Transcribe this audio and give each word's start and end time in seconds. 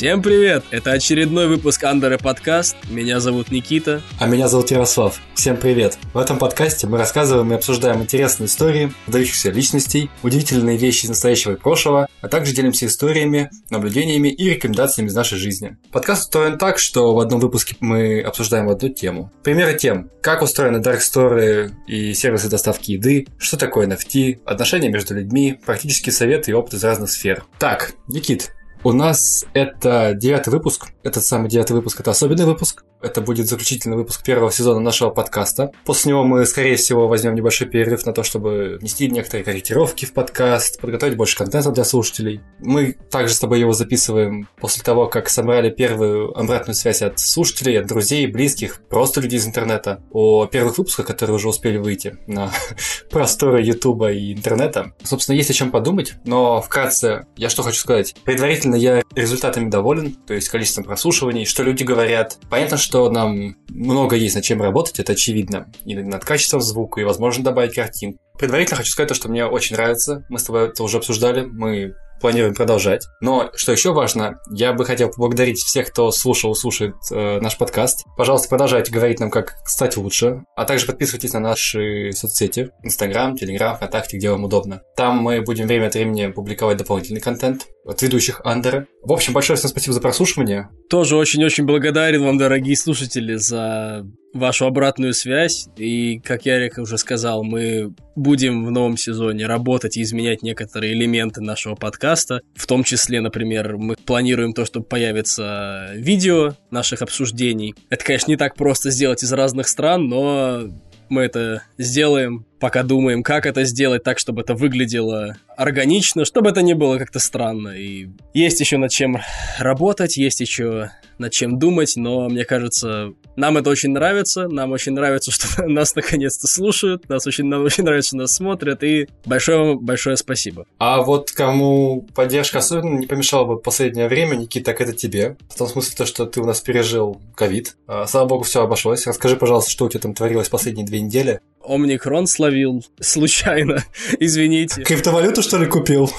Всем 0.00 0.22
привет! 0.22 0.64
Это 0.70 0.92
очередной 0.92 1.46
выпуск 1.46 1.84
Андеры 1.84 2.16
подкаст. 2.16 2.74
Меня 2.88 3.20
зовут 3.20 3.50
Никита. 3.50 4.00
А 4.18 4.26
меня 4.26 4.48
зовут 4.48 4.70
Ярослав. 4.70 5.20
Всем 5.34 5.58
привет! 5.58 5.98
В 6.14 6.18
этом 6.18 6.38
подкасте 6.38 6.86
мы 6.86 6.96
рассказываем 6.96 7.52
и 7.52 7.56
обсуждаем 7.56 8.00
интересные 8.00 8.46
истории 8.46 8.94
выдающихся 9.06 9.50
личностей, 9.50 10.08
удивительные 10.22 10.78
вещи 10.78 11.04
из 11.04 11.10
настоящего 11.10 11.52
и 11.52 11.56
прошлого, 11.56 12.08
а 12.22 12.28
также 12.28 12.54
делимся 12.54 12.86
историями, 12.86 13.50
наблюдениями 13.68 14.28
и 14.28 14.48
рекомендациями 14.48 15.08
из 15.08 15.14
нашей 15.14 15.36
жизни. 15.36 15.76
Подкаст 15.92 16.22
устроен 16.22 16.56
так, 16.56 16.78
что 16.78 17.14
в 17.14 17.20
одном 17.20 17.38
выпуске 17.38 17.76
мы 17.80 18.22
обсуждаем 18.22 18.70
одну 18.70 18.88
тему. 18.88 19.30
Примеры 19.42 19.76
тем, 19.76 20.08
как 20.22 20.40
устроены 20.40 20.78
дарксторы 20.78 21.72
и 21.86 22.14
сервисы 22.14 22.48
доставки 22.48 22.92
еды, 22.92 23.26
что 23.36 23.58
такое 23.58 23.86
NFT, 23.86 24.44
отношения 24.46 24.88
между 24.88 25.14
людьми, 25.14 25.60
практические 25.66 26.14
советы 26.14 26.52
и 26.52 26.54
опыт 26.54 26.72
из 26.72 26.84
разных 26.84 27.10
сфер. 27.10 27.44
Так, 27.58 27.92
Никит, 28.08 28.52
у 28.84 28.92
нас 28.92 29.44
это 29.52 30.14
девятый 30.14 30.52
выпуск. 30.52 30.88
Этот 31.02 31.24
самый 31.24 31.48
девятый 31.48 31.76
выпуск– 31.76 32.00
это 32.00 32.10
особенный 32.10 32.46
выпуск. 32.46 32.84
Это 33.02 33.22
будет 33.22 33.48
заключительный 33.48 33.96
выпуск 33.96 34.22
первого 34.22 34.52
сезона 34.52 34.80
нашего 34.80 35.10
подкаста. 35.10 35.72
После 35.84 36.10
него 36.10 36.24
мы, 36.24 36.44
скорее 36.44 36.76
всего, 36.76 37.08
возьмем 37.08 37.34
небольшой 37.34 37.66
перерыв 37.66 38.04
на 38.04 38.12
то, 38.12 38.22
чтобы 38.22 38.76
внести 38.80 39.10
некоторые 39.10 39.44
корректировки 39.44 40.04
в 40.04 40.12
подкаст, 40.12 40.80
подготовить 40.80 41.16
больше 41.16 41.36
контента 41.36 41.70
для 41.70 41.84
слушателей. 41.84 42.42
Мы 42.58 42.92
также 43.10 43.34
с 43.34 43.40
тобой 43.40 43.60
его 43.60 43.72
записываем 43.72 44.48
после 44.58 44.82
того, 44.82 45.06
как 45.06 45.30
собрали 45.30 45.70
первую 45.70 46.38
обратную 46.38 46.74
связь 46.74 47.00
от 47.00 47.18
слушателей, 47.18 47.80
от 47.80 47.86
друзей, 47.86 48.26
близких, 48.26 48.82
просто 48.90 49.20
людей 49.20 49.38
из 49.38 49.46
интернета 49.46 50.02
о 50.10 50.46
первых 50.46 50.76
выпусках, 50.76 51.06
которые 51.06 51.36
уже 51.36 51.48
успели 51.48 51.78
выйти 51.78 52.18
на 52.26 52.50
просторы 53.10 53.62
Ютуба 53.62 54.12
и 54.12 54.34
интернета. 54.34 54.92
Собственно, 55.04 55.36
есть 55.36 55.50
о 55.50 55.54
чем 55.54 55.70
подумать, 55.70 56.14
но 56.24 56.60
вкратце 56.60 57.26
я 57.36 57.48
что 57.48 57.62
хочу 57.62 57.78
сказать. 57.78 58.14
Предварительно 58.24 58.74
я 58.74 59.02
результатами 59.14 59.70
доволен, 59.70 60.16
то 60.26 60.34
есть 60.34 60.48
количеством 60.48 60.84
прослушиваний, 60.84 61.46
что 61.46 61.62
люди 61.62 61.82
говорят. 61.82 62.38
Понятно, 62.50 62.76
что 62.76 62.89
что 62.90 63.08
нам 63.08 63.54
много 63.68 64.16
есть 64.16 64.34
над 64.34 64.42
чем 64.42 64.60
работать, 64.60 64.98
это 64.98 65.12
очевидно. 65.12 65.70
И 65.84 65.94
над 65.94 66.24
качеством 66.24 66.60
звука, 66.60 67.00
и 67.00 67.04
возможно 67.04 67.44
добавить 67.44 67.76
картин. 67.76 68.18
Предварительно 68.36 68.78
хочу 68.78 68.90
сказать 68.90 69.10
то, 69.10 69.14
что 69.14 69.28
мне 69.28 69.46
очень 69.46 69.76
нравится. 69.76 70.26
Мы 70.28 70.40
с 70.40 70.42
тобой 70.42 70.66
это 70.66 70.82
уже 70.82 70.96
обсуждали. 70.96 71.42
Мы 71.42 71.94
планируем 72.20 72.54
продолжать. 72.54 73.06
Но, 73.20 73.50
что 73.54 73.72
еще 73.72 73.92
важно, 73.92 74.40
я 74.50 74.72
бы 74.72 74.84
хотел 74.84 75.10
поблагодарить 75.10 75.58
всех, 75.58 75.88
кто 75.88 76.10
слушал 76.10 76.52
и 76.52 76.56
слушает 76.56 76.94
э, 77.10 77.40
наш 77.40 77.56
подкаст. 77.56 78.04
Пожалуйста, 78.16 78.48
продолжайте 78.48 78.92
говорить 78.92 79.20
нам, 79.20 79.30
как 79.30 79.54
стать 79.66 79.96
лучше. 79.96 80.44
А 80.56 80.64
также 80.64 80.86
подписывайтесь 80.86 81.32
на 81.32 81.40
наши 81.40 82.12
соцсети. 82.12 82.70
Инстаграм, 82.82 83.36
Телеграм, 83.36 83.76
ВКонтакте, 83.76 84.16
где 84.16 84.30
вам 84.30 84.44
удобно. 84.44 84.82
Там 84.96 85.18
мы 85.18 85.40
будем 85.40 85.66
время 85.66 85.86
от 85.86 85.94
времени 85.94 86.28
публиковать 86.28 86.76
дополнительный 86.76 87.20
контент 87.20 87.66
от 87.84 88.02
ведущих 88.02 88.40
Андера. 88.44 88.86
В 89.02 89.12
общем, 89.12 89.32
большое 89.32 89.56
всем 89.56 89.70
спасибо 89.70 89.94
за 89.94 90.00
прослушивание. 90.00 90.68
Тоже 90.88 91.16
очень-очень 91.16 91.64
благодарен 91.64 92.22
вам, 92.22 92.38
дорогие 92.38 92.76
слушатели, 92.76 93.34
за 93.36 94.04
вашу 94.32 94.66
обратную 94.66 95.14
связь. 95.14 95.68
И, 95.76 96.20
как 96.20 96.46
Ярик 96.46 96.78
уже 96.78 96.98
сказал, 96.98 97.42
мы 97.44 97.92
будем 98.14 98.64
в 98.66 98.70
новом 98.70 98.96
сезоне 98.96 99.46
работать 99.46 99.96
и 99.96 100.02
изменять 100.02 100.42
некоторые 100.42 100.92
элементы 100.92 101.40
нашего 101.40 101.74
подкаста. 101.74 102.42
В 102.54 102.66
том 102.66 102.84
числе, 102.84 103.20
например, 103.20 103.76
мы 103.76 103.96
планируем 103.96 104.52
то, 104.52 104.64
чтобы 104.64 104.86
появится 104.86 105.90
видео 105.94 106.54
наших 106.70 107.02
обсуждений. 107.02 107.74
Это, 107.88 108.04
конечно, 108.04 108.30
не 108.30 108.36
так 108.36 108.54
просто 108.54 108.90
сделать 108.90 109.22
из 109.22 109.32
разных 109.32 109.68
стран, 109.68 110.08
но 110.08 110.62
мы 111.08 111.22
это 111.22 111.62
сделаем, 111.76 112.46
пока 112.60 112.82
думаем, 112.82 113.22
как 113.22 113.46
это 113.46 113.64
сделать 113.64 114.04
так, 114.04 114.18
чтобы 114.18 114.42
это 114.42 114.54
выглядело 114.54 115.36
органично, 115.56 116.24
чтобы 116.24 116.50
это 116.50 116.62
не 116.62 116.74
было 116.74 116.98
как-то 116.98 117.18
странно. 117.18 117.70
И 117.70 118.08
есть 118.34 118.60
еще 118.60 118.76
над 118.76 118.90
чем 118.90 119.18
работать, 119.58 120.16
есть 120.16 120.40
еще 120.40 120.90
над 121.18 121.32
чем 121.32 121.58
думать, 121.58 121.94
но 121.96 122.28
мне 122.28 122.44
кажется, 122.44 123.12
нам 123.36 123.58
это 123.58 123.68
очень 123.70 123.90
нравится, 123.90 124.48
нам 124.48 124.72
очень 124.72 124.92
нравится, 124.92 125.30
что 125.30 125.46
нас 125.66 125.94
наконец-то 125.94 126.46
слушают, 126.46 127.08
нас 127.08 127.26
очень, 127.26 127.44
нам 127.44 127.62
очень 127.62 127.84
нравится, 127.84 128.08
что 128.08 128.16
нас 128.16 128.34
смотрят, 128.34 128.82
и 128.82 129.08
большое 129.24 129.76
большое 129.76 130.16
спасибо. 130.16 130.66
А 130.78 131.02
вот 131.02 131.30
кому 131.30 132.06
поддержка 132.14 132.58
особенно 132.58 132.98
не 132.98 133.06
помешала 133.06 133.44
бы 133.44 133.54
в 133.56 133.60
последнее 133.60 134.08
время, 134.08 134.36
Никита, 134.36 134.72
так 134.72 134.80
это 134.80 134.92
тебе. 134.92 135.36
В 135.48 135.58
том 135.58 135.68
смысле, 135.68 135.94
то, 135.96 136.06
что 136.06 136.26
ты 136.26 136.40
у 136.40 136.44
нас 136.44 136.60
пережил 136.60 137.20
ковид. 137.34 137.76
А, 137.86 138.06
слава 138.06 138.28
богу, 138.28 138.44
все 138.44 138.62
обошлось. 138.62 139.06
Расскажи, 139.06 139.36
пожалуйста, 139.36 139.70
что 139.70 139.86
у 139.86 139.88
тебя 139.88 140.00
там 140.00 140.14
творилось 140.14 140.48
последние 140.48 140.86
две 140.86 141.00
недели. 141.00 141.40
Омникрон 141.62 142.26
словил 142.26 142.84
случайно, 143.00 143.84
извините. 144.20 144.82
Криптовалюту, 144.82 145.42
что 145.42 145.58
ли, 145.58 145.66
купил? 145.66 146.10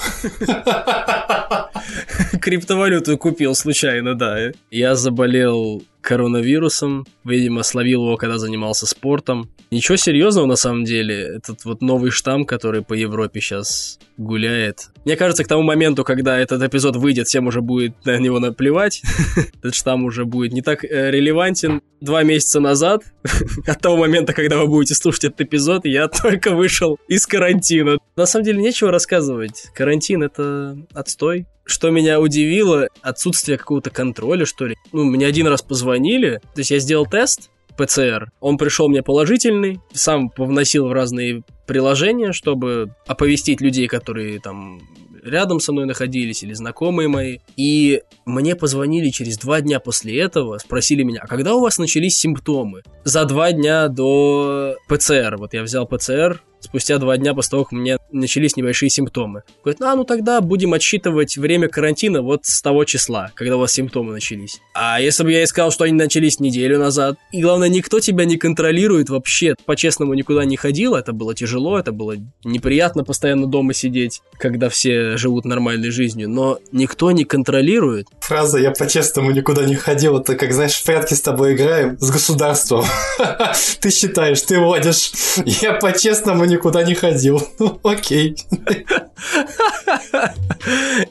Криптовалюту 2.40 3.18
купил 3.18 3.54
случайно, 3.54 4.14
да. 4.14 4.52
Я 4.70 4.94
заболел 4.94 5.82
коронавирусом. 6.00 7.06
Видимо, 7.24 7.62
словил 7.62 8.02
его, 8.04 8.16
когда 8.16 8.38
занимался 8.38 8.86
спортом. 8.86 9.50
Ничего 9.72 9.96
серьезного 9.96 10.44
на 10.44 10.56
самом 10.56 10.84
деле. 10.84 11.36
Этот 11.36 11.64
вот 11.64 11.80
новый 11.80 12.10
штамм, 12.10 12.44
который 12.44 12.82
по 12.82 12.92
Европе 12.92 13.40
сейчас 13.40 13.98
гуляет. 14.18 14.90
Мне 15.06 15.16
кажется, 15.16 15.44
к 15.44 15.48
тому 15.48 15.62
моменту, 15.62 16.04
когда 16.04 16.38
этот 16.38 16.62
эпизод 16.62 16.96
выйдет, 16.96 17.26
всем 17.26 17.46
уже 17.46 17.62
будет 17.62 17.94
на 18.04 18.18
него 18.18 18.38
наплевать. 18.38 19.00
Этот 19.58 19.74
штамм 19.74 20.04
уже 20.04 20.26
будет 20.26 20.52
не 20.52 20.60
так 20.60 20.84
э, 20.84 21.10
релевантен. 21.10 21.80
Два 22.02 22.22
месяца 22.22 22.60
назад, 22.60 23.02
от 23.66 23.80
того 23.80 23.96
момента, 23.96 24.34
когда 24.34 24.58
вы 24.58 24.66
будете 24.66 24.94
слушать 24.94 25.24
этот 25.24 25.40
эпизод, 25.40 25.86
я 25.86 26.06
только 26.22 26.50
вышел 26.50 26.98
из 27.08 27.26
карантина. 27.26 27.96
На 28.14 28.26
самом 28.26 28.44
деле 28.44 28.60
нечего 28.60 28.90
рассказывать. 28.90 29.70
Карантин— 29.74 30.22
это 30.24 30.76
отстой. 30.92 31.46
Что 31.64 31.88
меня 31.88 32.20
удивило, 32.20 32.88
отсутствие 33.00 33.56
какого-то 33.56 33.88
контроля, 33.88 34.44
что 34.44 34.66
ли. 34.66 34.76
Ну, 34.92 35.04
мне 35.04 35.24
один 35.24 35.46
раз 35.46 35.62
позвонили, 35.62 36.40
то 36.54 36.58
есть 36.58 36.72
я 36.72 36.78
сделал 36.78 37.06
тест, 37.06 37.51
ПЦР. 37.76 38.30
Он 38.40 38.58
пришел 38.58 38.88
мне 38.88 39.02
положительный, 39.02 39.80
сам 39.92 40.28
повносил 40.30 40.88
в 40.88 40.92
разные 40.92 41.42
приложения, 41.66 42.32
чтобы 42.32 42.94
оповестить 43.06 43.60
людей, 43.60 43.88
которые 43.88 44.40
там 44.40 44.80
рядом 45.22 45.60
со 45.60 45.72
мной 45.72 45.86
находились 45.86 46.42
или 46.42 46.52
знакомые 46.52 47.08
мои. 47.08 47.38
И 47.56 48.02
мне 48.26 48.56
позвонили 48.56 49.10
через 49.10 49.38
два 49.38 49.60
дня 49.60 49.80
после 49.80 50.18
этого, 50.20 50.58
спросили 50.58 51.02
меня, 51.02 51.20
а 51.22 51.28
когда 51.28 51.54
у 51.54 51.60
вас 51.60 51.78
начались 51.78 52.18
симптомы? 52.18 52.82
За 53.04 53.24
два 53.24 53.52
дня 53.52 53.88
до 53.88 54.76
ПЦР. 54.88 55.36
Вот 55.38 55.54
я 55.54 55.62
взял 55.62 55.86
ПЦР, 55.86 56.42
спустя 56.62 56.98
два 56.98 57.16
дня 57.16 57.34
после 57.34 57.50
того, 57.50 57.64
как 57.64 57.72
у 57.72 57.76
меня 57.76 57.98
начались 58.10 58.56
небольшие 58.56 58.90
симптомы. 58.90 59.42
Говорит, 59.64 59.82
а, 59.82 59.94
ну 59.94 60.04
тогда 60.04 60.40
будем 60.40 60.74
отсчитывать 60.74 61.36
время 61.36 61.68
карантина 61.68 62.22
вот 62.22 62.44
с 62.44 62.62
того 62.62 62.84
числа, 62.84 63.30
когда 63.34 63.56
у 63.56 63.60
вас 63.60 63.72
симптомы 63.72 64.12
начались. 64.12 64.60
А 64.74 65.00
если 65.00 65.24
бы 65.24 65.32
я 65.32 65.44
искал, 65.44 65.70
что 65.70 65.84
они 65.84 65.92
начались 65.92 66.40
неделю 66.40 66.78
назад, 66.78 67.16
и 67.30 67.42
главное, 67.42 67.68
никто 67.68 68.00
тебя 68.00 68.24
не 68.24 68.36
контролирует 68.36 69.10
вообще, 69.10 69.54
по-честному 69.66 70.14
никуда 70.14 70.44
не 70.44 70.56
ходил, 70.56 70.94
это 70.94 71.12
было 71.12 71.34
тяжело, 71.34 71.78
это 71.78 71.92
было 71.92 72.16
неприятно 72.44 73.04
постоянно 73.04 73.46
дома 73.46 73.74
сидеть, 73.74 74.22
когда 74.38 74.68
все 74.68 75.16
живут 75.16 75.44
нормальной 75.44 75.90
жизнью, 75.90 76.28
но 76.28 76.58
никто 76.72 77.10
не 77.10 77.24
контролирует. 77.24 78.06
Фраза 78.20 78.58
«я 78.58 78.70
по-честному 78.70 79.30
никуда 79.30 79.64
не 79.64 79.74
ходил» 79.74 80.18
это 80.18 80.36
как, 80.36 80.52
знаешь, 80.52 80.74
в 80.74 80.84
прятки 80.84 81.14
с 81.14 81.20
тобой 81.20 81.54
играем 81.54 81.98
с 81.98 82.10
государством. 82.10 82.84
Ты 83.80 83.90
считаешь, 83.90 84.40
ты 84.42 84.58
водишь 84.58 85.12
«я 85.62 85.74
по-честному 85.74 86.44
никуда 86.52 86.82
не 86.82 86.94
ходил». 86.94 87.40
Ну, 87.58 87.78
окей. 87.84 88.34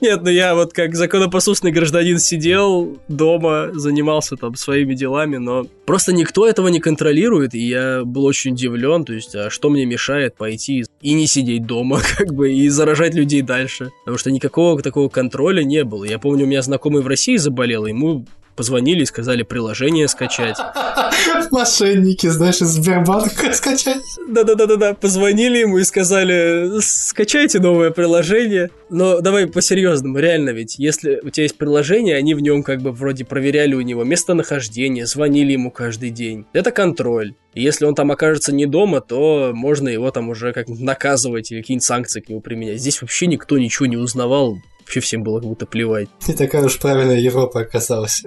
Нет, 0.02 0.22
ну 0.22 0.30
я 0.30 0.56
вот 0.56 0.74
как 0.74 0.96
законопослушный 0.96 1.72
гражданин 1.72 2.20
сидел 2.20 2.98
дома, 3.08 3.70
занимался 3.74 4.36
там 4.36 4.56
своими 4.56 4.94
делами, 4.96 5.38
но 5.38 5.66
просто 5.86 6.14
никто 6.14 6.48
этого 6.48 6.68
не 6.68 6.80
контролирует, 6.80 7.54
и 7.54 7.60
я 7.60 8.04
был 8.04 8.26
очень 8.26 8.52
удивлен, 8.52 9.06
то 9.06 9.14
есть, 9.14 9.36
а 9.36 9.50
что 9.50 9.70
мне 9.70 9.86
мешает 9.86 10.36
пойти 10.36 10.86
и 11.02 11.14
не 11.14 11.28
сидеть 11.28 11.66
дома, 11.66 12.02
как 12.18 12.34
бы, 12.34 12.52
и 12.54 12.68
заражать 12.70 13.14
людей 13.14 13.42
дальше? 13.42 13.92
Потому 14.04 14.18
что 14.18 14.32
никакого 14.32 14.82
такого 14.82 15.10
контроля 15.10 15.64
не 15.64 15.84
было. 15.84 16.04
Я 16.04 16.20
помню, 16.20 16.46
у 16.46 16.48
меня 16.48 16.62
знакомый 16.62 17.02
в 17.02 17.08
России 17.08 17.38
заболел, 17.38 17.86
ему 17.86 18.26
позвонили 18.56 19.02
и 19.02 19.06
сказали 19.06 19.44
приложение 19.44 20.08
скачать. 20.08 20.58
Мошенники, 21.52 22.28
знаешь, 22.28 22.62
из 22.62 22.70
Сбербанка 22.70 23.52
скачать. 23.54 24.02
Да-да-да-да-да, 24.28 24.94
позвонили 24.94 25.60
ему 25.60 25.78
и 25.78 25.84
сказали, 25.84 26.80
скачайте 26.82 27.60
новое 27.60 27.92
приложение. 27.92 28.70
Но 28.90 29.22
давай 29.22 29.48
по-серьезному, 29.48 30.18
реально 30.20 30.52
ведь, 30.52 30.78
если 30.78 31.20
у 31.24 31.30
тебя 31.30 31.44
есть 31.44 31.58
приложение, 31.58 32.16
они 32.16 32.34
в 32.34 32.42
нем 32.42 32.64
как 32.64 32.82
бы 32.82 32.92
вроде 32.92 33.26
проверяли 33.26 33.74
у 33.74 33.82
него 33.82 34.04
местонахождение, 34.04 35.06
звонили 35.06 35.54
ему 35.54 35.72
каждый 35.72 36.10
день. 36.10 36.46
Это 36.54 36.72
контроль. 36.72 37.34
И 37.54 37.62
если 37.62 37.86
он 37.86 37.96
там 37.96 38.12
окажется 38.12 38.54
не 38.54 38.66
дома, 38.66 39.02
то 39.02 39.52
можно 39.54 39.90
его 39.90 40.10
там 40.12 40.30
уже 40.30 40.54
как 40.54 40.68
наказывать 40.70 41.52
или 41.52 41.62
какие-нибудь 41.62 41.84
санкции 41.84 42.22
к 42.22 42.30
нему 42.30 42.42
применять. 42.42 42.80
Здесь 42.80 43.02
вообще 43.02 43.28
никто 43.28 43.58
ничего 43.58 43.88
не 43.88 43.98
узнавал, 43.98 44.58
Вообще 44.92 45.00
всем 45.00 45.24
было 45.24 45.40
как 45.40 45.48
будто 45.48 45.66
плевать. 45.66 46.10
Не 46.28 46.34
такая 46.34 46.66
уж 46.66 46.78
правильная 46.78 47.16
Европа 47.16 47.62
оказалась. 47.62 48.26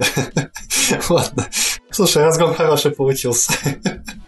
Ладно. 1.11 1.45
Слушай, 1.91 2.25
разгон 2.25 2.55
хороший 2.55 2.93
получился. 2.93 3.53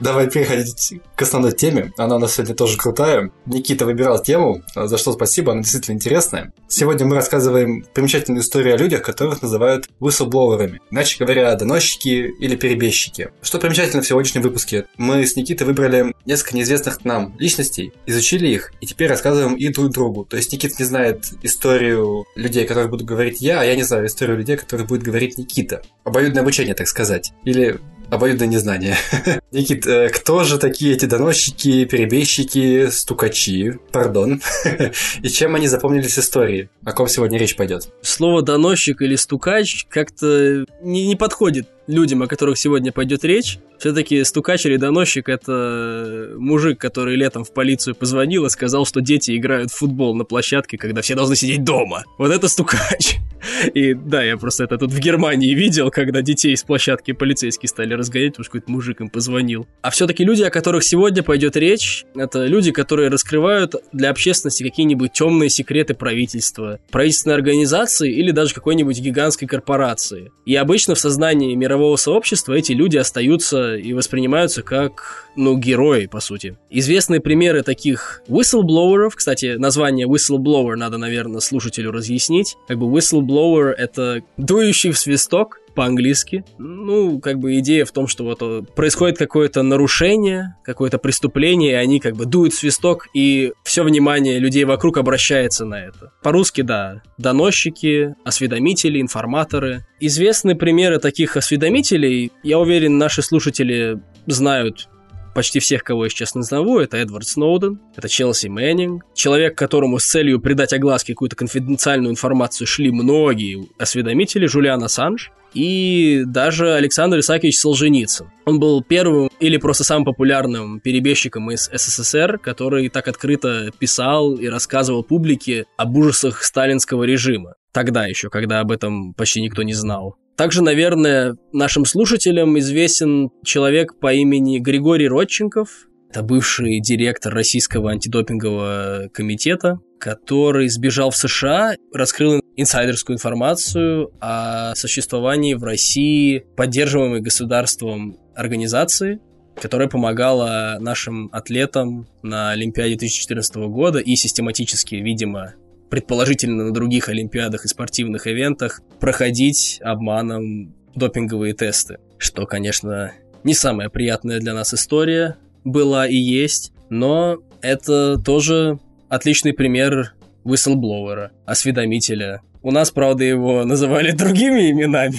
давай 0.00 0.28
переходить 0.30 0.94
к 1.14 1.22
основной 1.22 1.52
теме. 1.52 1.92
Она 1.96 2.16
у 2.16 2.18
нас 2.18 2.34
сегодня 2.34 2.54
тоже 2.54 2.76
крутая. 2.76 3.30
Никита 3.46 3.84
выбирал 3.84 4.22
тему, 4.22 4.62
за 4.74 4.98
что 4.98 5.12
спасибо, 5.12 5.52
она 5.52 5.62
действительно 5.62 5.94
интересная. 5.94 6.52
Сегодня 6.68 7.06
мы 7.06 7.14
рассказываем 7.16 7.84
примечательную 7.94 8.42
историю 8.42 8.74
о 8.74 8.78
людях, 8.78 9.02
которых 9.02 9.42
называют 9.42 9.88
whistleбловерами. 10.00 10.80
Иначе 10.90 11.22
говоря, 11.22 11.54
доносчики 11.54 12.32
или 12.38 12.56
перебежчики. 12.56 13.30
Что 13.42 13.58
примечательно 13.58 14.02
в 14.02 14.06
сегодняшнем 14.06 14.42
выпуске? 14.42 14.86
Мы 14.96 15.26
с 15.26 15.36
Никитой 15.36 15.66
выбрали 15.66 16.14
несколько 16.24 16.56
неизвестных 16.56 17.04
нам 17.04 17.34
личностей, 17.38 17.92
изучили 18.06 18.48
их 18.48 18.72
и 18.80 18.86
теперь 18.86 19.08
рассказываем 19.08 19.54
и 19.54 19.68
друг 19.68 19.90
другу. 19.90 20.24
То 20.24 20.36
есть 20.36 20.52
Никита 20.52 20.74
не 20.78 20.84
знает 20.84 21.26
историю 21.42 22.24
людей, 22.34 22.66
которых 22.66 22.90
буду 22.90 23.04
говорить 23.04 23.40
я, 23.40 23.60
а 23.60 23.64
я 23.64 23.76
не 23.76 23.82
знаю 23.82 24.06
историю 24.06 24.36
людей, 24.38 24.56
которых 24.56 24.86
будет 24.86 25.02
говорить 25.02 25.38
Никита. 25.38 25.82
Обоюдное 26.04 26.42
обучение, 26.42 26.74
так 26.74 26.88
сказать. 26.88 27.32
Или 27.44 27.78
обоюдное 28.10 28.46
незнание. 28.46 28.96
Никит, 29.52 29.86
э, 29.86 30.08
кто 30.10 30.44
же 30.44 30.58
такие 30.58 30.94
эти 30.94 31.06
доносчики, 31.06 31.84
перебежчики, 31.84 32.88
стукачи, 32.90 33.78
пардон, 33.92 34.42
и 35.22 35.28
чем 35.28 35.54
они 35.54 35.68
запомнились 35.68 36.18
истории? 36.18 36.68
О 36.84 36.92
ком 36.92 37.08
сегодня 37.08 37.38
речь 37.38 37.56
пойдет? 37.56 37.88
Слово 38.02 38.42
доносчик 38.42 39.02
или 39.02 39.16
стукач 39.16 39.86
как-то 39.88 40.64
не, 40.82 41.06
не 41.06 41.16
подходит 41.16 41.68
людям, 41.86 42.22
о 42.22 42.26
которых 42.26 42.58
сегодня 42.58 42.92
пойдет 42.92 43.24
речь. 43.24 43.58
Все-таки 43.78 44.22
стукач 44.24 44.66
или 44.66 44.76
доносчик– 44.76 45.28
это 45.30 46.34
мужик, 46.36 46.78
который 46.78 47.16
летом 47.16 47.44
в 47.44 47.52
полицию 47.52 47.94
позвонил 47.94 48.44
и 48.44 48.50
сказал, 48.50 48.84
что 48.84 49.00
дети 49.00 49.36
играют 49.36 49.70
в 49.70 49.74
футбол 49.74 50.14
на 50.14 50.24
площадке, 50.24 50.76
когда 50.76 51.00
все 51.00 51.14
должны 51.14 51.34
сидеть 51.34 51.64
дома. 51.64 52.04
Вот 52.18 52.30
это 52.30 52.48
стукач. 52.48 53.16
И 53.74 53.94
да, 53.94 54.22
я 54.22 54.36
просто 54.36 54.64
это 54.64 54.78
тут 54.78 54.92
в 54.92 54.98
Германии 54.98 55.54
видел, 55.54 55.90
когда 55.90 56.22
детей 56.22 56.56
с 56.56 56.62
площадки 56.62 57.12
полицейские 57.12 57.68
стали 57.68 57.94
разгонять, 57.94 58.32
потому 58.32 58.44
что 58.44 58.52
какой-то 58.52 58.70
мужик 58.70 59.00
им 59.00 59.08
позвонил. 59.08 59.66
А 59.82 59.90
все-таки 59.90 60.24
люди, 60.24 60.42
о 60.42 60.50
которых 60.50 60.84
сегодня 60.84 61.22
пойдет 61.22 61.56
речь, 61.56 62.04
это 62.14 62.46
люди, 62.46 62.72
которые 62.72 63.08
раскрывают 63.08 63.74
для 63.92 64.10
общественности 64.10 64.62
какие-нибудь 64.62 65.12
темные 65.12 65.50
секреты 65.50 65.94
правительства, 65.94 66.78
правительственной 66.90 67.36
организации 67.36 68.12
или 68.12 68.30
даже 68.30 68.54
какой-нибудь 68.54 69.00
гигантской 69.00 69.48
корпорации. 69.48 70.32
И 70.44 70.54
обычно 70.54 70.94
в 70.94 70.98
сознании 70.98 71.54
мирового 71.54 71.79
сообщества 71.96 72.54
эти 72.54 72.72
люди 72.72 72.96
остаются 72.96 73.76
и 73.76 73.92
воспринимаются 73.92 74.62
как, 74.62 75.28
ну, 75.36 75.56
герои, 75.56 76.06
по 76.06 76.20
сути. 76.20 76.56
Известные 76.70 77.20
примеры 77.20 77.62
таких 77.62 78.22
whistleblowers, 78.28 79.12
кстати, 79.14 79.56
название 79.56 80.06
whistleblower 80.06 80.76
надо, 80.76 80.98
наверное, 80.98 81.40
слушателю 81.40 81.90
разъяснить. 81.90 82.56
Как 82.68 82.78
бы 82.78 82.86
whistleblower— 82.86 83.70
это 83.76 84.22
дующий 84.36 84.90
в 84.90 84.98
свисток, 84.98 85.60
по-английски. 85.80 86.44
Ну, 86.58 87.20
как 87.20 87.38
бы 87.38 87.58
идея 87.60 87.86
в 87.86 87.90
том, 87.90 88.06
что 88.06 88.24
вот 88.24 88.42
э, 88.42 88.60
происходит 88.76 89.16
какое-то 89.16 89.62
нарушение, 89.62 90.56
какое-то 90.62 90.98
преступление, 90.98 91.70
и 91.70 91.74
они 91.74 92.00
как 92.00 92.16
бы 92.16 92.26
дуют 92.26 92.52
свисток, 92.52 93.08
и 93.14 93.54
все 93.64 93.82
внимание 93.82 94.38
людей 94.38 94.64
вокруг 94.64 94.98
обращается 94.98 95.64
на 95.64 95.76
это. 95.76 96.12
По-русски, 96.22 96.60
да, 96.60 97.00
доносчики, 97.16 98.14
осведомители, 98.26 99.00
информаторы. 99.00 99.86
Известны 100.00 100.54
примеры 100.54 100.98
таких 100.98 101.38
осведомителей, 101.38 102.30
я 102.42 102.58
уверен, 102.58 102.98
наши 102.98 103.22
слушатели 103.22 104.02
знают 104.26 104.90
почти 105.34 105.60
всех, 105.60 105.82
кого 105.82 106.04
я 106.04 106.10
сейчас 106.10 106.34
назову, 106.34 106.78
это 106.78 106.98
Эдвард 106.98 107.26
Сноуден, 107.26 107.80
это 107.96 108.06
Челси 108.06 108.48
Мэннинг, 108.48 109.04
человек, 109.14 109.56
которому 109.56 109.98
с 109.98 110.04
целью 110.04 110.40
придать 110.40 110.74
огласке 110.74 111.14
какую-то 111.14 111.36
конфиденциальную 111.36 112.10
информацию 112.10 112.66
шли 112.66 112.90
многие 112.90 113.66
осведомители, 113.78 114.44
Жулиан 114.44 114.82
Ассанж, 114.84 115.30
и 115.54 116.22
даже 116.26 116.74
Александр 116.74 117.20
Исаакович 117.20 117.58
Солженицын. 117.58 118.30
Он 118.44 118.58
был 118.58 118.82
первым 118.82 119.30
или 119.40 119.56
просто 119.56 119.84
самым 119.84 120.04
популярным 120.04 120.80
перебежчиком 120.80 121.50
из 121.50 121.70
СССР, 121.72 122.38
который 122.38 122.88
так 122.88 123.08
открыто 123.08 123.70
писал 123.78 124.34
и 124.34 124.46
рассказывал 124.48 125.02
публике 125.02 125.66
об 125.76 125.96
ужасах 125.96 126.42
сталинского 126.42 127.04
режима. 127.04 127.54
Тогда 127.72 128.06
еще, 128.06 128.30
когда 128.30 128.60
об 128.60 128.72
этом 128.72 129.14
почти 129.14 129.40
никто 129.40 129.62
не 129.62 129.74
знал. 129.74 130.16
Также, 130.36 130.62
наверное, 130.62 131.36
нашим 131.52 131.84
слушателям 131.84 132.58
известен 132.58 133.30
человек 133.44 133.98
по 134.00 134.12
имени 134.12 134.58
Григорий 134.58 135.06
Родченков. 135.06 135.86
Это 136.10 136.22
бывший 136.22 136.80
директор 136.80 137.32
Российского 137.32 137.90
антидопингового 137.90 139.10
комитета, 139.12 139.78
который 140.00 140.68
сбежал 140.68 141.10
в 141.10 141.16
США, 141.16 141.76
раскрыл 141.92 142.40
инсайдерскую 142.60 143.16
информацию 143.16 144.12
о 144.20 144.74
существовании 144.74 145.54
в 145.54 145.64
России 145.64 146.44
поддерживаемой 146.56 147.20
государством 147.20 148.18
организации, 148.34 149.20
которая 149.54 149.88
помогала 149.88 150.76
нашим 150.80 151.28
атлетам 151.32 152.08
на 152.22 152.50
Олимпиаде 152.50 152.96
2014 152.96 153.56
года 153.68 153.98
и 153.98 154.14
систематически, 154.16 154.96
видимо, 154.96 155.54
предположительно 155.90 156.64
на 156.64 156.72
других 156.72 157.08
олимпиадах 157.08 157.64
и 157.64 157.68
спортивных 157.68 158.26
ивентах, 158.26 158.80
проходить 159.00 159.80
обманом 159.82 160.74
допинговые 160.94 161.54
тесты. 161.54 161.98
Что, 162.18 162.46
конечно, 162.46 163.12
не 163.44 163.54
самая 163.54 163.88
приятная 163.88 164.38
для 164.38 164.54
нас 164.54 164.72
история 164.74 165.36
была 165.64 166.06
и 166.06 166.16
есть, 166.16 166.72
но 166.90 167.38
это 167.62 168.18
тоже 168.18 168.78
отличный 169.08 169.52
пример 169.52 170.14
whistleblowера, 170.44 171.30
осведомителя. 171.44 172.42
У 172.62 172.72
нас, 172.72 172.90
правда, 172.90 173.24
его 173.24 173.64
называли 173.64 174.10
другими 174.10 174.70
именами. 174.70 175.18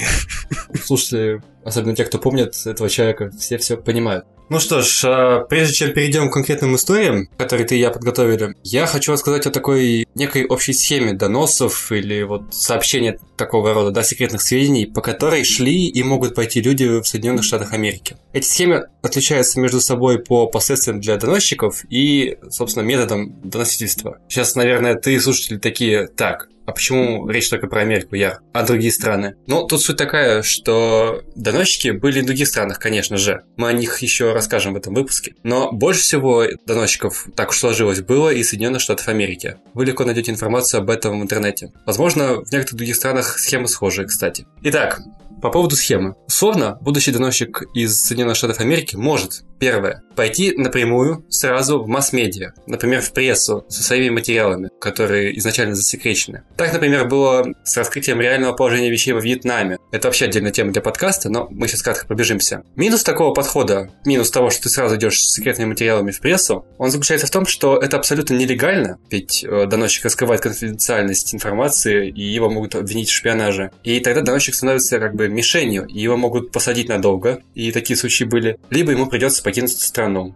Слушайте, 0.84 1.42
особенно 1.64 1.96
те, 1.96 2.06
кто 2.06 2.20
помнит 2.20 2.56
этого 2.66 2.90
человека, 2.90 3.32
все 3.38 3.58
все 3.58 3.78
понимают. 3.78 4.26
Ну 4.52 4.60
что 4.60 4.82
ж, 4.82 5.04
а, 5.06 5.40
прежде 5.46 5.76
чем 5.76 5.94
перейдем 5.94 6.30
к 6.30 6.34
конкретным 6.34 6.76
историям, 6.76 7.30
которые 7.38 7.66
ты 7.66 7.78
и 7.78 7.80
я 7.80 7.90
подготовили, 7.90 8.54
я 8.64 8.86
хочу 8.86 9.14
рассказать 9.14 9.46
о 9.46 9.50
такой 9.50 10.06
некой 10.14 10.46
общей 10.46 10.74
схеме 10.74 11.14
доносов 11.14 11.90
или 11.94 12.22
вот 12.24 12.54
сообщения 12.54 13.18
такого 13.38 13.74
рода, 13.74 13.92
да, 13.92 14.04
секретных 14.04 14.42
сведений, 14.42 14.88
по 14.88 15.00
которой 15.00 15.46
шли 15.46 15.88
и 15.88 16.04
могут 16.04 16.36
пойти 16.36 16.62
люди 16.62 16.84
в 16.84 17.08
Соединенных 17.08 17.46
Штатах 17.46 17.72
Америки. 17.72 18.18
Эти 18.34 18.46
схемы 18.46 18.88
отличаются 19.02 19.58
между 19.62 19.80
собой 19.80 20.20
по 20.20 20.48
последствиям 20.48 21.00
для 21.00 21.16
доносчиков 21.16 21.86
и, 21.90 22.38
собственно, 22.50 22.84
методом 22.84 23.40
доносительства. 23.44 24.18
Сейчас, 24.28 24.56
наверное, 24.56 24.96
ты, 24.96 25.18
слушатели, 25.22 25.60
такие, 25.60 26.08
так, 26.08 26.50
а 26.66 26.72
почему 26.72 27.28
речь 27.30 27.50
только 27.50 27.68
про 27.68 27.82
Америку, 27.82 28.16
я, 28.16 28.40
а 28.54 28.64
другие 28.64 28.92
страны? 28.92 29.36
Ну, 29.48 29.66
тут 29.66 29.82
суть 29.82 29.98
такая, 29.98 30.42
что 30.44 31.24
доносчики 31.36 31.90
были 31.90 32.22
в 32.22 32.26
других 32.26 32.48
странах, 32.48 32.80
конечно 32.80 33.18
же. 33.18 33.44
Мы 33.58 33.70
о 33.70 33.74
них 33.74 34.00
еще 34.00 34.34
расскажем 34.34 34.74
в 34.74 34.78
этом 34.78 34.94
выпуске. 34.94 35.36
Но 35.44 35.72
больше 35.72 36.02
всего 36.02 36.46
доносчиков, 36.66 37.28
так 37.36 37.50
уж 37.50 37.58
сложилось, 37.58 38.02
было 38.02 38.30
из 38.30 38.50
Соединенных 38.50 38.82
Штатов 38.82 39.08
Америки. 39.08 39.58
Вы 39.74 39.86
легко 39.86 40.06
найдете 40.06 40.32
информацию 40.32 40.80
об 40.82 40.90
этом 40.90 41.20
в 41.20 41.24
интернете. 41.24 41.72
Возможно, 41.86 42.36
в 42.36 42.52
некоторых 42.52 42.76
других 42.76 42.96
странах 42.96 43.40
схемы 43.40 43.68
схожие, 43.68 44.08
кстати. 44.08 44.46
Итак, 44.64 45.02
по 45.42 45.50
поводу 45.50 45.76
схемы. 45.76 46.16
Условно, 46.28 46.78
будущий 46.82 47.12
доносчик 47.12 47.64
из 47.74 48.00
Соединенных 48.00 48.38
Штатов 48.38 48.60
Америки 48.60 48.96
может, 48.96 49.44
первое, 49.62 50.02
пойти 50.16 50.56
напрямую 50.58 51.24
сразу 51.30 51.84
в 51.84 51.88
масс-медиа, 51.88 52.54
например, 52.66 53.02
в 53.02 53.14
прессу 53.14 53.64
со 53.70 53.84
своими 53.84 54.10
материалами, 54.10 54.70
которые 54.80 55.38
изначально 55.38 55.76
засекречены. 55.76 56.44
Так, 56.58 56.74
например, 56.74 57.08
было 57.08 57.54
с 57.64 57.78
раскрытием 57.78 58.20
реального 58.20 58.54
положения 58.54 58.90
вещей 58.90 59.14
во 59.14 59.22
Вьетнаме. 59.22 59.78
Это 59.92 60.08
вообще 60.08 60.26
отдельная 60.26 60.52
тема 60.52 60.72
для 60.72 60.82
подкаста, 60.82 61.30
но 61.30 61.48
мы 61.52 61.68
сейчас 61.68 61.84
кратко 61.84 62.08
пробежимся. 62.08 62.64
Минус 62.76 63.04
такого 63.04 63.36
подхода, 63.36 63.92
минус 64.04 64.32
того, 64.32 64.50
что 64.50 64.64
ты 64.64 64.70
сразу 64.70 64.96
идешь 64.96 65.22
с 65.22 65.36
секретными 65.36 65.70
материалами 65.70 66.10
в 66.10 66.20
прессу, 66.20 66.66
он 66.80 66.90
заключается 66.90 67.28
в 67.28 67.32
том, 67.32 67.46
что 67.46 67.78
это 67.78 67.98
абсолютно 67.98 68.34
нелегально, 68.34 68.98
ведь 69.12 69.44
э, 69.44 69.68
доносчик 69.68 70.06
раскрывает 70.06 70.42
конфиденциальность 70.42 71.36
информации, 71.36 72.10
и 72.10 72.24
его 72.24 72.50
могут 72.50 72.74
обвинить 72.74 73.10
в 73.10 73.14
шпионаже. 73.14 73.70
И 73.84 74.00
тогда 74.00 74.22
доносчик 74.22 74.56
становится 74.56 75.00
как 75.00 75.14
бы 75.14 75.30
мишенью, 75.30 75.86
и 75.86 76.00
его 76.00 76.18
могут 76.18 76.52
посадить 76.52 76.90
надолго, 76.90 77.44
и 77.54 77.72
такие 77.72 77.96
случаи 77.96 78.24
были, 78.24 78.58
либо 78.72 78.92
ему 78.92 79.06
придется 79.06 79.44
покинуть 79.52 79.72
страну. 79.72 80.34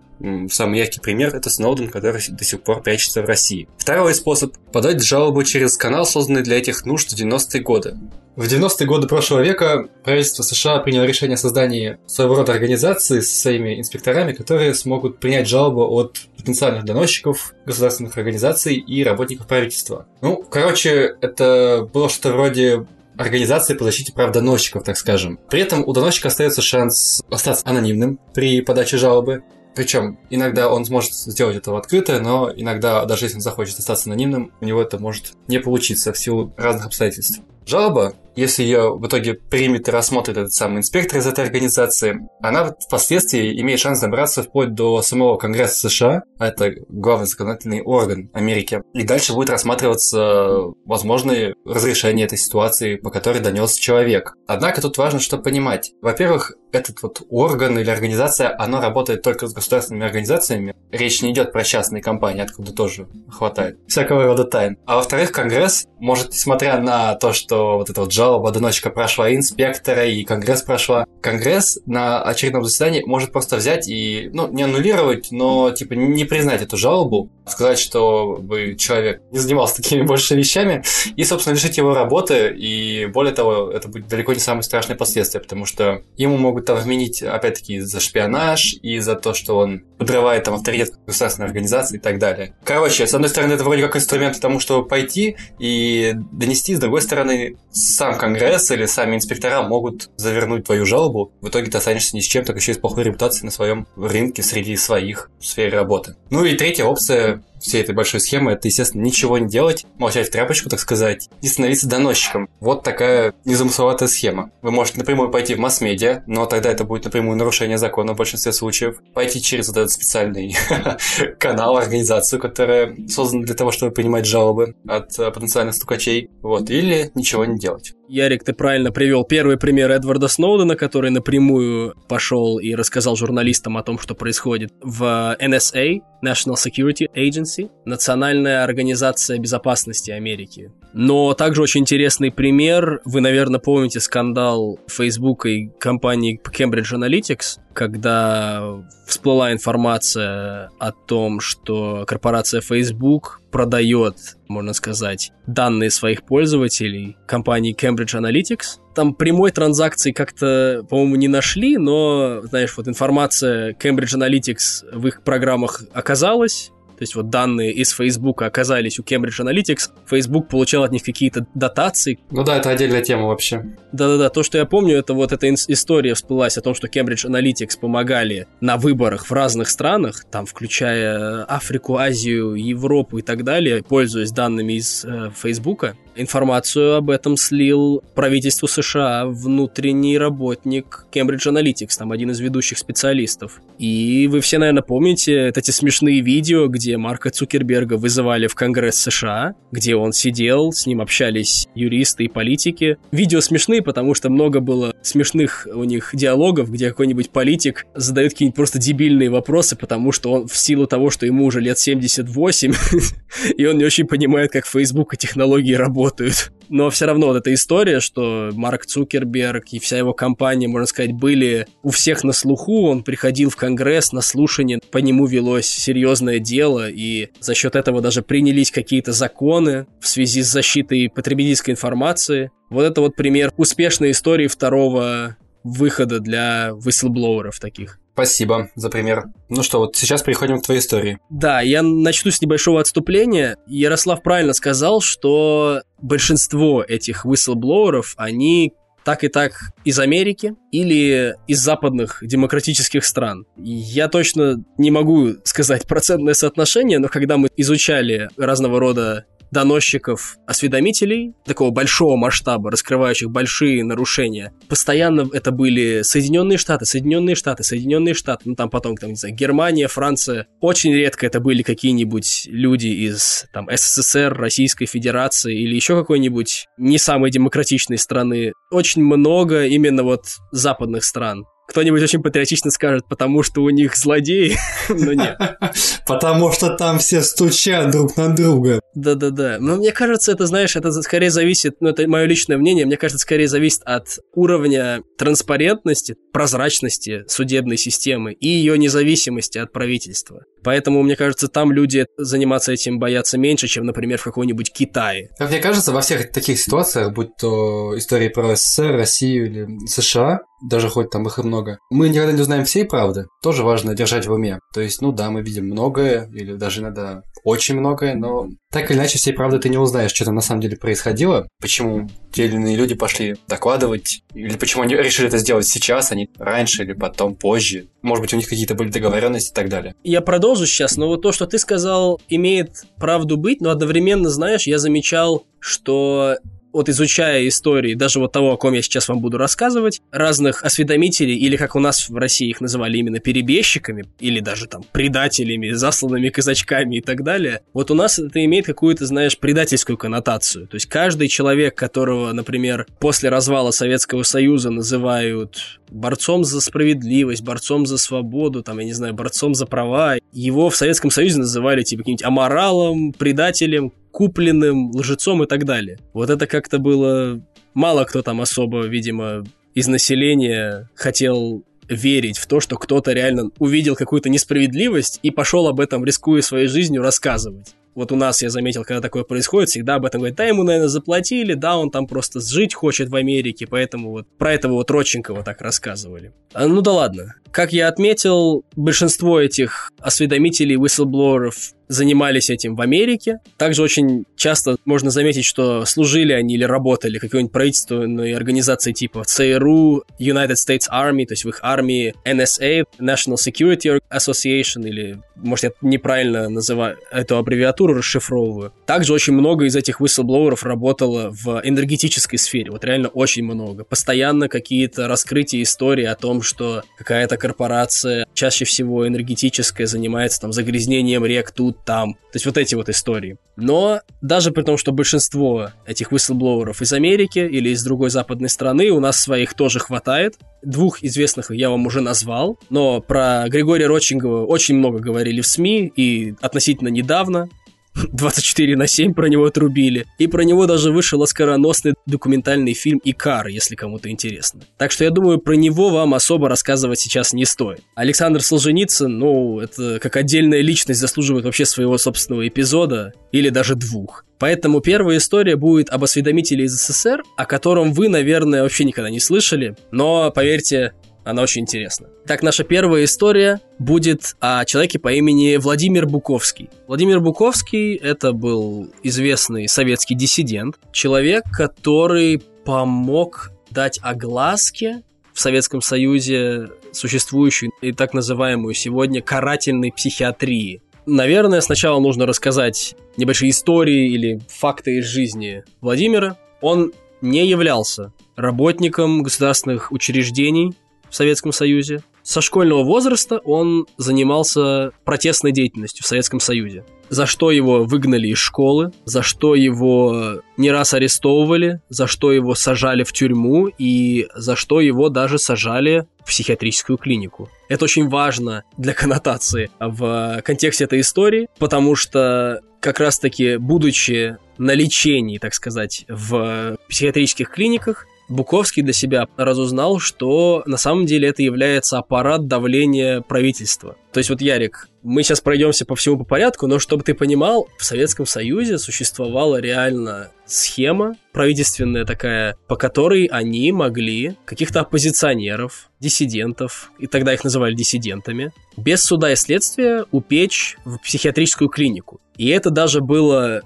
Самый 0.50 0.80
яркий 0.80 1.00
пример– 1.00 1.34
это 1.36 1.50
Сноуден, 1.50 1.90
который 1.90 2.22
до 2.30 2.44
сих 2.44 2.62
пор 2.62 2.82
прячется 2.82 3.22
в 3.22 3.26
России. 3.26 3.68
Второй 3.78 4.14
способ– 4.14 4.54
подать 4.74 5.02
жалобу 5.02 5.44
через 5.44 5.78
канал, 5.78 6.06
созданный 6.06 6.44
для 6.44 6.58
этих 6.58 6.86
нужд 6.86 7.12
в 7.12 7.16
90-е 7.16 7.62
годы. 7.62 7.98
В 8.36 8.44
90-е 8.44 8.86
годы 8.86 9.08
прошлого 9.08 9.42
века 9.42 9.88
правительство 10.04 10.44
США 10.44 10.80
приняло 10.80 11.06
решение 11.06 11.36
о 11.36 11.38
создании 11.38 11.98
своего 12.06 12.36
рода 12.36 12.52
организации 12.52 13.22
со 13.22 13.42
своими 13.42 13.80
инспекторами, 13.80 14.34
которые 14.34 14.74
смогут 14.74 15.20
принять 15.20 15.48
жалобу 15.48 15.90
от 15.90 16.20
потенциальных 16.36 16.84
доносчиков, 16.84 17.54
государственных 17.66 18.18
организаций 18.18 18.76
и 18.76 19.04
работников 19.06 19.48
правительства. 19.48 20.06
Ну, 20.22 20.44
короче, 20.50 21.16
это 21.22 21.90
было 21.94 22.10
что-то 22.10 22.34
вроде 22.34 22.86
организации 23.18 23.74
по 23.74 23.84
защите 23.84 24.14
прав 24.14 24.32
доносчиков, 24.32 24.84
так 24.84 24.98
скажем. 24.98 25.40
При 25.50 25.62
этом 25.62 25.84
у 25.86 25.94
доносчика 25.94 26.28
остается 26.28 26.62
шанс 26.62 27.22
остаться 27.30 27.64
анонимным 27.68 28.20
при 28.34 28.62
подаче 28.62 28.98
жалобы. 28.98 29.44
Причем 29.76 30.18
иногда 30.30 30.70
он 30.70 30.86
сможет 30.86 31.14
сделать 31.14 31.58
это 31.58 31.78
открыто, 31.78 32.22
но 32.22 32.52
иногда, 32.56 33.04
даже 33.06 33.26
если 33.26 33.36
он 33.36 33.42
захочет 33.42 33.78
остаться 33.78 34.10
анонимным, 34.10 34.54
у 34.62 34.66
него 34.66 34.82
это 34.82 35.00
может 35.00 35.34
не 35.48 35.60
получиться 35.60 36.14
в 36.14 36.18
силу 36.18 36.54
разных 36.56 36.86
обстоятельств. 36.86 37.42
Жалоба 37.66 38.14
если 38.36 38.64
ее 38.64 38.96
в 38.96 39.06
итоге 39.08 39.34
примет 39.34 39.88
и 39.88 39.92
рассмотрит 39.92 40.38
этот 40.38 40.54
самый 40.54 40.80
инспектор 40.80 41.20
из 41.20 41.28
этой 41.28 41.46
организации, 41.46 42.20
она 42.42 42.74
впоследствии 42.80 43.60
имеет 43.62 43.80
шанс 43.80 44.02
добраться 44.02 44.44
вплоть 44.44 44.74
до 44.74 45.02
самого 45.02 45.38
Конгресса 45.38 45.90
США, 45.90 46.24
это 46.40 46.72
главный 46.90 47.28
законодательный 47.28 47.82
орган 47.82 48.30
Америки, 48.34 48.84
и 48.94 49.04
дальше 49.04 49.34
будет 49.34 49.50
рассматриваться 49.50 50.74
возможные 50.86 51.56
разрешения 51.66 52.26
этой 52.26 52.38
ситуации, 52.38 52.96
по 52.96 53.10
которой 53.10 53.40
донес 53.40 53.76
человек. 53.76 54.36
Однако 54.48 54.82
тут 54.82 54.98
важно 54.98 55.20
что 55.20 55.38
понимать. 55.38 55.92
Во-первых, 56.02 56.54
этот 56.76 57.02
вот 57.02 57.22
орган 57.30 57.80
или 57.80 57.90
организация, 57.90 58.54
она 58.60 58.82
работает 58.82 59.22
только 59.22 59.48
с 59.48 59.54
государственными 59.54 60.06
организациями. 60.06 60.76
Речь 60.92 61.22
не 61.22 61.32
идет 61.32 61.52
про 61.52 61.64
частные 61.64 62.02
компании, 62.04 62.42
откуда 62.42 62.74
тоже 62.74 63.08
хватает 63.30 63.80
всякого 63.88 64.26
рода 64.26 64.44
тайн. 64.44 64.78
А 64.86 64.98
во-вторых, 64.98 65.32
Конгресс 65.32 65.86
может, 66.00 66.32
несмотря 66.32 66.80
на 66.80 67.16
то, 67.16 67.34
что 67.34 67.78
вот 67.78 67.90
эта 67.90 68.02
вот 68.02 68.12
жалоба 68.26 68.50
одиночка 68.50 68.90
прошла 68.90 69.30
и 69.30 69.36
инспектора, 69.36 70.06
и 70.06 70.24
Конгресс 70.24 70.64
прошла, 70.64 71.06
Конгресс 71.22 71.78
на 71.86 72.24
очередном 72.24 72.64
заседании 72.64 73.04
может 73.06 73.32
просто 73.32 73.58
взять 73.58 73.88
и, 73.88 74.32
ну, 74.34 74.52
не 74.52 74.64
аннулировать, 74.64 75.28
но, 75.32 75.72
типа, 75.72 75.94
не 75.94 76.26
признать 76.26 76.64
эту 76.64 76.76
жалобу, 76.76 77.30
сказать, 77.48 77.78
что 77.78 78.38
бы 78.42 78.76
человек 78.78 79.22
не 79.32 79.38
занимался 79.38 79.78
такими 79.78 80.02
больше 80.08 80.36
вещами, 80.36 80.84
и, 81.16 81.24
собственно, 81.24 81.54
лишить 81.54 81.78
его 81.78 81.94
работы, 81.94 82.52
и 82.58 83.06
более 83.06 83.34
того, 83.34 83.70
это 83.70 83.88
будет 83.88 84.08
далеко 84.08 84.34
не 84.34 84.40
самые 84.40 84.64
страшные 84.64 84.98
последствия, 84.98 85.40
потому 85.40 85.66
что 85.66 86.02
ему 86.18 86.38
могут 86.38 86.66
там 86.66 86.78
вменить, 86.78 87.22
опять-таки, 87.22 87.80
за 87.80 88.00
шпионаж 88.00 88.74
и 88.82 88.98
за 89.00 89.16
то, 89.16 89.36
что 89.36 89.58
он 89.58 89.84
подрывает 90.00 90.44
там 90.46 90.56
авторитет 90.56 90.94
государственной 91.06 91.48
организации 91.48 91.98
и 91.98 92.00
так 92.00 92.18
далее. 92.18 92.56
Короче, 92.64 93.06
с 93.06 93.14
одной 93.14 93.30
стороны, 93.30 93.54
это 93.54 93.64
вроде 93.64 93.84
как 93.84 93.96
инструмент 93.96 94.38
к 94.38 94.40
тому, 94.40 94.60
чтобы 94.60 94.88
пойти 94.88 95.38
и 95.60 96.14
донести, 96.32 96.76
с 96.76 96.80
другой 96.80 97.02
стороны, 97.02 97.58
сам 97.72 98.15
Конгресс 98.18 98.72
или 98.72 98.86
сами 98.86 99.16
инспектора 99.16 99.62
могут 99.64 100.10
завернуть 100.18 100.66
твою 100.66 100.86
жалобу. 100.86 101.32
В 101.42 101.50
итоге 101.50 101.72
ты 101.72 101.78
останешься 101.78 102.16
ни 102.16 102.22
с 102.22 102.26
чем, 102.26 102.46
только 102.46 102.60
еще 102.60 102.72
и 102.72 102.76
с 102.76 102.78
плохой 102.78 103.04
репутацией 103.04 103.46
на 103.46 103.52
своем 103.52 103.88
рынке 103.96 104.44
среди 104.44 104.76
своих 104.76 105.30
в 105.40 105.46
сфере 105.46 105.78
работы. 105.78 106.16
Ну 106.30 106.46
и 106.46 106.56
третья 106.56 106.86
опция 106.86 107.44
всей 107.66 107.82
этой 107.82 107.96
большой 107.96 108.20
схемы, 108.20 108.52
это, 108.52 108.68
естественно, 108.68 109.02
ничего 109.02 109.38
не 109.38 109.48
делать, 109.48 109.86
молчать 109.98 110.28
в 110.28 110.32
тряпочку, 110.32 110.70
так 110.70 110.80
сказать, 110.80 111.30
и 111.42 111.48
становиться 111.48 111.88
доносчиком. 111.88 112.50
Вот 112.60 112.84
такая 112.84 113.34
незамысловатая 113.44 114.08
схема. 114.08 114.52
Вы 114.62 114.72
можете 114.72 115.00
напрямую 115.00 115.32
пойти 115.32 115.56
в 115.56 115.60
масс-медиа, 115.60 116.24
но 116.28 116.46
тогда 116.46 116.72
это 116.72 116.84
будет 116.84 117.06
напрямую 117.06 117.38
нарушение 117.38 117.78
закона 117.78 118.14
в 118.14 118.18
большинстве 118.18 118.52
случаев. 118.52 119.02
Пойти 119.14 119.42
через 119.42 119.68
вот 119.68 119.78
этот 119.78 119.92
специальный 119.92 120.56
канал, 121.40 121.78
организацию, 121.78 122.40
которая 122.40 122.96
создана 123.08 123.46
для 123.46 123.56
того, 123.56 123.72
чтобы 123.72 123.92
принимать 123.92 124.26
жалобы 124.26 124.76
от 124.88 125.18
э, 125.20 125.32
потенциальных 125.32 125.76
стукачей. 125.76 126.30
Вот. 126.42 126.70
Или 126.70 127.12
ничего 127.16 127.46
не 127.46 127.58
делать. 127.58 127.94
Ярик, 128.08 128.44
ты 128.44 128.54
правильно 128.54 128.92
привел 128.92 129.24
первый 129.24 129.58
пример 129.58 129.92
Эдварда 129.92 130.28
Сноудена, 130.28 130.76
который 130.76 131.10
напрямую 131.10 131.96
пошел 132.08 132.60
и 132.60 132.76
рассказал 132.76 133.16
журналистам 133.16 133.78
о 133.78 133.84
том, 133.84 133.98
что 133.98 134.14
происходит 134.14 134.72
в 134.82 135.36
NSA, 135.40 136.02
National 136.24 136.56
Security 136.56 137.08
Agency, 137.16 137.72
Национальная 137.86 138.64
организация 138.64 139.40
безопасности 139.40 140.12
Америки. 140.12 140.72
Но 140.98 141.34
также 141.34 141.62
очень 141.62 141.82
интересный 141.82 142.32
пример, 142.32 143.02
вы, 143.04 143.20
наверное, 143.20 143.60
помните 143.60 144.00
скандал 144.00 144.80
Facebook 144.88 145.46
и 145.46 145.70
компании 145.78 146.40
Cambridge 146.42 146.94
Analytics, 146.94 147.60
когда 147.74 148.82
всплыла 149.06 149.52
информация 149.52 150.72
о 150.80 150.94
том, 150.94 151.42
что 151.42 152.06
корпорация 152.08 152.62
Facebook 152.62 153.42
продает, 153.52 154.16
можно 154.48 154.72
сказать, 154.72 155.34
данные 155.48 155.90
своих 155.90 156.24
пользователей 156.24 157.18
компании 157.28 157.76
Cambridge 157.76 158.18
Analytics. 158.18 158.80
Там 158.96 159.14
прямой 159.16 159.52
транзакции 159.52 160.14
как-то, 160.14 160.86
по-моему, 160.90 161.18
не 161.18 161.28
нашли, 161.28 161.76
но, 161.78 162.42
знаешь, 162.44 162.74
вот 162.78 162.88
информация 162.88 163.74
Cambridge 163.74 164.18
Analytics 164.18 164.98
в 164.98 165.08
их 165.08 165.24
программах 165.24 165.84
оказалась, 165.94 166.72
то 166.96 167.04
есть 167.04 167.16
вот 167.16 167.30
данные 167.30 167.74
из 167.74 167.92
Facebook 167.92 168.42
оказались 168.42 169.00
у 169.00 169.04
Cambridge 169.04 169.40
Analytics, 169.42 169.92
Facebook 170.08 170.48
получал 170.48 170.84
от 170.84 170.92
них 170.92 171.04
какие-то 171.04 171.46
дотации. 171.54 172.20
Ну 172.32 172.44
да, 172.44 172.58
это 172.58 172.70
отдельная 172.70 173.02
тема 173.02 173.28
вообще. 173.28 173.64
Да-да-да, 173.92 174.30
то, 174.30 174.44
что 174.44 174.58
я 174.58 174.66
помню, 174.66 174.98
это 174.98 175.14
вот 175.14 175.32
эта 175.32 175.54
история 175.54 176.14
всплылась 176.14 176.58
о 176.58 176.62
том, 176.62 176.74
что 176.76 176.88
Cambridge 176.88 177.26
Analytics 177.26 177.80
помогали 177.80 178.48
на 178.62 178.78
выборах 178.78 179.28
в 179.28 179.32
разных 179.32 179.70
странах, 179.70 180.26
там, 180.32 180.46
включая 180.46 181.44
Африку, 181.44 181.98
Азию, 181.98 182.54
Европу 182.56 183.18
и 183.18 183.22
так 183.22 183.44
далее, 183.44 183.84
пользуясь 183.84 184.32
данными 184.32 184.74
из 184.74 185.06
э, 185.06 185.32
Facebook. 185.36 185.96
Информацию 186.18 186.96
об 186.96 187.10
этом 187.10 187.36
слил 187.36 188.02
правительству 188.14 188.70
США 188.70 189.26
внутренний 189.26 190.18
работник 190.18 191.06
Cambridge 191.12 191.46
Analytics, 191.46 191.98
там 191.98 192.14
один 192.14 192.32
из 192.32 192.40
ведущих 192.40 192.78
специалистов. 192.78 193.62
И 193.78 194.30
вы 194.32 194.40
все, 194.40 194.58
наверное, 194.58 194.82
помните 194.82 195.52
эти 195.54 195.72
смешные 195.72 196.22
видео, 196.22 196.68
где 196.68 196.96
Марка 196.96 197.32
Цукерберга 197.32 197.96
вызывали 197.96 198.48
в 198.48 198.56
Конгресс 198.56 198.96
США, 198.96 199.56
где 199.74 199.96
он 199.96 200.14
сидел, 200.14 200.72
с 200.72 200.86
ним 200.86 201.02
общались 201.02 201.68
юристы 201.76 202.24
и 202.24 202.28
политики. 202.30 202.98
Видео 203.12 203.42
смешные, 203.42 203.82
потому 203.82 204.14
что 204.14 204.30
много 204.30 204.62
было 204.62 204.94
смешных 205.02 205.68
у 205.74 205.84
них 205.84 206.12
диалогов, 206.14 206.72
где 206.72 206.90
какой-нибудь 206.90 207.32
политик 207.32 207.86
задает 207.94 208.32
какие-нибудь 208.32 208.56
просто 208.56 208.80
дебильные 208.80 209.30
вопросы, 209.30 209.76
потому 209.76 210.14
что 210.14 210.32
он 210.32 210.48
в 210.48 210.56
силу 210.56 210.88
того, 210.88 211.10
что 211.10 211.26
ему 211.26 211.44
уже 211.44 211.60
лет 211.60 211.78
78, 211.78 212.74
и 213.58 213.66
он 213.66 213.78
не 213.78 213.84
очень 213.84 214.08
понимает, 214.08 214.54
как 214.54 214.66
Facebook 214.66 215.14
и 215.14 215.18
технологии 215.18 215.74
работают 215.74 216.05
работают. 216.06 216.52
Но 216.68 216.90
все 216.90 217.06
равно 217.06 217.28
вот 217.28 217.38
эта 217.38 217.54
история, 217.54 218.00
что 218.00 218.50
Марк 218.54 218.86
Цукерберг 218.86 219.66
и 219.72 219.80
вся 219.80 219.98
его 219.98 220.14
компания, 220.14 220.68
можно 220.68 220.88
сказать, 220.88 221.14
были 221.14 221.68
у 221.84 221.92
всех 221.92 222.24
на 222.24 222.34
слуху, 222.34 222.88
он 222.88 223.04
приходил 223.04 223.52
в 223.52 223.56
Конгресс 223.56 224.12
на 224.12 224.22
слушание, 224.22 224.80
по 224.92 224.98
нему 224.98 225.28
велось 225.28 225.68
серьезное 225.68 226.40
дело, 226.40 226.90
и 226.90 227.30
за 227.40 227.54
счет 227.54 227.76
этого 227.76 228.02
даже 228.02 228.24
принялись 228.24 228.72
какие-то 228.72 229.12
законы 229.12 229.86
в 230.02 230.08
связи 230.08 230.42
с 230.42 230.52
защитой 230.52 231.08
потребительской 231.08 231.74
информации. 231.74 232.50
Вот 232.72 232.84
это 232.84 233.02
вот 233.02 233.16
пример 233.16 233.52
успешной 233.58 234.12
истории 234.12 234.48
второго 234.48 235.38
выхода 235.64 236.20
для 236.20 236.70
whistleblowers 236.70 237.60
таких. 237.62 238.00
Спасибо 238.16 238.70
за 238.76 238.90
пример. 238.90 239.26
Ну 239.50 239.62
что, 239.62 239.80
вот 239.80 239.98
сейчас 239.98 240.24
переходим 240.24 240.62
к 240.62 240.64
твоей 240.64 240.80
истории. 240.80 241.20
Да, 241.30 241.60
я 241.60 241.82
начну 241.84 242.32
с 242.32 242.40
небольшого 242.42 242.80
отступления. 242.80 243.58
Ярослав 243.68 244.24
правильно 244.24 244.54
сказал, 244.54 245.02
что 245.02 245.82
большинство 246.02 246.82
этих 246.82 247.26
whistleblowers, 247.26 248.14
они 248.16 248.72
так 249.04 249.26
и 249.26 249.28
так 249.28 249.52
из 249.84 250.00
Америки 250.00 250.56
или 250.72 251.36
из 251.46 251.60
западных 251.60 252.20
демократических 252.22 253.04
стран. 253.04 253.46
Я 253.58 254.08
точно 254.08 254.64
не 254.78 254.92
могу 254.92 255.34
сказать 255.44 255.86
процентное 255.86 256.36
соотношение, 256.36 257.00
но 257.00 257.10
когда 257.10 257.36
мы 257.36 257.50
изучали 257.58 258.30
разного 258.38 258.80
рода 258.80 259.26
доносчиков, 259.56 260.36
осведомителей 260.46 261.34
такого 261.46 261.72
большого 261.72 262.18
масштаба, 262.18 262.70
раскрывающих 262.70 263.32
большие 263.32 263.86
нарушения. 263.86 264.52
Постоянно 264.68 265.30
это 265.32 265.52
были 265.52 266.02
Соединенные 266.02 266.58
Штаты, 266.58 266.86
Соединенные 266.86 267.36
Штаты, 267.36 267.64
Соединенные 267.64 268.14
Штаты, 268.14 268.44
ну 268.46 268.56
там 268.56 268.70
потом, 268.70 268.98
там, 268.98 269.12
не 269.12 269.16
знаю, 269.16 269.34
Германия, 269.34 269.88
Франция. 269.88 270.48
Очень 270.60 270.94
редко 270.94 271.26
это 271.26 271.40
были 271.40 271.64
какие-нибудь 271.64 272.48
люди 272.48 272.88
из 272.88 273.46
там 273.54 273.70
СССР, 273.74 274.34
Российской 274.34 274.88
Федерации 274.88 275.58
или 275.58 275.74
еще 275.74 275.98
какой-нибудь 275.98 276.68
не 276.78 276.98
самой 276.98 277.32
демократичной 277.32 277.98
страны. 277.98 278.52
Очень 278.72 279.04
много 279.04 279.66
именно 279.66 280.04
вот 280.04 280.26
западных 280.52 281.06
стран. 281.06 281.46
Кто-нибудь 281.68 282.02
очень 282.02 282.22
патриотично 282.22 282.72
скажет, 282.72 283.06
потому 283.08 283.44
что 283.44 283.62
у 283.62 283.70
них 283.70 283.96
злодеи, 283.96 284.56
но 284.90 285.14
нет. 285.14 285.38
Потому 286.08 286.52
что 286.52 286.76
там 286.76 287.00
все 287.00 287.22
стучат 287.22 287.92
друг 287.92 288.16
на 288.18 288.36
друга. 288.36 288.80
Да-да-да. 288.94 289.58
Но 289.60 289.76
мне 289.76 289.92
кажется, 289.92 290.32
это, 290.32 290.46
знаешь, 290.46 290.76
это 290.76 290.92
скорее 291.02 291.32
зависит, 291.32 291.76
ну, 291.82 291.90
это 291.90 292.08
мое 292.08 292.26
личное 292.26 292.58
мнение, 292.58 292.86
мне 292.86 292.98
кажется, 292.98 293.20
скорее 293.20 293.48
зависит 293.48 293.82
от 293.84 294.20
уровня 294.34 295.02
транспарентности, 295.18 296.16
прозрачности 296.32 297.24
судебной 297.28 297.78
системы 297.78 298.34
и 298.34 298.48
ее 298.48 298.78
независимости 298.78 299.58
от 299.58 299.72
правительства. 299.72 300.44
Поэтому, 300.64 301.04
мне 301.04 301.16
кажется, 301.16 301.48
там 301.48 301.72
люди 301.72 302.08
заниматься 302.18 302.72
этим 302.72 302.98
боятся 302.98 303.38
меньше, 303.38 303.68
чем, 303.68 303.86
например, 303.86 304.18
в 304.18 304.24
какой-нибудь 304.24 304.74
Китае. 304.74 305.30
Как 305.38 305.50
мне 305.52 305.60
кажется, 305.60 305.92
во 305.92 306.02
всех 306.02 306.32
таких 306.32 306.60
ситуациях, 306.60 307.14
будь 307.14 307.36
то 307.38 307.96
истории 307.98 308.30
про 308.30 308.56
СССР, 308.56 308.94
Россию 308.94 309.46
или 309.46 309.88
США, 309.88 310.40
даже 310.68 310.90
хоть 310.90 311.12
там 311.12 311.28
их 311.28 311.38
и 311.38 311.44
много, 311.44 311.55
мы 311.90 312.10
никогда 312.10 312.32
не 312.32 312.42
узнаем 312.42 312.66
всей 312.66 312.86
правды. 312.86 313.28
Тоже 313.42 313.64
важно 313.64 313.96
держать 313.96 314.28
в 314.28 314.32
уме. 314.32 314.60
То 314.74 314.82
есть, 314.82 315.02
ну 315.02 315.12
да, 315.12 315.30
мы 315.30 315.42
видим 315.42 315.66
многое, 315.66 316.30
или 316.34 316.54
даже 316.54 316.82
иногда 316.82 317.24
очень 317.44 317.80
многое, 317.80 318.16
но 318.16 318.50
так 318.72 318.90
или 318.90 318.98
иначе 318.98 319.18
всей 319.18 319.34
правды 319.34 319.60
ты 319.60 319.70
не 319.70 319.78
узнаешь, 319.78 320.12
что 320.12 320.26
там 320.26 320.36
на 320.36 320.42
самом 320.42 320.62
деле 320.62 320.76
происходило, 320.78 321.48
почему 321.62 322.10
те 322.34 322.46
или 322.46 322.56
иные 322.56 322.76
люди 322.76 322.96
пошли 322.96 323.36
докладывать, 323.48 324.24
или 324.34 324.58
почему 324.58 324.84
они 324.84 324.96
решили 324.96 325.28
это 325.28 325.38
сделать 325.38 325.68
сейчас, 325.68 326.12
а 326.12 326.16
не 326.16 326.28
раньше 326.38 326.84
или 326.84 326.94
потом, 326.94 327.36
позже. 327.36 327.88
Может 328.02 328.22
быть, 328.24 328.34
у 328.34 328.38
них 328.38 328.50
какие-то 328.50 328.76
были 328.76 328.90
договоренности 328.90 329.52
и 329.52 329.54
так 329.54 329.70
далее. 329.70 329.96
Я 330.04 330.22
продолжу 330.22 330.66
сейчас, 330.66 330.98
но 330.98 331.08
вот 331.08 331.22
то, 331.22 331.32
что 331.32 331.46
ты 331.46 331.60
сказал, 331.60 332.20
имеет 332.28 332.84
правду 332.98 333.38
быть, 333.38 333.62
но 333.62 333.70
одновременно, 333.70 334.30
знаешь, 334.30 334.68
я 334.68 334.80
замечал, 334.80 335.46
что 335.60 336.38
вот 336.76 336.90
изучая 336.90 337.48
истории, 337.48 337.94
даже 337.94 338.20
вот 338.20 338.34
того, 338.34 338.52
о 338.52 338.58
ком 338.58 338.74
я 338.74 338.82
сейчас 338.82 339.08
вам 339.08 339.20
буду 339.20 339.38
рассказывать, 339.38 340.02
разных 340.12 340.62
осведомителей, 340.62 341.36
или 341.36 341.56
как 341.56 341.76
у 341.76 341.80
нас 341.80 342.10
в 342.10 342.18
России 342.18 342.50
их 342.50 342.60
называли 342.60 342.98
именно 342.98 343.20
перебежчиками, 343.20 344.06
или 344.20 344.42
даже 344.42 344.68
там 344.68 344.84
предателями, 344.92 345.72
засланными 345.72 346.28
казачками 346.28 346.98
и 346.98 347.02
так 347.02 347.24
далее, 347.24 347.62
вот 347.74 347.92
у 347.92 347.96
нас 347.96 348.20
это 348.20 348.44
имеет 348.44 348.66
какую-то, 348.66 349.06
знаешь, 349.06 349.38
предательскую 349.38 349.98
коннотацию. 349.98 350.68
То 350.68 350.76
есть 350.76 350.88
каждый 350.88 351.30
человек, 351.30 351.76
которого, 351.76 352.34
например, 352.34 352.86
после 353.00 353.30
развала 353.30 353.72
Советского 353.72 354.24
Союза 354.24 354.70
называют 354.70 355.80
борцом 355.90 356.44
за 356.44 356.60
справедливость, 356.60 357.44
борцом 357.44 357.86
за 357.86 357.98
свободу, 357.98 358.64
там, 358.64 358.80
я 358.80 358.86
не 358.86 358.94
знаю, 358.94 359.14
борцом 359.14 359.56
за 359.56 359.66
права, 359.66 360.18
его 360.34 360.70
в 360.70 360.76
Советском 360.76 361.10
Союзе 361.10 361.40
называли 361.40 361.84
типа 361.84 362.02
каким-нибудь 362.02 362.26
аморалом, 362.26 363.14
предателем, 363.14 363.94
купленным, 364.16 364.92
лжецом 364.92 365.44
и 365.44 365.46
так 365.46 365.66
далее. 365.66 366.00
Вот 366.14 366.30
это 366.30 366.48
как-то 366.48 366.80
было... 366.80 367.42
Мало 367.74 368.06
кто 368.06 368.22
там 368.22 368.40
особо, 368.40 368.86
видимо, 368.88 369.44
из 369.74 369.90
населения 369.90 370.90
хотел 370.96 371.66
верить 371.90 372.38
в 372.38 372.48
то, 372.48 372.62
что 372.62 372.78
кто-то 372.78 373.12
реально 373.12 373.52
увидел 373.60 373.98
какую-то 373.98 374.30
несправедливость 374.30 375.20
и 375.22 375.32
пошел 375.32 375.68
об 375.68 375.82
этом, 375.82 376.06
рискуя 376.06 376.42
своей 376.42 376.68
жизнью, 376.68 377.02
рассказывать. 377.02 377.76
Вот 377.94 378.14
у 378.14 378.16
нас, 378.16 378.42
я 378.42 378.50
заметил, 378.50 378.84
когда 378.84 379.02
такое 379.02 379.24
происходит, 379.24 379.70
всегда 379.70 379.96
об 379.96 380.06
этом 380.06 380.20
говорят, 380.20 380.38
да, 380.38 380.46
ему, 380.46 380.64
наверное, 380.64 380.90
заплатили, 380.90 381.54
да, 381.54 381.78
он 381.78 381.92
там 381.92 382.08
просто 382.08 382.42
жить 382.42 382.74
хочет 382.74 383.10
в 383.10 383.16
Америке, 383.16 383.68
поэтому 383.70 384.12
вот 384.12 384.28
про 384.38 384.54
этого 384.54 384.74
вот 384.74 384.92
Родченкова 384.92 385.44
так 385.44 385.62
рассказывали. 385.62 386.34
А, 386.54 386.68
ну 386.68 386.82
да 386.82 386.92
ладно. 386.92 387.36
Как 387.52 387.72
я 387.72 387.88
отметил, 387.88 388.66
большинство 388.76 389.40
этих 389.40 389.92
осведомителей, 390.00 390.76
whistleblowerов 390.76 391.74
занимались 391.88 392.50
этим 392.50 392.76
в 392.76 392.82
Америке. 392.82 393.40
Также 393.58 393.82
очень 393.82 394.26
часто 394.36 394.78
можно 394.86 395.12
заметить, 395.12 395.46
что 395.46 395.86
служили 395.86 396.34
они 396.34 396.56
или 396.56 396.64
работали 396.64 397.18
какой-нибудь 397.18 397.52
правительственной 397.52 398.34
организации 398.34 398.92
типа 398.92 399.24
ЦРУ, 399.26 400.04
United 400.20 400.56
States 400.56 400.86
Army, 400.92 401.26
то 401.26 401.34
есть 401.34 401.46
в 401.46 401.50
их 401.50 401.60
армии 401.62 402.14
NSA, 402.26 402.86
National 403.00 403.36
Security 403.36 404.00
Association, 404.12 404.88
или, 404.88 405.20
может, 405.36 405.64
я 405.66 405.72
неправильно 405.82 406.50
называю 406.50 406.98
эту 407.12 407.38
аббревиатуру, 407.38 407.94
расшифровываю. 407.94 408.74
Также 408.86 409.14
очень 409.14 409.34
много 409.34 409.66
из 409.66 409.76
этих 409.76 410.02
whistleblowerов 410.02 410.60
работало 410.64 411.32
в 411.32 411.62
энергетической 411.64 412.38
сфере, 412.38 412.72
вот 412.72 412.84
реально 412.84 413.10
очень 413.10 413.44
много. 413.44 413.84
Постоянно 413.84 414.50
какие-то 414.50 415.08
раскрытия 415.08 415.62
истории 415.62 416.06
о 416.06 416.16
том, 416.16 416.42
что 416.42 416.84
какая-то 416.98 417.38
корпорация, 417.38 418.28
чаще 418.34 418.66
всего 418.66 419.08
энергетическая, 419.08 419.88
занимается 419.88 420.42
там 420.42 420.54
загрязнением 420.54 421.26
рек 421.26 421.52
тут, 421.52 421.75
там. 421.84 422.14
То 422.14 422.36
есть 422.36 422.46
вот 422.46 422.58
эти 422.58 422.76
вот 422.76 422.90
истории. 422.90 423.38
Но 423.56 424.02
даже 424.22 424.52
при 424.52 424.64
том, 424.64 424.78
что 424.78 424.92
большинство 424.92 425.72
этих 425.86 426.12
whistleblowerов 426.12 426.82
из 426.82 426.94
Америки 426.94 427.40
или 427.40 427.70
из 427.70 427.84
другой 427.84 428.10
западной 428.10 428.50
страны, 428.50 428.90
у 428.90 429.00
нас 429.00 429.20
своих 429.20 429.54
тоже 429.54 429.80
хватает. 429.80 430.36
Двух 430.62 431.04
известных 431.04 431.52
я 431.52 431.70
вам 431.70 431.86
уже 431.86 432.02
назвал, 432.02 432.60
но 432.70 433.02
про 433.02 433.46
Григория 433.48 433.88
Рочингова 433.88 434.46
очень 434.46 434.76
много 434.76 435.00
говорили 435.00 435.42
в 435.42 435.48
СМИ 435.48 435.92
и 435.96 436.36
относительно 436.42 436.90
недавно. 436.90 437.50
24 437.96 438.76
на 438.76 438.88
7 438.88 439.14
про 439.14 439.28
него 439.28 439.46
отрубили. 439.46 440.06
И 440.18 440.28
про 440.28 440.44
него 440.44 440.66
даже 440.66 440.92
вышел 440.92 441.22
оскароносный 441.24 441.94
документальный 442.06 442.74
фильм 442.74 443.00
«Икар», 443.04 443.48
если 443.48 443.76
кому-то 443.76 444.10
интересно. 444.10 444.62
Так 444.78 444.92
что 444.92 445.04
я 445.04 445.10
думаю, 445.10 445.40
про 445.40 445.54
него 445.54 445.90
вам 445.90 446.14
особо 446.14 446.50
рассказывать 446.50 447.00
сейчас 447.00 447.34
не 447.34 447.46
стоит. 447.46 447.82
Александр 447.96 448.42
Солженицын, 448.42 449.18
ну, 449.18 449.60
это 449.60 450.00
как 450.00 450.16
отдельная 450.18 450.62
личность 450.62 451.00
заслуживает 451.00 451.46
вообще 451.46 451.66
своего 451.66 451.98
собственного 451.98 452.48
эпизода, 452.48 453.14
или 453.32 453.50
даже 453.50 453.76
двух. 453.76 454.26
Поэтому 454.40 454.80
первая 454.80 455.18
история 455.18 455.56
будет 455.56 455.90
об 455.90 456.04
осведомителе 456.04 456.66
из 456.66 456.74
СССР, 456.74 457.24
о 457.38 457.46
котором 457.46 457.94
вы, 457.94 458.10
наверное, 458.10 458.64
вообще 458.64 458.84
никогда 458.84 459.10
не 459.10 459.20
слышали, 459.20 459.76
но, 459.92 460.32
поверьте, 460.32 460.94
она 461.26 461.42
очень 461.42 461.64
интересна. 461.64 462.08
Так, 462.26 462.44
наша 462.44 462.64
первая 462.64 463.04
история 463.04 463.60
будет 463.80 464.36
о 464.40 464.64
человеке 464.64 465.00
по 465.00 465.12
имени 465.12 465.58
Владимир 465.58 466.06
Буковский. 466.06 466.70
Владимир 466.88 467.20
Буковский– 467.20 467.96
это 468.02 468.32
был 468.32 468.90
известный 469.04 469.68
советский 469.68 470.16
диссидент, 470.16 470.76
человек, 470.92 471.44
который 471.52 472.42
помог 472.64 473.52
дать 473.72 474.00
огласке 474.02 475.02
в 475.34 475.40
Советском 475.40 475.82
Союзе 475.82 476.70
существующую 476.92 477.72
и 477.82 477.92
так 477.92 478.14
называемую 478.14 478.74
сегодня 478.74 479.22
карательной 479.22 479.92
психиатрии. 479.92 480.82
Наверное, 481.08 481.62
сначала 481.62 482.00
нужно 482.00 482.26
рассказать 482.26 482.96
небольшие 483.18 483.50
истории 483.50 484.12
или 484.12 484.40
факты 484.48 485.00
из 485.00 485.06
жизни 485.06 485.64
Владимира. 485.82 486.38
Он 486.62 486.94
не 487.22 487.48
являлся 487.48 488.14
работником 488.36 489.24
государственных 489.24 489.92
учреждений, 489.92 490.74
в 491.10 491.16
Советском 491.16 491.52
Союзе. 491.52 492.04
Со 492.24 492.42
школьного 492.42 492.84
возраста 492.84 493.38
он 493.46 493.86
занимался 493.98 494.92
протестной 495.04 495.52
деятельностью 495.52 496.04
в 496.04 496.08
Советском 496.08 496.40
Союзе. 496.40 496.84
За 497.10 497.28
что 497.28 497.52
его 497.52 497.84
выгнали 497.84 498.30
из 498.30 498.40
школы, 498.40 498.92
за 499.06 499.22
что 499.22 499.54
его 499.54 500.42
не 500.58 500.72
раз 500.72 500.96
арестовывали, 500.96 501.82
за 501.90 502.08
что 502.08 502.32
его 502.32 502.56
сажали 502.56 503.04
в 503.04 503.14
тюрьму 503.14 503.68
и 503.68 504.28
за 504.34 504.56
что 504.56 504.82
его 504.82 505.10
даже 505.10 505.38
сажали 505.38 506.08
в 506.24 506.30
психиатрическую 506.30 506.98
клинику. 506.98 507.48
Это 507.70 507.86
очень 507.86 508.10
важно 508.10 508.64
для 508.76 508.94
коннотации 508.94 509.70
в 509.80 510.42
контексте 510.44 510.86
этой 510.86 511.02
истории, 511.02 511.48
потому 511.60 511.96
что 511.96 512.62
как 512.80 513.00
раз-таки, 513.00 513.58
будучи 513.58 514.38
на 514.58 514.74
лечении, 514.74 515.38
так 515.38 515.54
сказать, 515.54 516.06
в 516.08 516.78
психиатрических 516.90 517.50
клиниках, 517.50 518.08
Буковский 518.28 518.82
для 518.82 518.94
себя 518.94 519.28
разузнал, 519.38 520.00
что 520.00 520.64
на 520.66 520.78
самом 520.78 521.06
деле 521.06 521.30
это 521.30 521.44
является 521.44 521.98
аппарат 521.98 522.48
давления 522.48 523.22
правительства. 523.22 523.96
То 524.12 524.20
есть 524.20 524.30
вот, 524.30 524.42
Ярик, 524.42 524.90
мы 525.04 525.22
сейчас 525.22 525.42
пройдемся 525.42 525.86
по 525.86 525.96
всему 525.96 526.18
по 526.18 526.24
порядку, 526.24 526.68
но 526.68 526.80
чтобы 526.80 527.04
ты 527.04 527.14
понимал, 527.14 527.68
в 527.78 527.84
Советском 527.84 528.26
Союзе 528.26 528.78
существовала 528.78 529.60
реально 529.60 530.32
схема 530.46 531.16
правительственная 531.34 532.06
такая, 532.06 532.56
по 532.68 532.76
которой 532.76 533.26
они 533.26 533.72
могли 533.72 534.36
каких-то 534.46 534.82
оппозиционеров, 534.82 535.90
диссидентов, 536.00 536.92
и 536.98 537.08
тогда 537.08 537.34
их 537.34 537.44
называли 537.44 537.76
диссидентами, 537.76 538.52
без 538.78 539.04
суда 539.04 539.32
и 539.32 539.36
следствия 539.36 540.06
упечь 540.12 540.78
в 540.86 540.98
психиатрическую 540.98 541.70
клинику. 541.70 542.22
И 542.38 542.48
это 542.48 542.70
даже 542.70 543.02
было 543.02 543.62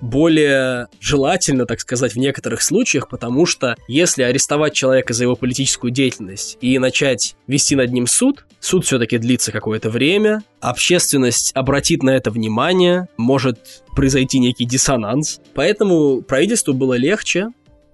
более 0.00 0.88
желательно, 1.00 1.66
так 1.66 1.80
сказать, 1.80 2.14
в 2.14 2.18
некоторых 2.18 2.62
случаях, 2.62 3.08
потому 3.08 3.46
что 3.46 3.76
если 3.88 4.22
арестовать 4.22 4.74
человека 4.74 5.14
за 5.14 5.24
его 5.24 5.36
политическую 5.36 5.90
деятельность 5.90 6.58
и 6.60 6.78
начать 6.78 7.36
вести 7.46 7.76
над 7.76 7.90
ним 7.92 8.06
суд, 8.06 8.46
суд 8.60 8.84
все-таки 8.84 9.18
длится 9.18 9.52
какое-то 9.52 9.90
время, 9.90 10.42
общественность 10.60 11.52
обратит 11.54 12.02
на 12.02 12.10
это 12.10 12.30
внимание, 12.30 13.08
может 13.16 13.82
произойти 13.94 14.38
некий 14.38 14.64
диссонанс. 14.64 15.40
Поэтому 15.54 16.22
правительству 16.22 16.74
было 16.74 16.94
легче 16.94 17.48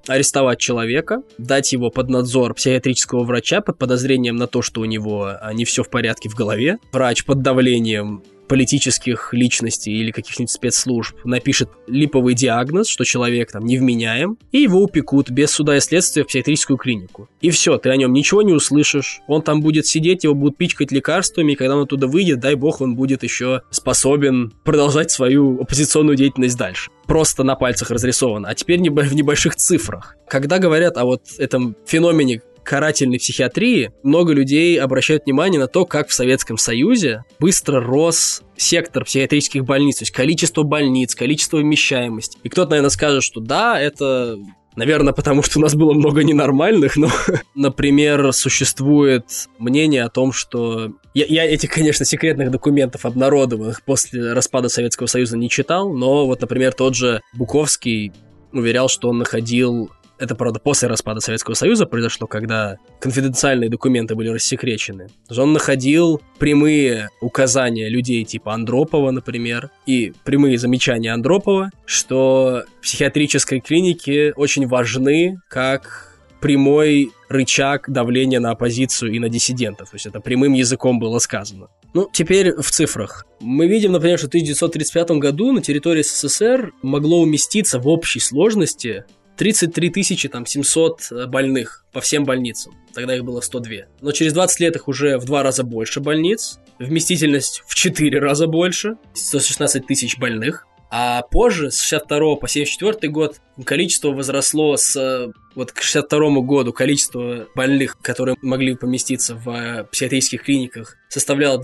арестовать 0.06 0.58
человека, 0.58 1.22
дать 1.38 1.72
его 1.72 1.90
под 1.90 2.08
надзор 2.08 2.54
психиатрического 2.54 3.22
врача 3.22 3.60
под 3.60 3.78
подозрением 3.78 4.36
на 4.36 4.46
то, 4.46 4.62
что 4.62 4.80
у 4.80 4.84
него 4.86 5.32
не 5.52 5.64
все 5.64 5.82
в 5.82 5.90
порядке 5.90 6.28
в 6.28 6.34
голове. 6.34 6.78
Врач 6.92 7.24
под 7.24 7.42
давлением 7.42 8.22
политических 8.50 9.32
личностей 9.32 9.92
или 9.92 10.10
каких-нибудь 10.10 10.50
спецслужб 10.50 11.16
напишет 11.22 11.70
липовый 11.86 12.34
диагноз, 12.34 12.88
что 12.88 13.04
человек 13.04 13.52
там 13.52 13.64
невменяем, 13.64 14.38
и 14.50 14.58
его 14.58 14.82
упекут 14.82 15.30
без 15.30 15.52
суда 15.52 15.76
и 15.76 15.80
следствия 15.80 16.24
в 16.24 16.26
психиатрическую 16.26 16.76
клинику. 16.76 17.28
И 17.40 17.50
все, 17.50 17.78
ты 17.78 17.90
о 17.90 17.96
нем 17.96 18.12
ничего 18.12 18.42
не 18.42 18.52
услышишь, 18.52 19.20
он 19.28 19.42
там 19.42 19.60
будет 19.60 19.86
сидеть, 19.86 20.24
его 20.24 20.34
будут 20.34 20.56
пичкать 20.56 20.90
лекарствами, 20.90 21.52
и 21.52 21.54
когда 21.54 21.76
он 21.76 21.84
оттуда 21.84 22.08
выйдет, 22.08 22.40
дай 22.40 22.56
бог, 22.56 22.80
он 22.80 22.96
будет 22.96 23.22
еще 23.22 23.62
способен 23.70 24.52
продолжать 24.64 25.12
свою 25.12 25.60
оппозиционную 25.60 26.16
деятельность 26.16 26.58
дальше. 26.58 26.90
Просто 27.06 27.44
на 27.44 27.54
пальцах 27.54 27.92
разрисовано, 27.92 28.48
а 28.48 28.54
теперь 28.56 28.80
в 28.80 29.14
небольших 29.14 29.54
цифрах. 29.54 30.16
Когда 30.28 30.58
говорят 30.58 30.96
о 30.96 31.04
вот 31.04 31.22
этом 31.38 31.76
феномене 31.86 32.42
карательной 32.64 33.18
психиатрии 33.18 33.92
много 34.02 34.32
людей 34.32 34.78
обращают 34.78 35.24
внимание 35.24 35.60
на 35.60 35.66
то, 35.66 35.84
как 35.84 36.08
в 36.08 36.12
Советском 36.12 36.58
Союзе 36.58 37.24
быстро 37.38 37.80
рос 37.80 38.42
сектор 38.56 39.04
психиатрических 39.04 39.64
больниц, 39.64 39.96
то 39.96 40.02
есть 40.02 40.12
количество 40.12 40.62
больниц, 40.62 41.14
количество 41.14 41.58
вмещаемости. 41.58 42.38
И 42.42 42.48
кто-то, 42.48 42.70
наверное, 42.70 42.90
скажет, 42.90 43.22
что 43.22 43.40
да, 43.40 43.80
это 43.80 44.36
Наверное, 44.76 45.12
потому 45.12 45.42
что 45.42 45.58
у 45.58 45.62
нас 45.62 45.74
было 45.74 45.92
много 45.92 46.22
ненормальных, 46.22 46.96
но, 46.96 47.08
например, 47.54 48.32
существует 48.32 49.24
мнение 49.58 50.04
о 50.04 50.08
том, 50.08 50.32
что... 50.32 50.92
Я, 51.12 51.26
я 51.26 51.44
этих, 51.44 51.70
конечно, 51.70 52.04
секретных 52.04 52.52
документов, 52.52 53.04
обнародованных 53.04 53.82
после 53.82 54.32
распада 54.32 54.68
Советского 54.68 55.06
Союза, 55.06 55.36
не 55.36 55.50
читал, 55.50 55.92
но 55.92 56.24
вот, 56.24 56.40
например, 56.40 56.72
тот 56.72 56.94
же 56.94 57.20
Буковский 57.34 58.12
уверял, 58.52 58.88
что 58.88 59.08
он 59.08 59.18
находил 59.18 59.90
Это, 60.20 60.34
правда, 60.34 60.60
после 60.60 60.86
распада 60.86 61.20
Советского 61.20 61.54
Союза 61.54 61.86
произошло, 61.86 62.26
когда 62.26 62.76
конфиденциальные 63.00 63.70
документы 63.70 64.14
были 64.14 64.28
рассекречены. 64.28 65.08
Он 65.34 65.54
находил 65.54 66.20
прямые 66.38 67.08
указания 67.22 67.88
людей 67.88 68.24
типа 68.24 68.52
Андропова, 68.52 69.12
например, 69.12 69.70
и 69.86 70.12
прямые 70.24 70.58
замечания 70.58 71.14
Андропова, 71.14 71.70
что 71.86 72.64
психиатрической 72.82 73.60
клиники 73.60 74.34
очень 74.36 74.66
важны 74.66 75.40
как 75.48 76.10
прямой 76.40 77.12
рычаг 77.30 77.88
давления 77.88 78.40
на 78.40 78.50
оппозицию 78.50 79.12
и 79.12 79.18
на 79.18 79.30
диссидентов. 79.30 79.90
То 79.90 79.96
есть 79.96 80.06
это 80.06 80.20
прямым 80.20 80.52
языком 80.52 80.98
было 80.98 81.18
сказано. 81.18 81.68
Ну, 81.92 82.08
теперь 82.12 82.54
в 82.56 82.70
цифрах. 82.70 83.26
Мы 83.40 83.66
видим, 83.66 83.92
например, 83.92 84.18
что 84.18 84.26
в 84.26 84.30
1935 84.30 85.10
году 85.12 85.52
на 85.52 85.60
территории 85.60 86.02
СССР 86.02 86.72
могло 86.82 87.20
уместиться 87.20 87.78
в 87.78 87.88
общей 87.88 88.20
сложности 88.20 89.04
33 89.40 89.88
тысячи 89.88 90.28
там 90.28 90.44
700 90.44 91.00
э, 91.12 91.26
больных 91.26 91.86
по 91.92 92.02
всем 92.02 92.24
больницам. 92.24 92.74
Тогда 92.92 93.16
их 93.16 93.24
было 93.24 93.40
102. 93.40 93.86
Но 94.02 94.12
через 94.12 94.34
20 94.34 94.60
лет 94.60 94.76
их 94.76 94.86
уже 94.86 95.16
в 95.16 95.24
два 95.24 95.42
раза 95.42 95.64
больше 95.64 96.00
больниц. 96.00 96.58
Вместительность 96.78 97.62
в 97.66 97.74
4 97.74 98.18
раза 98.18 98.46
больше. 98.46 98.98
116 99.14 99.86
тысяч 99.86 100.18
больных. 100.18 100.66
А 100.90 101.22
позже, 101.22 101.70
с 101.70 101.80
62 101.80 102.36
по 102.36 102.48
74 102.48 103.10
год, 103.10 103.40
количество 103.64 104.10
возросло 104.10 104.76
с... 104.76 105.32
Вот 105.54 105.72
к 105.72 105.80
62 105.80 106.42
году 106.42 106.74
количество 106.74 107.46
больных, 107.54 107.96
которые 108.02 108.36
могли 108.42 108.74
поместиться 108.74 109.36
в 109.36 109.48
э, 109.48 109.84
психиатрических 109.84 110.42
клиниках, 110.42 110.98
составляло 111.08 111.58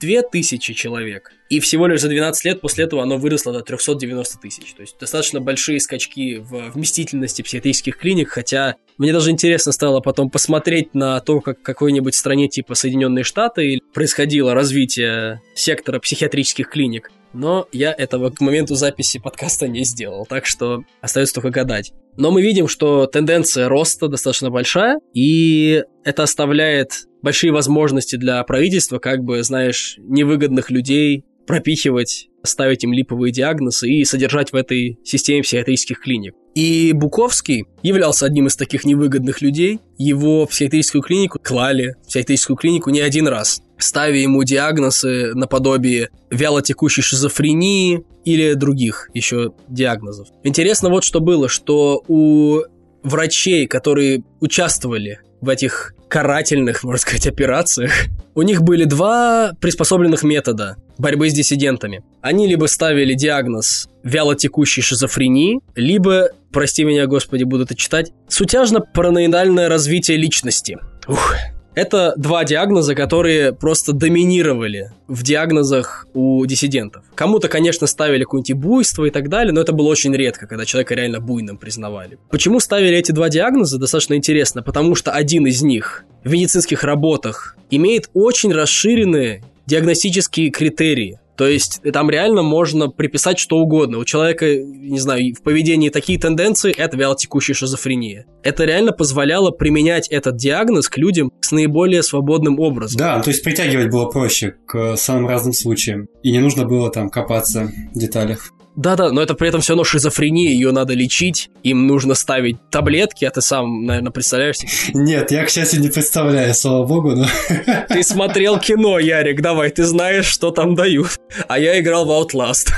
222 0.00 0.22
тысячи 0.30 0.74
человек. 0.74 1.32
И 1.48 1.60
всего 1.60 1.86
лишь 1.86 2.00
за 2.00 2.08
12 2.08 2.44
лет 2.44 2.60
после 2.60 2.84
этого 2.84 3.02
оно 3.02 3.16
выросло 3.16 3.52
до 3.52 3.60
390 3.60 4.38
тысяч. 4.38 4.72
То 4.74 4.82
есть 4.82 4.98
достаточно 4.98 5.40
большие 5.40 5.80
скачки 5.80 6.38
в 6.38 6.70
вместительности 6.72 7.42
психиатрических 7.42 7.96
клиник, 7.96 8.28
хотя 8.28 8.76
мне 8.98 9.12
даже 9.12 9.30
интересно 9.30 9.72
стало 9.72 10.00
потом 10.00 10.30
посмотреть 10.30 10.94
на 10.94 11.20
то, 11.20 11.40
как 11.40 11.60
в 11.60 11.62
какой-нибудь 11.62 12.14
стране 12.14 12.48
типа 12.48 12.74
Соединенные 12.74 13.24
Штаты 13.24 13.80
происходило 13.94 14.54
развитие 14.54 15.40
сектора 15.54 16.00
психиатрических 16.00 16.68
клиник 16.68 17.10
но 17.32 17.68
я 17.72 17.92
этого 17.92 18.30
к 18.30 18.40
моменту 18.40 18.74
записи 18.74 19.18
подкаста 19.18 19.68
не 19.68 19.84
сделал, 19.84 20.26
так 20.26 20.46
что 20.46 20.84
остается 21.00 21.34
только 21.34 21.50
гадать. 21.50 21.92
Но 22.16 22.30
мы 22.30 22.42
видим, 22.42 22.68
что 22.68 23.06
тенденция 23.06 23.68
роста 23.68 24.08
достаточно 24.08 24.50
большая, 24.50 24.98
и 25.14 25.84
это 26.04 26.22
оставляет 26.22 27.06
большие 27.22 27.52
возможности 27.52 28.16
для 28.16 28.42
правительства, 28.44 28.98
как 28.98 29.22
бы, 29.22 29.42
знаешь, 29.42 29.96
невыгодных 29.98 30.70
людей 30.70 31.24
пропихивать, 31.46 32.28
ставить 32.42 32.84
им 32.84 32.92
липовые 32.92 33.32
диагнозы 33.32 33.88
и 33.88 34.04
содержать 34.04 34.52
в 34.52 34.56
этой 34.56 34.98
системе 35.04 35.42
психиатрических 35.42 36.00
клиник. 36.00 36.34
И 36.54 36.92
Буковский 36.92 37.64
являлся 37.82 38.26
одним 38.26 38.48
из 38.48 38.56
таких 38.56 38.84
невыгодных 38.84 39.40
людей. 39.40 39.80
Его 39.96 40.46
в 40.46 40.50
психиатрическую 40.50 41.02
клинику 41.02 41.38
клали, 41.42 41.94
в 42.04 42.08
психиатрическую 42.08 42.56
клинику 42.56 42.90
не 42.90 43.00
один 43.00 43.28
раз 43.28 43.62
ставя 43.78 44.18
ему 44.18 44.42
диагнозы 44.42 45.34
наподобие 45.34 46.10
вялотекущей 46.30 47.02
шизофрении 47.02 48.04
или 48.24 48.54
других 48.54 49.08
еще 49.14 49.52
диагнозов. 49.68 50.28
Интересно 50.44 50.90
вот 50.90 51.04
что 51.04 51.20
было, 51.20 51.48
что 51.48 52.02
у 52.08 52.62
врачей, 53.02 53.66
которые 53.66 54.24
участвовали 54.40 55.20
в 55.40 55.48
этих 55.48 55.94
карательных, 56.08 56.84
можно 56.84 56.98
сказать, 56.98 57.26
операциях, 57.26 57.92
у 58.34 58.42
них 58.42 58.62
были 58.62 58.84
два 58.84 59.52
приспособленных 59.60 60.22
метода 60.22 60.76
борьбы 60.96 61.28
с 61.28 61.32
диссидентами. 61.32 62.02
Они 62.20 62.46
либо 62.46 62.66
ставили 62.66 63.14
диагноз 63.14 63.88
вялотекущей 64.02 64.82
шизофрении, 64.82 65.60
либо, 65.74 66.30
прости 66.52 66.84
меня, 66.84 67.06
господи, 67.06 67.44
буду 67.44 67.64
это 67.64 67.74
читать, 67.74 68.12
сутяжно-параноидальное 68.28 69.68
развитие 69.68 70.16
личности. 70.16 70.78
Ух, 71.06 71.34
это 71.78 72.12
два 72.16 72.44
диагноза, 72.44 72.96
которые 72.96 73.52
просто 73.52 73.92
доминировали 73.92 74.90
в 75.06 75.22
диагнозах 75.22 76.08
у 76.12 76.44
диссидентов. 76.44 77.04
Кому-то, 77.14 77.48
конечно, 77.48 77.86
ставили 77.86 78.24
какое-нибудь 78.24 78.60
буйство 78.60 79.04
и 79.04 79.10
так 79.10 79.28
далее, 79.28 79.52
но 79.52 79.60
это 79.60 79.72
было 79.72 79.86
очень 79.86 80.12
редко, 80.12 80.48
когда 80.48 80.64
человека 80.64 80.96
реально 80.96 81.20
буйным 81.20 81.56
признавали. 81.56 82.18
Почему 82.30 82.58
ставили 82.58 82.96
эти 82.96 83.12
два 83.12 83.28
диагноза, 83.28 83.78
достаточно 83.78 84.14
интересно, 84.14 84.62
потому 84.62 84.96
что 84.96 85.12
один 85.12 85.46
из 85.46 85.62
них 85.62 86.04
в 86.24 86.32
медицинских 86.32 86.82
работах 86.82 87.56
имеет 87.70 88.10
очень 88.12 88.52
расширенные 88.52 89.44
диагностические 89.66 90.50
критерии. 90.50 91.20
То 91.38 91.46
есть 91.46 91.80
там 91.92 92.10
реально 92.10 92.42
можно 92.42 92.88
приписать 92.88 93.38
что 93.38 93.58
угодно. 93.58 93.98
У 93.98 94.04
человека, 94.04 94.56
не 94.56 94.98
знаю, 94.98 95.34
в 95.38 95.42
поведении 95.42 95.88
такие 95.88 96.18
тенденции, 96.18 96.74
это 96.76 96.96
вялотекущая 96.96 97.54
шизофрения. 97.54 98.26
Это 98.42 98.64
реально 98.64 98.90
позволяло 98.90 99.52
применять 99.52 100.08
этот 100.08 100.36
диагноз 100.36 100.88
к 100.88 100.98
людям 100.98 101.30
с 101.40 101.52
наиболее 101.52 102.02
свободным 102.02 102.58
образом. 102.58 102.98
Да, 102.98 103.20
то 103.20 103.30
есть 103.30 103.44
притягивать 103.44 103.88
было 103.88 104.06
проще 104.06 104.56
к 104.66 104.96
самым 104.96 105.28
разным 105.28 105.52
случаям. 105.52 106.08
И 106.24 106.32
не 106.32 106.40
нужно 106.40 106.64
было 106.64 106.90
там 106.90 107.08
копаться 107.08 107.70
в 107.94 107.98
деталях. 107.98 108.52
Да-да, 108.78 109.10
но 109.10 109.20
это 109.20 109.34
при 109.34 109.48
этом 109.48 109.60
все 109.60 109.72
равно 109.72 109.82
шизофрения, 109.82 110.50
ее 110.50 110.70
надо 110.70 110.94
лечить, 110.94 111.50
им 111.64 111.88
нужно 111.88 112.14
ставить 112.14 112.58
таблетки, 112.70 113.24
а 113.24 113.30
ты 113.30 113.40
сам, 113.40 113.84
наверное, 113.84 114.12
представляешь 114.12 114.58
Нет, 114.94 115.32
я, 115.32 115.44
к 115.44 115.50
счастью, 115.50 115.80
не 115.80 115.88
представляю, 115.88 116.54
слава 116.54 116.86
богу, 116.86 117.16
но... 117.16 117.26
Ты 117.88 118.04
смотрел 118.04 118.60
кино, 118.60 119.00
Ярик, 119.00 119.42
давай, 119.42 119.70
ты 119.70 119.82
знаешь, 119.82 120.26
что 120.26 120.52
там 120.52 120.76
дают. 120.76 121.18
А 121.48 121.58
я 121.58 121.80
играл 121.80 122.06
в 122.06 122.10
Outlast. 122.10 122.68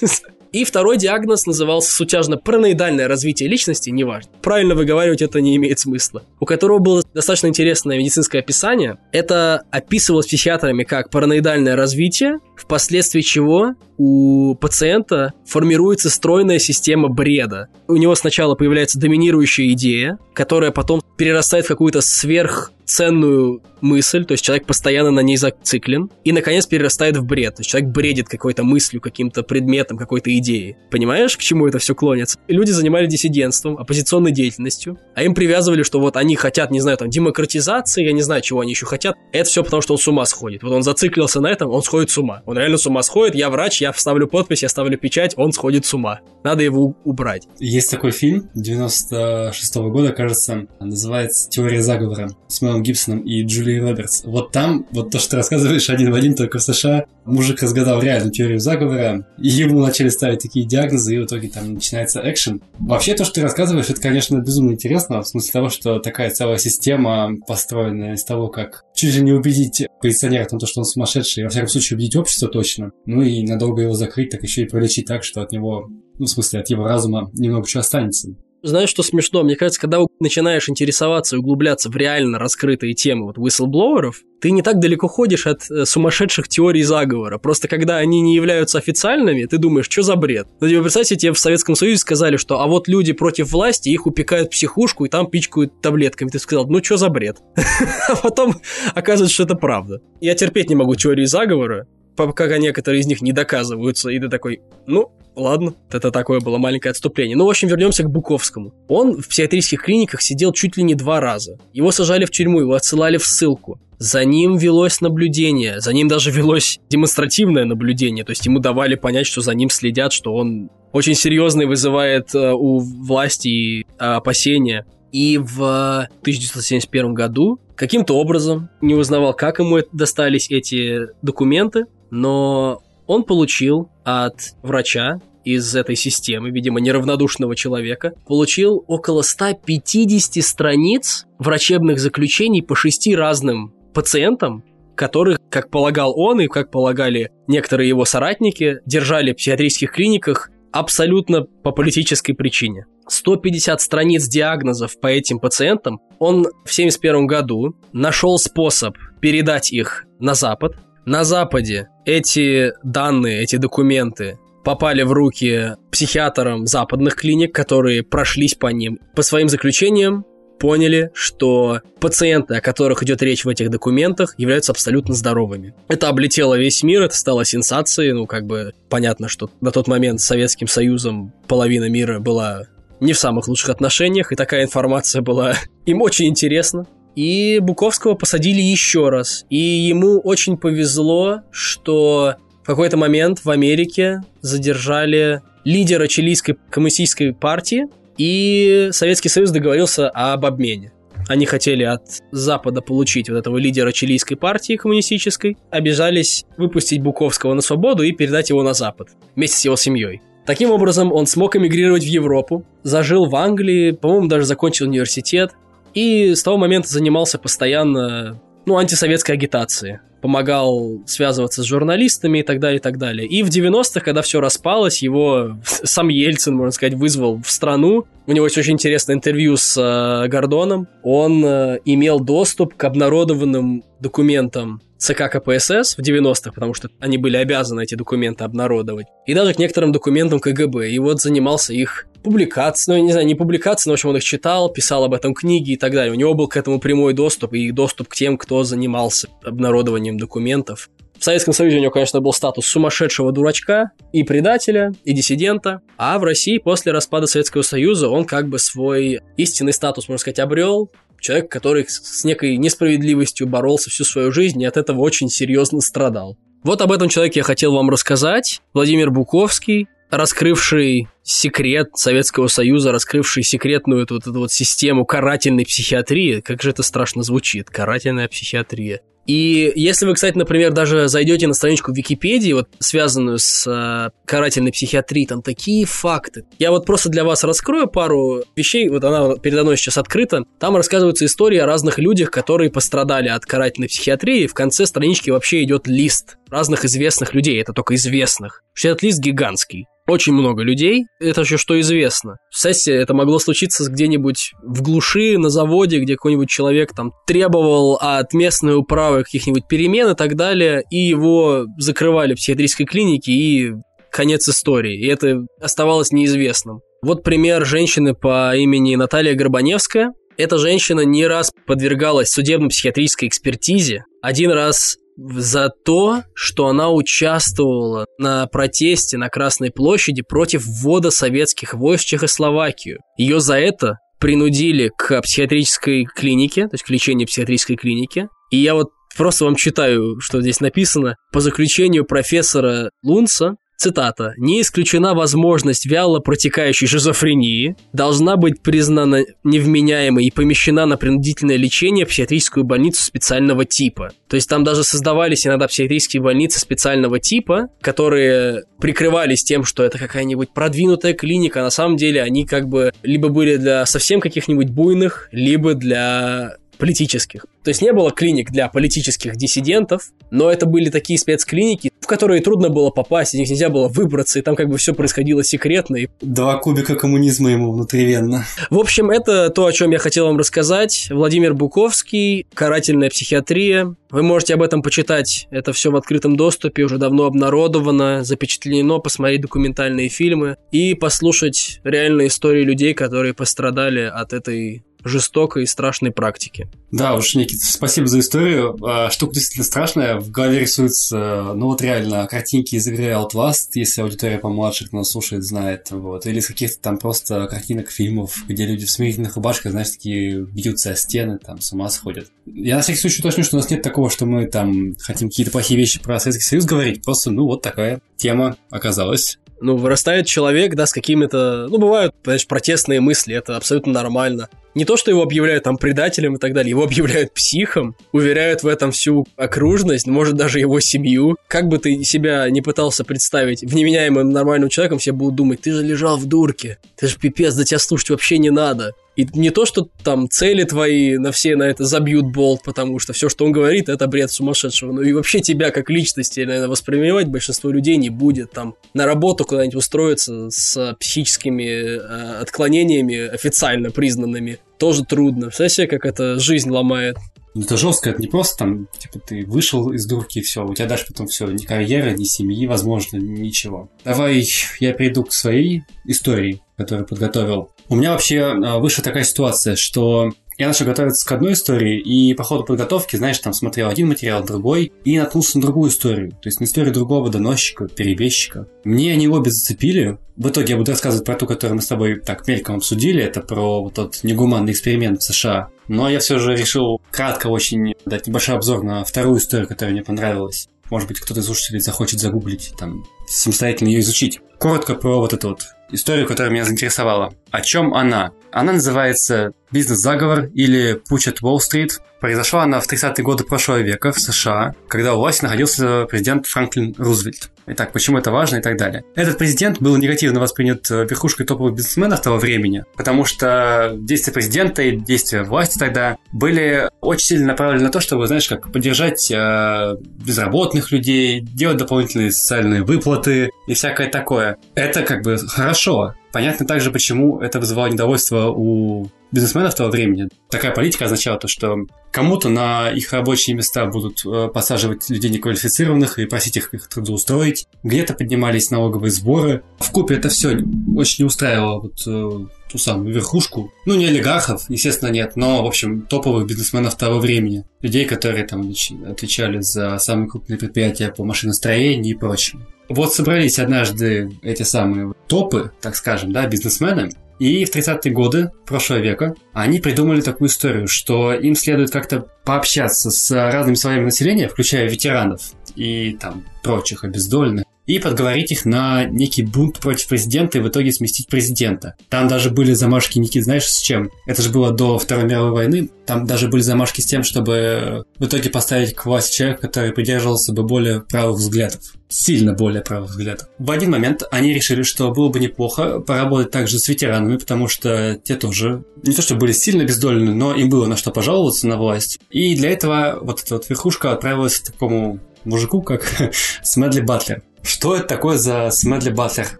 И 0.56 0.64
второй 0.64 0.96
диагноз 0.96 1.44
назывался 1.44 1.92
сутяжно-параноидальное 1.94 3.08
развитие 3.08 3.46
личности, 3.46 3.90
неважно. 3.90 4.30
Правильно 4.40 4.74
выговаривать 4.74 5.20
это 5.20 5.42
не 5.42 5.54
имеет 5.56 5.78
смысла. 5.80 6.22
У 6.40 6.46
которого 6.46 6.78
было 6.78 7.02
достаточно 7.12 7.48
интересное 7.48 7.98
медицинское 7.98 8.38
описание. 8.38 8.96
Это 9.12 9.64
описывалось 9.70 10.24
психиатрами 10.24 10.84
как 10.84 11.10
параноидальное 11.10 11.76
развитие, 11.76 12.38
впоследствии 12.56 13.20
чего 13.20 13.74
у 13.98 14.54
пациента 14.54 15.34
формируется 15.46 16.08
стройная 16.08 16.58
система 16.58 17.08
бреда. 17.08 17.68
У 17.86 17.96
него 17.96 18.14
сначала 18.14 18.54
появляется 18.54 18.98
доминирующая 18.98 19.72
идея, 19.72 20.18
которая 20.32 20.70
потом 20.70 21.02
перерастает 21.18 21.66
в 21.66 21.68
какую-то 21.68 22.00
сверхценную 22.00 23.62
мысль, 23.80 24.24
то 24.24 24.32
есть 24.32 24.44
человек 24.44 24.66
постоянно 24.66 25.10
на 25.10 25.20
ней 25.20 25.36
зациклен, 25.36 26.10
и, 26.24 26.32
наконец, 26.32 26.66
перерастает 26.66 27.16
в 27.16 27.24
бред. 27.24 27.56
То 27.56 27.60
есть 27.60 27.70
человек 27.70 27.90
бредит 27.90 28.28
какой-то 28.28 28.64
мыслью, 28.64 29.00
каким-то 29.00 29.42
предметом, 29.42 29.96
какой-то 29.96 30.36
идеей. 30.38 30.76
Понимаешь, 30.90 31.36
к 31.36 31.40
чему 31.40 31.66
это 31.66 31.78
все 31.78 31.94
клонится? 31.94 32.38
Люди 32.48 32.70
занимались 32.70 33.08
диссидентством, 33.08 33.76
оппозиционной 33.78 34.32
деятельностью, 34.32 34.98
а 35.14 35.22
им 35.22 35.34
привязывали, 35.34 35.82
что 35.82 36.00
вот 36.00 36.16
они 36.16 36.36
хотят, 36.36 36.70
не 36.70 36.80
знаю, 36.80 36.96
там, 36.98 37.10
демократизации, 37.10 38.04
я 38.04 38.12
не 38.12 38.22
знаю, 38.22 38.42
чего 38.42 38.60
они 38.60 38.70
еще 38.72 38.86
хотят. 38.86 39.16
Это 39.32 39.48
все 39.48 39.62
потому, 39.62 39.82
что 39.82 39.94
он 39.94 39.98
с 39.98 40.08
ума 40.08 40.24
сходит. 40.24 40.62
Вот 40.62 40.72
он 40.72 40.82
зациклился 40.82 41.40
на 41.40 41.48
этом, 41.48 41.70
он 41.70 41.82
сходит 41.82 42.10
с 42.10 42.18
ума. 42.18 42.42
Он 42.46 42.56
реально 42.56 42.78
с 42.78 42.86
ума 42.86 43.02
сходит, 43.02 43.34
я 43.34 43.50
врач, 43.50 43.80
я 43.80 43.92
вставлю 43.92 44.26
подпись, 44.26 44.62
я 44.62 44.68
ставлю 44.68 44.98
печать, 44.98 45.34
он 45.36 45.52
сходит 45.52 45.84
с 45.86 45.94
ума. 45.94 46.20
Надо 46.44 46.62
его 46.62 46.94
убрать. 47.04 47.48
Есть 47.58 47.90
такой 47.90 48.10
фильм 48.10 48.50
96 48.54 49.76
-го 49.76 49.90
года, 49.90 50.12
кажется, 50.12 50.66
называется 50.80 51.48
«Теория 51.50 51.82
заговора» 51.82 52.30
с 52.48 52.62
Мелом 52.62 52.82
Гибсоном 52.82 53.20
и 53.20 53.42
Джулией 53.66 53.80
Робертс. 53.80 54.22
Вот 54.24 54.52
там, 54.52 54.86
вот 54.92 55.10
то, 55.10 55.18
что 55.18 55.30
ты 55.30 55.36
рассказываешь 55.36 55.90
один 55.90 56.12
в 56.12 56.14
один, 56.14 56.34
только 56.34 56.58
в 56.58 56.62
США, 56.62 57.04
мужик 57.24 57.62
разгадал 57.62 58.00
реальную 58.00 58.32
теорию 58.32 58.60
заговора, 58.60 59.26
и 59.38 59.48
ему 59.48 59.80
начали 59.80 60.08
ставить 60.08 60.40
такие 60.40 60.66
диагнозы, 60.66 61.16
и 61.16 61.18
в 61.18 61.24
итоге 61.24 61.48
там 61.48 61.74
начинается 61.74 62.20
экшен. 62.24 62.62
Вообще, 62.78 63.14
то, 63.14 63.24
что 63.24 63.34
ты 63.34 63.42
рассказываешь, 63.42 63.90
это, 63.90 64.00
конечно, 64.00 64.38
безумно 64.38 64.72
интересно, 64.72 65.22
в 65.22 65.28
смысле 65.28 65.52
того, 65.52 65.68
что 65.68 65.98
такая 65.98 66.30
целая 66.30 66.58
система 66.58 67.34
построена 67.46 68.14
из 68.14 68.24
того, 68.24 68.48
как 68.48 68.84
чуть 68.94 69.14
ли 69.14 69.22
не 69.22 69.32
убедить 69.32 69.86
позиционера 70.00 70.44
в 70.44 70.48
том, 70.48 70.60
что 70.60 70.80
он 70.80 70.84
сумасшедший, 70.84 71.44
во 71.44 71.50
всяком 71.50 71.68
случае 71.68 71.96
убедить 71.96 72.16
общество 72.16 72.48
точно, 72.48 72.92
ну 73.04 73.22
и 73.22 73.44
надолго 73.44 73.82
его 73.82 73.94
закрыть, 73.94 74.30
так 74.30 74.42
еще 74.42 74.62
и 74.62 74.68
пролечить 74.68 75.06
так, 75.06 75.24
что 75.24 75.42
от 75.42 75.50
него, 75.52 75.88
ну, 76.18 76.26
в 76.26 76.30
смысле, 76.30 76.60
от 76.60 76.70
его 76.70 76.84
разума 76.84 77.30
немного 77.34 77.66
чего 77.66 77.80
останется. 77.80 78.30
Знаешь, 78.66 78.88
что 78.88 79.04
смешно? 79.04 79.44
Мне 79.44 79.54
кажется, 79.54 79.80
когда 79.80 80.00
начинаешь 80.18 80.68
интересоваться 80.68 81.36
и 81.36 81.38
углубляться 81.38 81.88
в 81.88 81.96
реально 81.96 82.40
раскрытые 82.40 82.94
темы 82.94 83.26
вот 83.26 83.38
whistleбловеров, 83.38 84.16
ты 84.40 84.50
не 84.50 84.60
так 84.60 84.80
далеко 84.80 85.06
ходишь 85.06 85.46
от 85.46 85.70
э, 85.70 85.84
сумасшедших 85.84 86.48
теорий 86.48 86.82
заговора. 86.82 87.38
Просто 87.38 87.68
когда 87.68 87.98
они 87.98 88.20
не 88.20 88.34
являются 88.34 88.78
официальными, 88.78 89.44
ты 89.44 89.58
думаешь, 89.58 89.86
что 89.88 90.02
за 90.02 90.16
бред? 90.16 90.48
Ну, 90.60 90.68
тебе 90.68 90.82
представьте, 90.82 91.14
тебе 91.14 91.32
в 91.32 91.38
Советском 91.38 91.76
Союзе 91.76 91.98
сказали, 91.98 92.36
что 92.36 92.60
а 92.60 92.66
вот 92.66 92.88
люди 92.88 93.12
против 93.12 93.52
власти, 93.52 93.88
их 93.88 94.04
упекают 94.04 94.48
в 94.48 94.50
психушку 94.50 95.04
и 95.04 95.08
там 95.08 95.30
пичкают 95.30 95.80
таблетками. 95.80 96.28
Ты 96.28 96.40
сказал, 96.40 96.66
ну 96.66 96.82
что 96.82 96.96
за 96.96 97.08
бред? 97.08 97.38
А 98.08 98.16
потом 98.16 98.56
оказывается, 98.94 99.34
что 99.34 99.44
это 99.44 99.54
правда. 99.54 100.00
Я 100.20 100.34
терпеть 100.34 100.68
не 100.70 100.74
могу 100.74 100.96
теории 100.96 101.24
заговора, 101.24 101.86
пока 102.16 102.58
некоторые 102.58 103.00
из 103.00 103.06
них 103.06 103.22
не 103.22 103.32
доказываются, 103.32 104.10
и 104.10 104.18
ты 104.18 104.28
такой, 104.28 104.60
ну, 104.86 105.12
ладно, 105.36 105.74
это 105.90 106.10
такое 106.10 106.40
было 106.40 106.58
маленькое 106.58 106.90
отступление. 106.90 107.36
Ну, 107.36 107.46
в 107.46 107.50
общем, 107.50 107.68
вернемся 107.68 108.02
к 108.02 108.10
Буковскому. 108.10 108.74
Он 108.88 109.20
в 109.20 109.28
психиатрических 109.28 109.82
клиниках 109.82 110.22
сидел 110.22 110.52
чуть 110.52 110.76
ли 110.76 110.82
не 110.82 110.94
два 110.94 111.20
раза. 111.20 111.58
Его 111.72 111.92
сажали 111.92 112.24
в 112.24 112.30
тюрьму, 112.30 112.60
его 112.60 112.74
отсылали 112.74 113.18
в 113.18 113.26
ссылку. 113.26 113.80
За 113.98 114.24
ним 114.24 114.58
велось 114.58 115.00
наблюдение, 115.00 115.80
за 115.80 115.92
ним 115.92 116.08
даже 116.08 116.30
велось 116.30 116.80
демонстративное 116.90 117.64
наблюдение, 117.64 118.24
то 118.24 118.30
есть 118.30 118.44
ему 118.44 118.58
давали 118.58 118.94
понять, 118.94 119.26
что 119.26 119.40
за 119.40 119.54
ним 119.54 119.70
следят, 119.70 120.12
что 120.12 120.34
он 120.34 120.70
очень 120.92 121.14
серьезный, 121.14 121.64
вызывает 121.64 122.34
э, 122.34 122.52
у 122.52 122.78
власти 122.78 123.86
опасения. 123.98 124.84
И 125.12 125.38
в 125.38 126.08
1971 126.20 127.14
году 127.14 127.58
каким-то 127.76 128.18
образом, 128.18 128.70
не 128.80 128.94
узнавал, 128.94 129.34
как 129.34 129.60
ему 129.60 129.78
достались 129.92 130.50
эти 130.50 131.08
документы, 131.22 131.84
но 132.10 132.82
он 133.06 133.24
получил 133.24 133.90
от 134.04 134.54
врача 134.62 135.20
из 135.44 135.76
этой 135.76 135.94
системы, 135.94 136.50
видимо, 136.50 136.80
неравнодушного 136.80 137.54
человека, 137.54 138.14
получил 138.26 138.84
около 138.88 139.22
150 139.22 140.42
страниц 140.44 141.26
врачебных 141.38 142.00
заключений 142.00 142.62
по 142.62 142.74
шести 142.74 143.14
разным 143.14 143.72
пациентам, 143.94 144.64
которых, 144.96 145.38
как 145.48 145.70
полагал 145.70 146.18
он 146.18 146.40
и 146.40 146.48
как 146.48 146.70
полагали 146.70 147.30
некоторые 147.46 147.88
его 147.88 148.04
соратники, 148.04 148.80
держали 148.86 149.32
в 149.32 149.36
психиатрических 149.36 149.92
клиниках 149.92 150.50
абсолютно 150.72 151.42
по 151.44 151.70
политической 151.70 152.32
причине. 152.32 152.86
150 153.08 153.80
страниц 153.80 154.26
диагнозов 154.26 154.98
по 155.00 155.06
этим 155.06 155.38
пациентам, 155.38 156.00
он 156.18 156.42
в 156.42 156.72
1971 156.72 157.26
году 157.26 157.76
нашел 157.92 158.36
способ 158.38 158.96
передать 159.20 159.72
их 159.72 160.06
на 160.18 160.34
Запад. 160.34 160.76
На 161.06 161.22
Западе 161.22 161.88
эти 162.04 162.72
данные, 162.82 163.44
эти 163.44 163.56
документы 163.56 164.40
попали 164.64 165.02
в 165.02 165.12
руки 165.12 165.76
психиатрам 165.92 166.66
западных 166.66 167.14
клиник, 167.14 167.54
которые 167.54 168.02
прошлись 168.02 168.56
по 168.56 168.66
ним. 168.66 168.98
По 169.14 169.22
своим 169.22 169.48
заключениям 169.48 170.24
поняли, 170.58 171.12
что 171.14 171.80
пациенты, 172.00 172.56
о 172.56 172.60
которых 172.60 173.04
идет 173.04 173.22
речь 173.22 173.44
в 173.44 173.48
этих 173.48 173.70
документах, 173.70 174.34
являются 174.36 174.72
абсолютно 174.72 175.14
здоровыми. 175.14 175.74
Это 175.86 176.08
облетело 176.08 176.58
весь 176.58 176.82
мир, 176.82 177.02
это 177.02 177.16
стало 177.16 177.44
сенсацией, 177.44 178.10
ну, 178.10 178.26
как 178.26 178.44
бы 178.44 178.72
понятно, 178.88 179.28
что 179.28 179.48
на 179.60 179.70
тот 179.70 179.86
момент 179.86 180.20
с 180.20 180.24
Советским 180.24 180.66
Союзом 180.66 181.32
половина 181.46 181.88
мира 181.88 182.18
была 182.18 182.66
не 182.98 183.12
в 183.12 183.18
самых 183.18 183.46
лучших 183.46 183.70
отношениях, 183.70 184.32
и 184.32 184.34
такая 184.34 184.64
информация 184.64 185.22
была 185.22 185.54
им 185.86 186.02
очень 186.02 186.26
интересна. 186.26 186.84
И 187.16 187.58
Буковского 187.60 188.14
посадили 188.14 188.60
еще 188.60 189.08
раз. 189.08 189.46
И 189.48 189.56
ему 189.56 190.20
очень 190.20 190.56
повезло, 190.56 191.40
что 191.50 192.36
в 192.62 192.66
какой-то 192.66 192.96
момент 192.96 193.40
в 193.42 193.50
Америке 193.50 194.22
задержали 194.42 195.42
лидера 195.64 196.06
чилийской 196.06 196.56
коммунистической 196.70 197.32
партии, 197.32 197.86
и 198.18 198.90
Советский 198.92 199.28
Союз 199.28 199.50
договорился 199.50 200.08
об 200.10 200.46
обмене. 200.46 200.92
Они 201.28 201.44
хотели 201.44 201.82
от 201.82 202.02
Запада 202.30 202.82
получить 202.82 203.28
вот 203.28 203.36
этого 203.36 203.56
лидера 203.56 203.90
чилийской 203.92 204.36
партии 204.36 204.76
коммунистической, 204.76 205.56
обижались 205.70 206.44
выпустить 206.56 207.02
Буковского 207.02 207.54
на 207.54 207.62
свободу 207.62 208.04
и 208.04 208.12
передать 208.12 208.50
его 208.50 208.62
на 208.62 208.74
Запад 208.74 209.08
вместе 209.34 209.56
с 209.56 209.64
его 209.64 209.76
семьей. 209.76 210.20
Таким 210.44 210.70
образом, 210.70 211.12
он 211.12 211.26
смог 211.26 211.56
эмигрировать 211.56 212.04
в 212.04 212.06
Европу, 212.06 212.64
зажил 212.84 213.24
в 213.26 213.34
Англии, 213.34 213.90
по-моему, 213.90 214.28
даже 214.28 214.44
закончил 214.44 214.86
университет, 214.86 215.52
и 215.96 216.34
с 216.34 216.42
того 216.42 216.58
момента 216.58 216.88
занимался 216.88 217.38
постоянно 217.38 218.40
ну, 218.66 218.76
антисоветской 218.76 219.34
агитацией 219.34 219.98
помогал 220.20 221.02
связываться 221.06 221.62
с 221.62 221.66
журналистами 221.66 222.40
и 222.40 222.42
так 222.42 222.58
далее, 222.58 222.78
и 222.78 222.82
так 222.82 222.98
далее. 222.98 223.28
И 223.28 223.44
в 223.44 223.48
90-х, 223.48 224.00
когда 224.00 224.22
все 224.22 224.40
распалось, 224.40 225.00
его 225.00 225.58
сам 225.64 226.08
Ельцин, 226.08 226.54
можно 226.56 226.72
сказать, 226.72 226.94
вызвал 226.94 227.40
в 227.40 227.50
страну. 227.50 228.06
У 228.26 228.32
него 228.32 228.46
есть 228.46 228.58
очень 228.58 228.72
интересное 228.72 229.14
интервью 229.14 229.56
с 229.56 229.76
э, 229.78 230.28
Гордоном. 230.28 230.88
Он 231.04 231.44
э, 231.44 231.78
имел 231.84 232.18
доступ 232.18 232.74
к 232.74 232.84
обнародованным 232.84 233.84
документам 234.00 234.80
ЦК 234.98 235.30
КПСС 235.30 235.96
в 235.96 236.00
90-х, 236.00 236.52
потому 236.52 236.74
что 236.74 236.88
они 237.00 237.18
были 237.18 237.36
обязаны 237.36 237.82
эти 237.82 237.94
документы 237.94 238.44
обнародовать, 238.44 239.06
и 239.26 239.34
даже 239.34 239.54
к 239.54 239.58
некоторым 239.58 239.92
документам 239.92 240.40
КГБ. 240.40 240.90
И 240.90 240.98
вот 240.98 241.20
занимался 241.20 241.72
их 241.72 242.06
публикацией, 242.22 242.98
ну, 242.98 243.04
не 243.04 243.12
знаю, 243.12 243.26
не 243.26 243.34
публикацией, 243.34 243.90
но, 243.90 243.92
в 243.92 243.96
общем, 243.96 244.08
он 244.10 244.16
их 244.16 244.24
читал, 244.24 244.72
писал 244.72 245.04
об 245.04 245.14
этом 245.14 245.34
книги 245.34 245.72
и 245.72 245.76
так 245.76 245.92
далее. 245.92 246.12
У 246.12 246.16
него 246.16 246.34
был 246.34 246.48
к 246.48 246.56
этому 246.56 246.80
прямой 246.80 247.12
доступ 247.12 247.52
и 247.52 247.70
доступ 247.70 248.08
к 248.08 248.14
тем, 248.14 248.36
кто 248.36 248.64
занимался 248.64 249.28
обнародованием 249.44 250.18
документов. 250.18 250.90
В 251.18 251.24
Советском 251.24 251.54
Союзе 251.54 251.78
у 251.78 251.80
него, 251.80 251.90
конечно, 251.90 252.20
был 252.20 252.32
статус 252.32 252.66
сумасшедшего 252.66 253.32
дурачка 253.32 253.92
и 254.12 254.22
предателя, 254.22 254.92
и 255.04 255.14
диссидента, 255.14 255.80
а 255.96 256.18
в 256.18 256.24
России 256.24 256.58
после 256.58 256.92
распада 256.92 257.26
Советского 257.26 257.62
Союза 257.62 258.08
он 258.08 258.26
как 258.26 258.48
бы 258.48 258.58
свой 258.58 259.20
истинный 259.36 259.72
статус, 259.72 260.08
можно 260.08 260.20
сказать, 260.20 260.38
обрел, 260.40 260.90
человек, 261.26 261.50
который 261.50 261.86
с 261.88 262.24
некой 262.24 262.56
несправедливостью 262.56 263.46
боролся 263.46 263.90
всю 263.90 264.04
свою 264.04 264.30
жизнь 264.30 264.62
и 264.62 264.64
от 264.64 264.76
этого 264.76 265.00
очень 265.00 265.28
серьезно 265.28 265.80
страдал. 265.80 266.38
Вот 266.62 266.80
об 266.80 266.92
этом 266.92 267.08
человеке 267.08 267.40
я 267.40 267.44
хотел 267.44 267.72
вам 267.72 267.90
рассказать. 267.90 268.60
Владимир 268.72 269.10
Буковский, 269.10 269.88
раскрывший 270.10 271.08
секрет 271.22 271.90
Советского 271.94 272.46
Союза, 272.46 272.92
раскрывший 272.92 273.42
секретную 273.42 274.04
эту, 274.04 274.14
вот 274.14 274.26
эту 274.26 274.38
вот 274.38 274.52
систему 274.52 275.04
карательной 275.04 275.64
психиатрии. 275.64 276.40
Как 276.40 276.62
же 276.62 276.70
это 276.70 276.82
страшно 276.82 277.22
звучит, 277.22 277.70
карательная 277.70 278.28
психиатрия. 278.28 279.00
И 279.26 279.72
если 279.74 280.06
вы, 280.06 280.14
кстати, 280.14 280.36
например, 280.36 280.72
даже 280.72 281.08
зайдете 281.08 281.46
на 281.46 281.54
страничку 281.54 281.92
Википедии, 281.92 282.52
вот 282.52 282.68
связанную 282.78 283.38
с 283.38 283.66
э, 283.66 284.10
карательной 284.24 284.72
психиатрией, 284.72 285.26
там 285.26 285.42
такие 285.42 285.84
факты. 285.84 286.44
Я 286.58 286.70
вот 286.70 286.86
просто 286.86 287.08
для 287.08 287.24
вас 287.24 287.42
раскрою 287.42 287.88
пару 287.88 288.42
вещей, 288.54 288.88
вот 288.88 289.02
она 289.04 289.36
передо 289.36 289.64
мной 289.64 289.76
сейчас 289.76 289.98
открыта. 289.98 290.44
Там 290.60 290.76
рассказываются 290.76 291.24
истории 291.24 291.58
о 291.58 291.66
разных 291.66 291.98
людях, 291.98 292.30
которые 292.30 292.70
пострадали 292.70 293.28
от 293.28 293.44
карательной 293.44 293.88
психиатрии. 293.88 294.46
В 294.46 294.54
конце 294.54 294.86
странички 294.86 295.30
вообще 295.30 295.64
идет 295.64 295.86
лист 295.86 296.36
разных 296.48 296.84
известных 296.84 297.34
людей, 297.34 297.60
это 297.60 297.72
только 297.72 297.94
известных. 297.96 298.62
Этот 298.82 299.02
лист 299.02 299.18
гигантский 299.18 299.86
очень 300.06 300.32
много 300.32 300.62
людей. 300.62 301.06
Это 301.20 301.42
еще 301.42 301.56
что 301.56 301.78
известно. 301.80 302.36
Кстати, 302.52 302.90
это 302.90 303.14
могло 303.14 303.38
случиться 303.38 303.90
где-нибудь 303.90 304.52
в 304.62 304.82
глуши, 304.82 305.38
на 305.38 305.50
заводе, 305.50 305.98
где 306.00 306.14
какой-нибудь 306.14 306.48
человек 306.48 306.92
там 306.94 307.12
требовал 307.26 307.98
от 308.00 308.32
местной 308.32 308.76
управы 308.76 309.24
каких-нибудь 309.24 309.66
перемен 309.68 310.10
и 310.10 310.14
так 310.14 310.36
далее, 310.36 310.82
и 310.90 310.96
его 310.96 311.66
закрывали 311.78 312.34
в 312.34 312.36
психиатрической 312.36 312.86
клинике, 312.86 313.32
и 313.32 313.72
конец 314.10 314.48
истории. 314.48 314.98
И 314.98 315.06
это 315.06 315.44
оставалось 315.60 316.12
неизвестным. 316.12 316.80
Вот 317.02 317.22
пример 317.22 317.66
женщины 317.66 318.14
по 318.14 318.56
имени 318.56 318.96
Наталья 318.96 319.34
Горбаневская. 319.34 320.12
Эта 320.38 320.58
женщина 320.58 321.00
не 321.00 321.26
раз 321.26 321.52
подвергалась 321.66 322.30
судебно-психиатрической 322.30 323.28
экспертизе. 323.28 324.04
Один 324.22 324.50
раз 324.50 324.96
за 325.16 325.70
то, 325.84 326.22
что 326.34 326.66
она 326.66 326.90
участвовала 326.90 328.06
на 328.18 328.46
протесте 328.46 329.16
на 329.16 329.28
Красной 329.28 329.70
площади 329.70 330.22
против 330.22 330.64
ввода 330.64 331.10
советских 331.10 331.74
войск 331.74 332.04
в 332.04 332.08
Чехословакию. 332.08 332.98
Ее 333.16 333.40
за 333.40 333.58
это 333.58 333.98
принудили 334.20 334.90
к 334.96 335.20
психиатрической 335.22 336.04
клинике, 336.04 336.62
то 336.62 336.74
есть 336.74 336.84
к 336.84 336.90
лечению 336.90 337.26
психиатрической 337.26 337.76
клинике. 337.76 338.28
И 338.50 338.58
я 338.58 338.74
вот 338.74 338.88
просто 339.16 339.44
вам 339.44 339.56
читаю, 339.56 340.20
что 340.20 340.40
здесь 340.40 340.60
написано. 340.60 341.16
По 341.32 341.40
заключению 341.40 342.04
профессора 342.04 342.90
Лунца, 343.02 343.56
Цитата. 343.76 344.32
«Не 344.38 344.62
исключена 344.62 345.14
возможность 345.14 345.86
вяло 345.86 346.20
протекающей 346.20 346.86
шизофрении, 346.86 347.76
должна 347.92 348.36
быть 348.36 348.62
признана 348.62 349.24
невменяемой 349.44 350.24
и 350.24 350.30
помещена 350.30 350.86
на 350.86 350.96
принудительное 350.96 351.56
лечение 351.56 352.06
в 352.06 352.08
психиатрическую 352.08 352.64
больницу 352.64 353.02
специального 353.02 353.64
типа». 353.64 354.10
То 354.28 354.36
есть 354.36 354.48
там 354.48 354.64
даже 354.64 354.82
создавались 354.82 355.46
иногда 355.46 355.68
психиатрические 355.68 356.22
больницы 356.22 356.58
специального 356.58 357.20
типа, 357.20 357.68
которые 357.80 358.64
прикрывались 358.80 359.44
тем, 359.44 359.64
что 359.64 359.84
это 359.84 359.98
какая-нибудь 359.98 360.52
продвинутая 360.54 361.12
клиника, 361.12 361.60
а 361.60 361.64
на 361.64 361.70
самом 361.70 361.96
деле 361.96 362.22
они 362.22 362.46
как 362.46 362.68
бы 362.68 362.92
либо 363.02 363.28
были 363.28 363.56
для 363.56 363.84
совсем 363.86 364.20
каких-нибудь 364.20 364.70
буйных, 364.70 365.28
либо 365.32 365.74
для 365.74 366.56
политических. 366.76 367.46
То 367.62 367.70
есть 367.70 367.82
не 367.82 367.92
было 367.92 368.10
клиник 368.10 368.50
для 368.50 368.68
политических 368.68 369.36
диссидентов, 369.36 370.12
но 370.30 370.50
это 370.50 370.66
были 370.66 370.90
такие 370.90 371.18
спецклиники, 371.18 371.90
в 372.00 372.06
которые 372.06 372.40
трудно 372.40 372.68
было 372.68 372.90
попасть, 372.90 373.34
из 373.34 373.40
них 373.40 373.50
нельзя 373.50 373.68
было 373.68 373.88
выбраться, 373.88 374.38
и 374.38 374.42
там 374.42 374.54
как 374.54 374.68
бы 374.68 374.78
все 374.78 374.94
происходило 374.94 375.42
секретно. 375.42 375.98
Два 376.20 376.56
кубика 376.58 376.94
коммунизма 376.94 377.50
ему 377.50 377.72
внутривенно. 377.72 378.44
В 378.70 378.78
общем, 378.78 379.10
это 379.10 379.50
то, 379.50 379.66
о 379.66 379.72
чем 379.72 379.90
я 379.90 379.98
хотел 379.98 380.26
вам 380.26 380.38
рассказать. 380.38 381.08
Владимир 381.10 381.54
Буковский, 381.54 382.46
карательная 382.54 383.10
психиатрия. 383.10 383.94
Вы 384.10 384.22
можете 384.22 384.54
об 384.54 384.62
этом 384.62 384.82
почитать, 384.82 385.48
это 385.50 385.72
все 385.72 385.90
в 385.90 385.96
открытом 385.96 386.36
доступе, 386.36 386.84
уже 386.84 386.96
давно 386.96 387.24
обнародовано, 387.24 388.22
запечатлено, 388.22 389.00
посмотреть 389.00 389.40
документальные 389.40 390.08
фильмы 390.08 390.56
и 390.70 390.94
послушать 390.94 391.80
реальные 391.82 392.28
истории 392.28 392.62
людей, 392.62 392.94
которые 392.94 393.34
пострадали 393.34 394.02
от 394.02 394.32
этой 394.32 394.84
жестокой 395.06 395.64
и 395.64 395.66
страшной 395.66 396.10
практики. 396.10 396.68
Да, 396.90 397.14
уж, 397.14 397.34
Никит, 397.34 397.60
спасибо 397.60 398.06
за 398.06 398.20
историю. 398.20 398.76
А, 398.84 399.10
штука 399.10 399.34
действительно 399.34 399.64
страшная. 399.64 400.18
В 400.18 400.30
голове 400.30 400.60
рисуются, 400.60 401.52
ну 401.54 401.66
вот 401.66 401.82
реально, 401.82 402.26
картинки 402.26 402.74
из 402.74 402.86
игры 402.86 403.06
Outlast, 403.06 403.70
если 403.74 404.02
аудитория 404.02 404.38
помладше, 404.38 404.86
кто 404.86 404.98
нас 404.98 405.10
слушает, 405.10 405.44
знает. 405.44 405.90
Вот. 405.90 406.26
Или 406.26 406.38
из 406.38 406.46
каких-то 406.46 406.80
там 406.80 406.98
просто 406.98 407.46
картинок 407.46 407.90
фильмов, 407.90 408.36
где 408.48 408.66
люди 408.66 408.86
в 408.86 408.90
смирительных 408.90 409.36
рубашках, 409.36 409.72
знаешь, 409.72 409.90
такие 409.90 410.40
бьются 410.40 410.90
о 410.90 410.96
стены, 410.96 411.38
там 411.38 411.60
с 411.60 411.72
ума 411.72 411.88
сходят. 411.88 412.28
Я 412.46 412.76
на 412.76 412.82
всякий 412.82 413.00
случай 413.00 413.20
уточню, 413.20 413.44
что 413.44 413.56
у 413.56 413.60
нас 413.60 413.70
нет 413.70 413.82
такого, 413.82 414.10
что 414.10 414.26
мы 414.26 414.46
там 414.46 414.96
хотим 414.98 415.28
какие-то 415.28 415.52
плохие 415.52 415.78
вещи 415.78 416.00
про 416.00 416.18
Советский 416.20 416.44
Союз 416.44 416.64
говорить. 416.64 417.02
Просто, 417.02 417.30
ну, 417.30 417.44
вот 417.46 417.62
такая 417.62 418.00
тема 418.16 418.56
оказалась. 418.70 419.38
Ну, 419.60 419.76
вырастает 419.76 420.26
человек, 420.26 420.74
да, 420.74 420.86
с 420.86 420.92
какими-то... 420.92 421.66
Ну, 421.70 421.78
бывают, 421.78 422.14
понимаешь, 422.22 422.46
протестные 422.46 423.00
мысли, 423.00 423.34
это 423.34 423.56
абсолютно 423.56 423.92
нормально. 423.92 424.48
Не 424.76 424.84
то, 424.84 424.98
что 424.98 425.10
его 425.10 425.22
объявляют 425.22 425.64
там 425.64 425.78
предателем 425.78 426.34
и 426.34 426.38
так 426.38 426.52
далее, 426.52 426.68
его 426.68 426.84
объявляют 426.84 427.32
психом, 427.32 427.96
уверяют 428.12 428.62
в 428.62 428.66
этом 428.66 428.92
всю 428.92 429.26
окружность, 429.34 430.06
может 430.06 430.34
даже 430.34 430.60
его 430.60 430.80
семью. 430.80 431.38
Как 431.48 431.66
бы 431.66 431.78
ты 431.78 432.04
себя 432.04 432.50
не 432.50 432.60
пытался 432.60 433.02
представить 433.02 433.62
в 433.62 433.74
невменяемым 433.74 434.28
нормальным 434.28 434.68
человеком, 434.68 434.98
все 434.98 435.12
будут 435.12 435.34
думать, 435.34 435.62
ты 435.62 435.72
же 435.72 435.82
лежал 435.82 436.18
в 436.18 436.26
дурке, 436.26 436.76
ты 436.94 437.08
же 437.08 437.16
пипец, 437.16 437.54
да 437.54 437.64
тебя 437.64 437.78
слушать 437.78 438.10
вообще 438.10 438.36
не 438.36 438.50
надо. 438.50 438.92
И 439.16 439.26
не 439.32 439.48
то, 439.48 439.64
что 439.64 439.88
там 440.04 440.28
цели 440.28 440.64
твои 440.64 441.16
на 441.16 441.32
все 441.32 441.56
на 441.56 441.62
это 441.62 441.84
забьют 441.84 442.26
болт, 442.26 442.62
потому 442.62 442.98
что 442.98 443.14
все, 443.14 443.30
что 443.30 443.46
он 443.46 443.52
говорит, 443.52 443.88
это 443.88 444.06
бред 444.06 444.30
сумасшедшего. 444.30 444.92
Ну 444.92 445.00
и 445.00 445.14
вообще 445.14 445.40
тебя 445.40 445.70
как 445.70 445.88
личности, 445.88 446.40
наверное, 446.40 446.68
воспринимать 446.68 447.28
большинство 447.28 447.70
людей 447.70 447.96
не 447.96 448.10
будет. 448.10 448.52
Там 448.52 448.74
на 448.92 449.06
работу 449.06 449.46
куда-нибудь 449.46 449.76
устроиться 449.76 450.50
с 450.50 450.94
психическими 451.00 451.64
э, 451.64 452.40
отклонениями 452.42 453.26
официально 453.28 453.90
признанными 453.90 454.58
тоже 454.78 455.04
трудно. 455.04 455.46
Представляешь 455.46 455.72
себе, 455.72 455.86
как 455.86 456.04
это 456.04 456.38
жизнь 456.38 456.70
ломает. 456.70 457.16
Ну, 457.54 457.62
это 457.62 457.78
жестко, 457.78 458.10
это 458.10 458.20
не 458.20 458.26
просто 458.26 458.58
там, 458.58 458.86
типа, 458.98 459.18
ты 459.18 459.46
вышел 459.46 459.90
из 459.90 460.06
дурки 460.06 460.42
все, 460.42 460.62
у 460.62 460.74
тебя 460.74 460.88
дальше 460.88 461.06
потом 461.08 461.26
все, 461.26 461.46
ни 461.46 461.64
карьера, 461.64 462.10
ни 462.10 462.24
семьи, 462.24 462.66
возможно, 462.66 463.16
ничего. 463.16 463.88
Давай 464.04 464.44
я 464.78 464.92
перейду 464.92 465.24
к 465.24 465.32
своей 465.32 465.84
истории, 466.04 466.60
которую 466.76 467.06
подготовил. 467.06 467.70
У 467.88 467.96
меня 467.96 468.12
вообще 468.12 468.42
а, 468.42 468.78
вышла 468.78 469.02
такая 469.02 469.24
ситуация, 469.24 469.74
что 469.74 470.32
я 470.58 470.68
начал 470.68 470.86
готовиться 470.86 471.26
к 471.26 471.32
одной 471.32 471.52
истории, 471.52 472.00
и 472.00 472.34
по 472.34 472.42
ходу 472.42 472.64
подготовки, 472.64 473.16
знаешь, 473.16 473.38
там 473.38 473.52
смотрел 473.52 473.88
один 473.88 474.08
материал, 474.08 474.42
другой, 474.44 474.92
и 475.04 475.18
наткнулся 475.18 475.58
на 475.58 475.62
другую 475.62 475.90
историю. 475.90 476.30
То 476.30 476.46
есть 476.48 476.60
на 476.60 476.64
историю 476.64 476.94
другого 476.94 477.30
доносчика, 477.30 477.88
перебежчика. 477.88 478.66
Мне 478.84 479.12
они 479.12 479.28
обе 479.28 479.50
зацепили. 479.50 480.18
В 480.36 480.48
итоге 480.48 480.72
я 480.72 480.76
буду 480.78 480.92
рассказывать 480.92 481.26
про 481.26 481.34
ту, 481.34 481.46
которую 481.46 481.76
мы 481.76 481.82
с 481.82 481.86
тобой 481.86 482.20
так 482.20 482.46
мельком 482.46 482.76
обсудили. 482.76 483.22
Это 483.22 483.40
про 483.40 483.82
вот 483.82 483.94
тот 483.94 484.20
негуманный 484.22 484.72
эксперимент 484.72 485.20
в 485.20 485.24
США. 485.24 485.68
Но 485.88 486.08
я 486.08 486.18
все 486.20 486.38
же 486.38 486.56
решил 486.56 487.00
кратко 487.10 487.48
очень 487.48 487.94
дать 488.06 488.26
небольшой 488.26 488.56
обзор 488.56 488.82
на 488.82 489.04
вторую 489.04 489.38
историю, 489.38 489.68
которая 489.68 489.92
мне 489.92 490.02
понравилась. 490.02 490.68
Может 490.90 491.08
быть, 491.08 491.20
кто-то 491.20 491.40
из 491.40 491.46
слушателей 491.46 491.80
захочет 491.80 492.20
загуглить, 492.20 492.72
там, 492.78 493.04
самостоятельно 493.26 493.88
ее 493.88 494.00
изучить. 494.00 494.40
Коротко 494.58 494.94
про 494.94 495.18
вот 495.18 495.32
эту 495.32 495.50
вот 495.50 495.62
историю, 495.90 496.26
которая 496.26 496.52
меня 496.52 496.64
заинтересовала. 496.64 497.34
О 497.50 497.60
чем 497.60 497.92
она? 497.94 498.32
Она 498.56 498.72
называется 498.72 499.52
«Бизнес-заговор» 499.70 500.46
или 500.54 500.98
«Путь 501.10 501.28
от 501.28 501.42
Уолл-стрит». 501.42 502.00
Произошла 502.22 502.62
она 502.62 502.80
в 502.80 502.90
30-е 502.90 503.22
годы 503.22 503.44
прошлого 503.44 503.80
века 503.80 504.12
в 504.12 504.18
США, 504.18 504.74
когда 504.88 505.12
у 505.12 505.18
власти 505.18 505.42
находился 505.42 506.06
президент 506.06 506.46
Франклин 506.46 506.94
Рузвельт. 506.96 507.50
Итак, 507.66 507.92
почему 507.92 508.16
это 508.16 508.30
важно 508.30 508.56
и 508.56 508.62
так 508.62 508.78
далее. 508.78 509.04
Этот 509.14 509.36
президент 509.36 509.82
был 509.82 509.94
негативно 509.98 510.40
воспринят 510.40 510.90
э, 510.90 511.04
верхушкой 511.04 511.44
топовых 511.44 511.74
бизнесменов 511.74 512.22
того 512.22 512.38
времени, 512.38 512.84
потому 512.96 513.26
что 513.26 513.92
действия 513.94 514.32
президента 514.32 514.82
и 514.82 514.96
действия 514.96 515.42
власти 515.42 515.78
тогда 515.78 516.16
были 516.32 516.88
очень 517.02 517.26
сильно 517.26 517.48
направлены 517.48 517.84
на 517.84 517.90
то, 517.90 518.00
чтобы, 518.00 518.26
знаешь, 518.26 518.48
как 518.48 518.72
поддержать 518.72 519.30
э, 519.30 519.96
безработных 520.00 520.92
людей, 520.92 521.40
делать 521.40 521.76
дополнительные 521.76 522.32
социальные 522.32 522.84
выплаты 522.84 523.50
и 523.66 523.74
всякое 523.74 524.08
такое. 524.08 524.56
Это 524.74 525.02
как 525.02 525.22
бы 525.22 525.36
хорошо. 525.36 526.14
Понятно 526.36 526.66
также, 526.66 526.90
почему 526.90 527.40
это 527.40 527.58
вызывало 527.58 527.86
недовольство 527.86 528.48
у 528.54 529.10
бизнесменов 529.32 529.74
того 529.74 529.88
времени. 529.88 530.28
Такая 530.50 530.70
политика 530.70 531.06
означала 531.06 531.38
то, 531.38 531.48
что 531.48 531.78
кому-то 532.12 532.50
на 532.50 532.90
их 532.90 533.10
рабочие 533.14 533.56
места 533.56 533.86
будут 533.86 534.22
э, 534.26 534.48
посаживать 534.52 535.08
людей 535.08 535.30
неквалифицированных 535.30 536.18
и 536.18 536.26
просить 536.26 536.58
их 536.58 536.74
их 536.74 536.88
трудоустроить. 536.88 537.68
Где-то 537.82 538.12
поднимались 538.12 538.70
налоговые 538.70 539.12
сборы. 539.12 539.62
В 539.78 539.90
купе 539.90 540.16
это 540.16 540.28
все 540.28 540.58
очень 540.94 541.24
не 541.24 541.26
устраивало 541.26 541.80
вот, 541.80 542.02
э, 542.06 542.46
ту 542.70 542.76
самую 542.76 543.14
верхушку. 543.14 543.72
Ну, 543.86 543.94
не 543.94 544.04
олигархов, 544.04 544.68
естественно, 544.68 545.08
нет, 545.08 545.36
но, 545.36 545.62
в 545.62 545.66
общем, 545.66 546.02
топовых 546.02 546.46
бизнесменов 546.46 546.96
того 546.96 547.18
времени. 547.18 547.64
Людей, 547.80 548.04
которые 548.04 548.44
там 548.44 548.74
отвечали 549.06 549.60
за 549.62 549.96
самые 549.96 550.28
крупные 550.28 550.58
предприятия 550.58 551.08
по 551.08 551.24
машиностроению 551.24 552.14
и 552.14 552.18
прочему. 552.18 552.66
Вот 552.88 553.14
собрались 553.14 553.58
однажды 553.58 554.30
эти 554.42 554.62
самые 554.62 555.12
топы, 555.26 555.72
так 555.80 555.96
скажем, 555.96 556.32
да, 556.32 556.46
бизнесмены, 556.46 557.10
и 557.38 557.64
в 557.64 557.74
30-е 557.74 558.12
годы 558.12 558.50
прошлого 558.64 558.98
века 559.00 559.34
они 559.52 559.78
придумали 559.78 560.22
такую 560.22 560.48
историю, 560.48 560.88
что 560.88 561.34
им 561.34 561.54
следует 561.54 561.90
как-то 561.90 562.26
пообщаться 562.44 563.10
с 563.10 563.30
разными 563.30 563.74
слоями 563.74 564.04
населения, 564.04 564.48
включая 564.48 564.88
ветеранов 564.88 565.52
и 565.74 566.16
там 566.18 566.44
прочих 566.62 567.04
обездоленных, 567.04 567.65
и 567.86 567.98
подговорить 567.98 568.50
их 568.52 568.64
на 568.64 569.04
некий 569.04 569.42
бунт 569.42 569.78
против 569.78 570.08
президента 570.08 570.58
и 570.58 570.60
в 570.60 570.68
итоге 570.68 570.92
сместить 570.92 571.28
президента. 571.28 571.94
Там 572.08 572.28
даже 572.28 572.50
были 572.50 572.74
замашки, 572.74 573.18
Ники, 573.18 573.40
знаешь, 573.40 573.66
с 573.66 573.80
чем? 573.80 574.10
Это 574.26 574.42
же 574.42 574.50
было 574.50 574.72
до 574.72 574.98
Второй 574.98 575.24
мировой 575.24 575.52
войны. 575.52 575.90
Там 576.04 576.26
даже 576.26 576.48
были 576.48 576.62
замашки 576.62 577.00
с 577.00 577.06
тем, 577.06 577.22
чтобы 577.22 578.04
в 578.18 578.26
итоге 578.26 578.50
поставить 578.50 578.94
к 578.94 579.06
власти 579.06 579.36
человека, 579.36 579.62
который 579.62 579.92
придерживался 579.92 580.52
бы 580.52 580.62
более 580.62 581.00
правых 581.00 581.38
взглядов. 581.38 581.80
Сильно 582.08 582.52
более 582.52 582.82
правых 582.82 583.10
взглядов. 583.10 583.48
В 583.58 583.70
один 583.70 583.90
момент 583.90 584.22
они 584.30 584.54
решили, 584.54 584.82
что 584.82 585.10
было 585.10 585.28
бы 585.28 585.40
неплохо 585.40 585.98
поработать 586.00 586.52
также 586.52 586.78
с 586.78 586.88
ветеранами, 586.88 587.36
потому 587.36 587.66
что 587.66 588.18
те 588.22 588.36
тоже 588.36 588.84
не 589.02 589.12
то, 589.12 589.22
что 589.22 589.34
были 589.34 589.52
сильно 589.52 589.82
бездольны, 589.82 590.32
но 590.32 590.54
им 590.54 590.68
было 590.68 590.86
на 590.86 590.96
что 590.96 591.10
пожаловаться 591.10 591.66
на 591.66 591.76
власть. 591.76 592.20
И 592.30 592.54
для 592.54 592.70
этого 592.70 593.18
вот 593.20 593.42
эта 593.42 593.54
вот 593.54 593.68
верхушка 593.68 594.12
отправилась 594.12 594.60
к 594.60 594.66
такому 594.66 595.18
мужику, 595.44 595.82
как 595.82 596.12
Смедли 596.62 597.00
Батлер. 597.00 597.42
Что 597.66 597.96
это 597.96 598.06
такое 598.06 598.38
за 598.38 598.70
Смедли 598.70 599.10
Батлер? 599.10 599.58